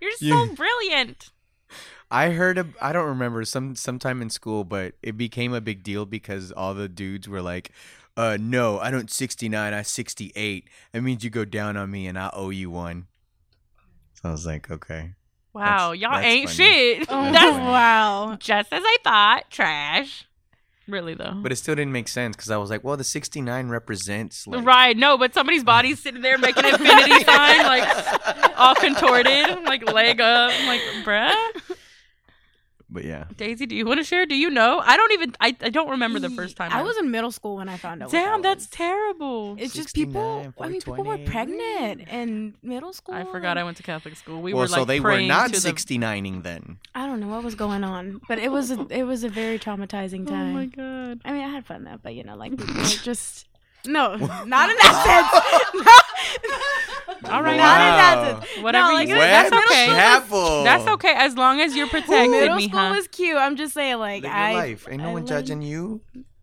[0.00, 0.54] You're so Yeah.
[0.54, 1.30] brilliant.
[2.10, 5.82] I heard a, I don't remember some sometime in school, but it became a big
[5.82, 7.70] deal because all the dudes were like,
[8.16, 10.68] "Uh, no, I don't 69, I 68.
[10.92, 13.06] That means you go down on me and I owe you one."
[14.14, 15.12] So I was like, "Okay."
[15.52, 16.56] Wow, That's- y'all that's ain't funny.
[16.56, 17.06] shit.
[17.08, 18.36] Oh, That's That's wow.
[18.40, 19.50] just as I thought.
[19.50, 20.26] Trash.
[20.86, 21.32] Really though.
[21.36, 24.66] But it still didn't make sense because I was like, "Well, the 69 represents like
[24.66, 29.90] right, no, but somebody's body's sitting there making an infinity sign, like all contorted, like
[29.90, 30.52] leg up.
[30.54, 31.73] I'm like, bruh.
[32.90, 34.26] But yeah, Daisy, do you want to share?
[34.26, 34.80] Do you know?
[34.84, 35.34] I don't even.
[35.40, 36.70] I, I don't remember the first time.
[36.70, 38.06] I was in middle school when I found out.
[38.06, 38.70] what Damn, that that's was.
[38.70, 39.56] terrible.
[39.58, 40.52] It's just people.
[40.60, 43.14] I mean, people were pregnant in middle school.
[43.14, 44.42] I forgot I went to Catholic school.
[44.42, 46.78] We well, were like so they were praying not to the- 69ing then.
[46.94, 49.58] I don't know what was going on, but it was a, it was a very
[49.58, 50.44] traumatizing time.
[50.54, 51.20] Oh my god.
[51.24, 53.46] I mean, I had fun though, but you know, like people just
[53.86, 55.30] no, not in that
[55.72, 55.90] sense.
[57.24, 57.30] No.
[57.30, 57.56] All right.
[57.56, 58.62] not in that sense.
[58.62, 59.20] Whatever no, like, you say.
[59.20, 59.86] That's okay.
[59.86, 60.64] Chapel.
[60.64, 62.94] That's okay as long as you're protected, Middle me, school huh?
[62.94, 63.36] was cute.
[63.36, 64.86] I'm just saying, like Live your I life.
[64.90, 66.00] Ain't no I one learned- judging you.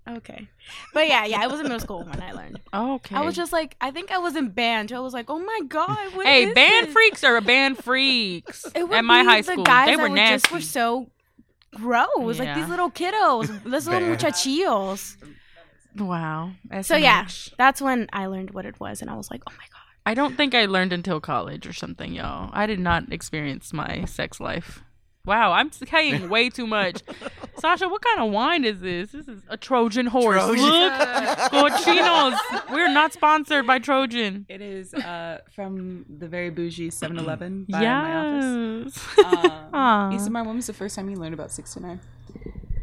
[0.10, 0.50] Okay,
[0.96, 2.60] but yeah, yeah, I was in middle school when I learned.
[2.74, 3.16] Okay.
[3.16, 4.90] I was just like, I think I was in band.
[4.90, 4.96] too.
[4.96, 6.94] I was like, oh my god, what Hey, is band this?
[6.94, 8.66] freaks are band freaks.
[8.76, 10.42] It would At my be high the school, guys they that were were nasty.
[10.48, 11.08] just were so
[11.76, 15.18] gross, like these little kiddos, these little muchachillos.
[15.98, 16.52] Wow.
[16.82, 17.28] So yeah,
[17.58, 19.82] that's when I learned what it was, and I was like, oh my god.
[20.04, 22.50] I don't think I learned until college or something, y'all.
[22.54, 24.82] I did not experience my sex life
[25.24, 27.04] Wow, I'm saying way too much.
[27.60, 29.12] Sasha, what kind of wine is this?
[29.12, 30.44] This is a Trojan horse.
[30.44, 30.64] Trojan.
[30.66, 30.94] Look,
[31.52, 32.72] cochinos.
[32.72, 34.48] We're not sponsored by Trojan.
[34.50, 39.08] It is uh, from the very bougie 7-Eleven by my office.
[39.16, 39.26] Yes.
[39.26, 40.12] Um, Aw.
[40.12, 42.00] Isamar, when was the first time you learned about 69?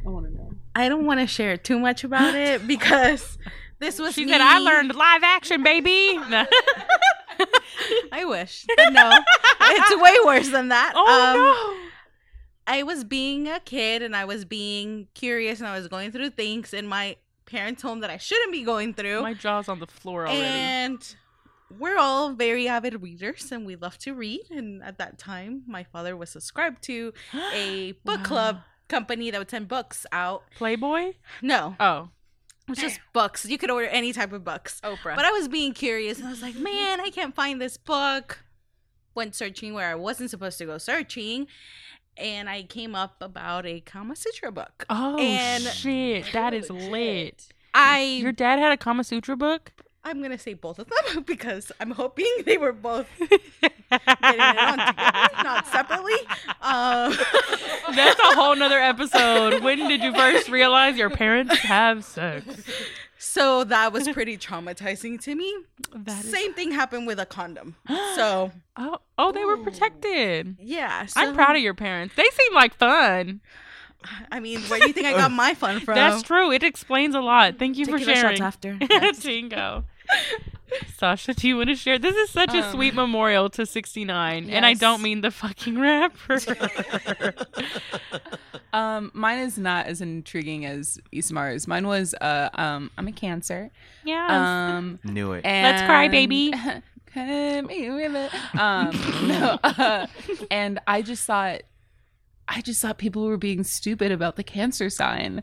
[0.06, 0.52] I want to know.
[0.78, 3.36] I don't want to share too much about it because
[3.80, 4.32] this was She me.
[4.32, 6.46] said, "I learned live action, baby." No.
[8.12, 9.10] I wish, but no,
[9.60, 10.92] it's way worse than that.
[10.96, 11.90] Oh Um,
[12.66, 16.30] I was being a kid and I was being curious and I was going through
[16.30, 19.22] things in my parents' home that I shouldn't be going through.
[19.22, 20.42] my jaw's on the floor already.
[20.42, 21.16] And
[21.78, 24.42] we're all very avid readers and we love to read.
[24.50, 27.12] And at that time, my father was subscribed to
[27.54, 30.42] a book club company that would send books out.
[30.56, 31.12] Playboy.
[31.42, 32.08] No, Oh,
[32.66, 33.44] it was just books.
[33.46, 34.80] You could order any type of books.
[34.82, 35.16] Oprah.
[35.16, 38.40] But I was being curious and I was like, man, I can't find this book.
[39.14, 41.46] Went searching where I wasn't supposed to go searching.
[42.16, 44.84] And I came up about a Kama Sutra book.
[44.90, 47.48] oh and shit, that is lit.
[47.74, 49.72] I Your dad had a Kama Sutra book.
[50.08, 53.30] I'm gonna say both of them because I'm hoping they were both getting
[53.90, 56.14] it on together, not separately.
[56.62, 57.12] Um,
[57.94, 59.62] That's a whole nother episode.
[59.62, 62.44] When did you first realize your parents have sex?
[63.18, 65.54] so that was pretty traumatizing to me.
[66.06, 67.76] Is- Same thing happened with a condom.
[68.14, 70.56] So Oh, oh, they were protected.
[70.60, 72.14] yeah, I'm proud of your parents.
[72.16, 73.40] They seem like fun.
[74.30, 75.96] I mean, where do you think I got my fun from?
[75.96, 76.52] That's true.
[76.52, 77.58] It explains a lot.
[77.58, 78.36] Thank you for sharing.
[78.36, 78.74] shots after.
[78.78, 79.84] Tingo.
[80.96, 81.98] Sasha, do you want to share?
[81.98, 85.78] This is such a Um, sweet memorial to 69, and I don't mean the fucking
[85.78, 86.38] rapper.
[88.70, 91.66] Um, mine is not as intriguing as Isamar's.
[91.66, 93.70] Mine was uh, um, I'm a Cancer.
[94.04, 94.76] yeah.
[94.76, 95.44] Um, Knew it.
[95.46, 96.52] and Let's cry, baby.
[97.14, 98.34] Come here with.
[98.54, 98.90] Um,
[99.26, 100.06] no, uh,
[100.50, 101.62] and I just thought,
[102.46, 105.42] I just thought people were being stupid about the Cancer sign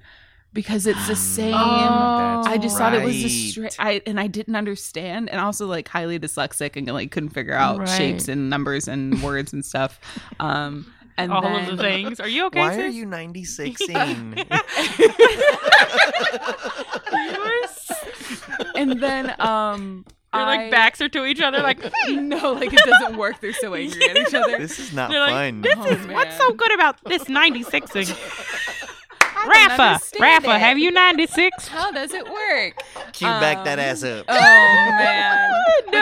[0.56, 1.54] because it's the same.
[1.54, 2.42] Oh.
[2.48, 3.76] I just thought it was a straight.
[3.78, 7.78] I and I didn't understand, and also like highly dyslexic and like couldn't figure out
[7.78, 7.88] Right.
[7.90, 10.00] shapes and numbers and words and stuff.
[10.40, 12.20] Um, and All then, of the things.
[12.20, 12.60] Are you okay?
[12.60, 12.96] Why are sis?
[12.96, 14.46] you 96ing?
[18.76, 21.80] and then um, They're I, like backs are to each other, like
[22.10, 23.40] no, like it doesn't work.
[23.42, 24.58] They're so angry at each other.
[24.58, 25.62] this is not they're like, fun.
[25.62, 28.08] this Oh, is what's so good about this 96ing.
[28.08, 28.75] don't
[29.48, 30.60] Rafa, understand Rafa, it.
[30.60, 31.68] have you 96?
[31.70, 32.82] How does it work?
[33.14, 34.26] Cue back that um, ass up.
[34.28, 35.52] Oh man.
[35.86, 36.00] But No.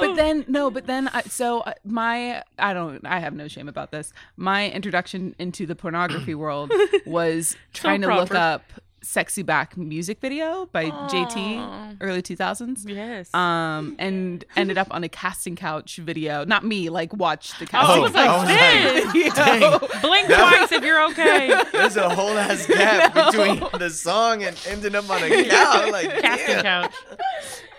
[0.08, 3.68] but then no, but then I, so uh, my I don't I have no shame
[3.68, 4.12] about this.
[4.36, 6.72] My introduction into the pornography world
[7.06, 8.62] was trying to look up
[9.02, 12.84] "Sexy Back" music video by JT, early two thousands.
[12.86, 13.32] Yes.
[13.34, 16.44] Um, and ended up on a casting couch video.
[16.44, 19.34] Not me, like watch the oh, casting I was like, I was like, this.
[19.34, 20.00] dang.
[20.02, 21.62] Blink twice if you're okay.
[21.72, 25.92] There's a whole ass gap between the song and ending up on a couch.
[25.92, 26.62] Like, Casting damn.
[26.62, 26.94] couch.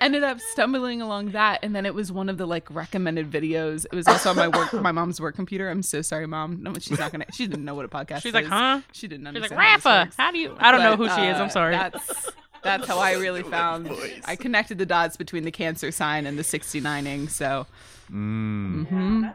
[0.03, 3.85] Ended up stumbling along that and then it was one of the like recommended videos
[3.91, 6.73] it was also on my work my mom's work computer i'm so sorry mom no
[6.75, 8.81] she's not gonna she didn't know what a podcast She's like, huh?
[8.91, 10.15] she didn't understand She's like, how Rafa, works.
[10.17, 10.55] how do you?
[10.59, 11.38] I don't know But, who she is.
[11.38, 11.73] uh, I'm sorry.
[11.75, 12.30] that's
[12.63, 13.89] that's how i really found
[14.25, 17.65] i connected the dots between the cancer sign and the 69ing so
[18.11, 19.25] mm-hmm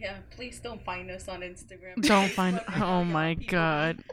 [0.00, 1.94] Yeah, please don't find us on Instagram.
[2.02, 2.60] Don't find.
[2.76, 4.04] Oh my god.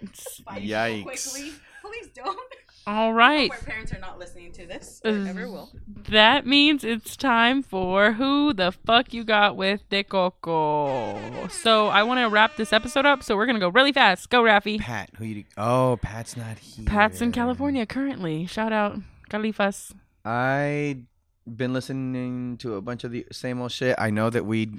[0.48, 1.34] Yikes.
[1.82, 2.40] Please don't.
[2.88, 3.50] All right.
[3.50, 5.02] My parents are not listening to this.
[5.06, 5.70] Uh, Or ever will.
[6.10, 11.48] That means it's time for who the fuck you got with De Coco.
[11.50, 13.24] So I want to wrap this episode up.
[13.24, 14.30] So we're gonna go really fast.
[14.30, 14.80] Go, Raffy.
[14.80, 15.44] Pat, who you?
[15.58, 16.86] Oh, Pat's not here.
[16.86, 18.46] Pat's in California currently.
[18.48, 19.00] Shout out
[19.30, 19.94] Califas.
[20.26, 21.04] I've
[21.48, 23.96] been listening to a bunch of the same old shit.
[23.98, 24.72] I know that we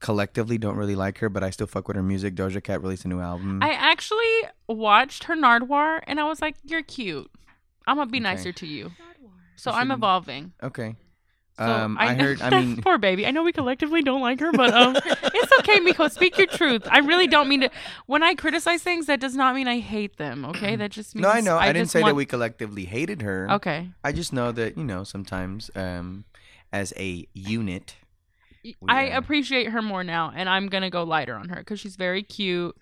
[0.00, 2.34] collectively don't really like her, but I still fuck with her music.
[2.34, 3.62] Doja Cat released a new album.
[3.62, 7.30] I actually watched her Nardwuar and I was like, "You're cute.
[7.90, 8.22] I'm gonna be Okay.
[8.22, 8.90] nicer to you."
[9.56, 10.52] So I'm evolving.
[10.62, 10.94] okay.
[11.58, 12.40] So um, I, heard.
[12.40, 13.26] I mean, poor baby.
[13.26, 16.08] I know we collectively don't like her, but um, it's okay, Miko.
[16.08, 16.88] Speak your truth.
[16.90, 17.70] I really don't mean to.
[18.06, 20.46] When I criticize things, that does not mean I hate them.
[20.46, 21.58] Okay, that just means no, I know.
[21.58, 23.46] I, didn't say want- that we collectively hated her.
[23.50, 26.24] Okay, I just know that you know sometimes, um,
[26.72, 27.96] as a unit,
[28.88, 31.96] I uh, appreciate her more now, and I'm gonna go lighter on her because she's
[31.96, 32.74] very cute,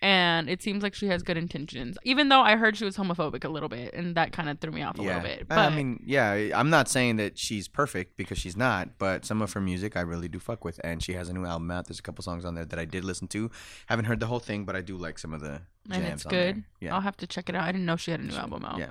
[0.00, 1.98] and it seems like she has good intentions.
[2.04, 4.70] Even though I heard she was homophobic a little bit, and that kind of threw
[4.70, 5.08] me off a yeah.
[5.08, 5.48] little bit.
[5.48, 6.50] But I mean, yeah.
[6.54, 10.00] I'm not saying that she's perfect because she's not, but some of her music I
[10.02, 11.86] really do fuck with, and she has a new album out.
[11.86, 13.50] There's a couple songs on there that I did listen to.
[13.86, 16.24] Haven't heard the whole thing, but I do like some of the jams and it's
[16.24, 16.64] good.
[16.80, 16.94] Yeah.
[16.94, 17.64] I'll have to check it out.
[17.64, 18.78] I didn't know she had a new album out.
[18.78, 18.90] Yeah.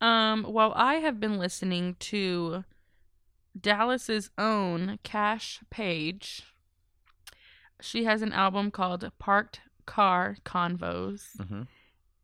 [0.00, 2.64] Um, well, I have been listening to
[3.58, 6.42] Dallas's own Cash Page.
[7.80, 11.66] She has an album called Parked car convos, Mhm.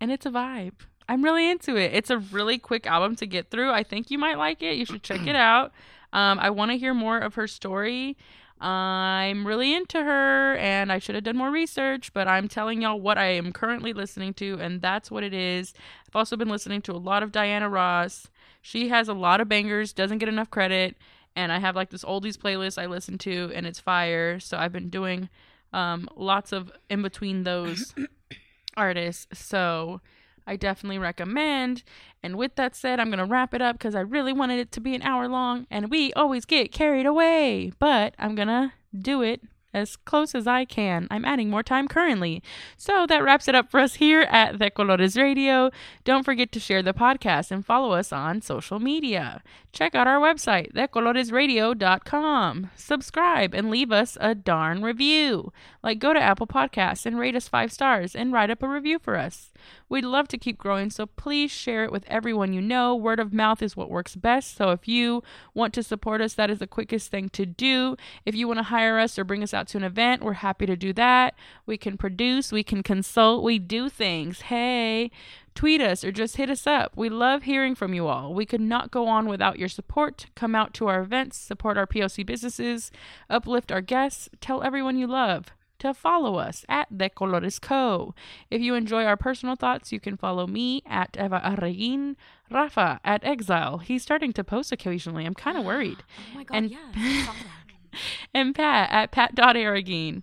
[0.00, 0.74] and it's a vibe.
[1.08, 1.92] I'm really into it.
[1.94, 3.70] It's a really quick album to get through.
[3.72, 4.76] I think you might like it.
[4.76, 5.72] You should check it out.
[6.12, 8.16] Um, I want to hear more of her story.
[8.60, 13.00] I'm really into her, and I should have done more research, but I'm telling y'all
[13.00, 15.74] what I am currently listening to, and that's what it is.
[16.08, 18.28] I've also been listening to a lot of Diana Ross.
[18.60, 20.96] She has a lot of bangers, doesn't get enough credit,
[21.34, 24.38] and I have like this oldies playlist I listen to, and it's fire.
[24.38, 25.28] So I've been doing
[25.72, 27.94] um, lots of in between those
[28.76, 29.38] artists.
[29.38, 30.00] So
[30.46, 31.82] I definitely recommend.
[32.22, 34.72] And with that said, I'm going to wrap it up because I really wanted it
[34.72, 37.72] to be an hour long, and we always get carried away.
[37.78, 39.42] But I'm going to do it
[39.74, 41.06] as close as I can.
[41.10, 42.42] I'm adding more time currently.
[42.76, 45.70] So that wraps it up for us here at De Colores Radio.
[46.04, 49.42] Don't forget to share the podcast and follow us on social media.
[49.72, 52.70] Check out our website, decoloresradio.com.
[52.76, 55.52] Subscribe and leave us a darn review.
[55.82, 58.98] Like go to Apple Podcasts and rate us five stars and write up a review
[58.98, 59.51] for us.
[59.88, 62.94] We'd love to keep growing, so please share it with everyone you know.
[62.94, 64.56] Word of mouth is what works best.
[64.56, 65.22] So if you
[65.54, 67.96] want to support us, that is the quickest thing to do.
[68.24, 70.66] If you want to hire us or bring us out to an event, we're happy
[70.66, 71.34] to do that.
[71.66, 74.42] We can produce, we can consult, we do things.
[74.42, 75.10] Hey,
[75.54, 76.92] tweet us or just hit us up.
[76.96, 78.34] We love hearing from you all.
[78.34, 80.26] We could not go on without your support.
[80.34, 82.90] Come out to our events, support our POC businesses,
[83.28, 85.52] uplift our guests, tell everyone you love
[85.82, 88.14] to follow us at De Colores Co.
[88.50, 92.16] If you enjoy our personal thoughts, you can follow me at Eva Arreguin,
[92.50, 93.78] Rafa at Exile.
[93.78, 95.24] He's starting to post occasionally.
[95.26, 96.02] I'm kind of worried.
[96.32, 96.80] Oh my god, And- yes.
[96.96, 97.98] I saw that.
[98.34, 100.22] and Pat at Pat.Arreguin.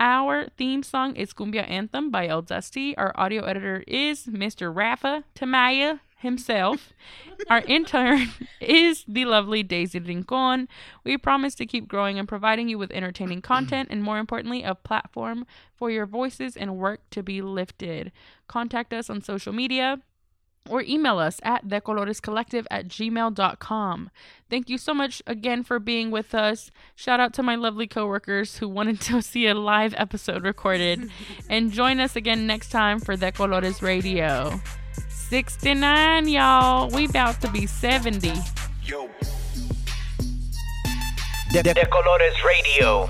[0.00, 2.96] Our theme song is Cumbia Anthem by El Dusty.
[2.96, 4.74] Our audio editor is Mr.
[4.74, 6.92] Rafa Tamaya himself.
[7.50, 8.28] Our intern
[8.60, 10.68] is the lovely Daisy Rincon.
[11.04, 14.74] We promise to keep growing and providing you with entertaining content and, more importantly, a
[14.74, 15.46] platform
[15.76, 18.12] for your voices and work to be lifted.
[18.48, 20.00] Contact us on social media
[20.70, 24.10] or email us at decolorescollective at gmail.com.
[24.48, 26.70] Thank you so much again for being with us.
[26.94, 31.10] Shout out to my lovely coworkers who wanted to see a live episode recorded.
[31.50, 34.60] and join us again next time for De Colores Radio.
[35.28, 36.90] 69, y'all.
[36.90, 38.34] We about to be 70.
[38.82, 39.08] Yo.
[41.50, 43.08] De, de, de Colores Radio.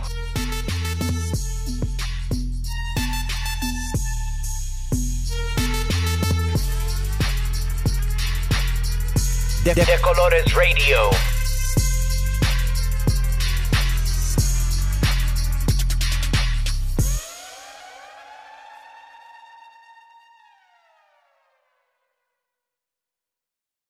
[9.64, 11.33] De, de, de Colores Radio.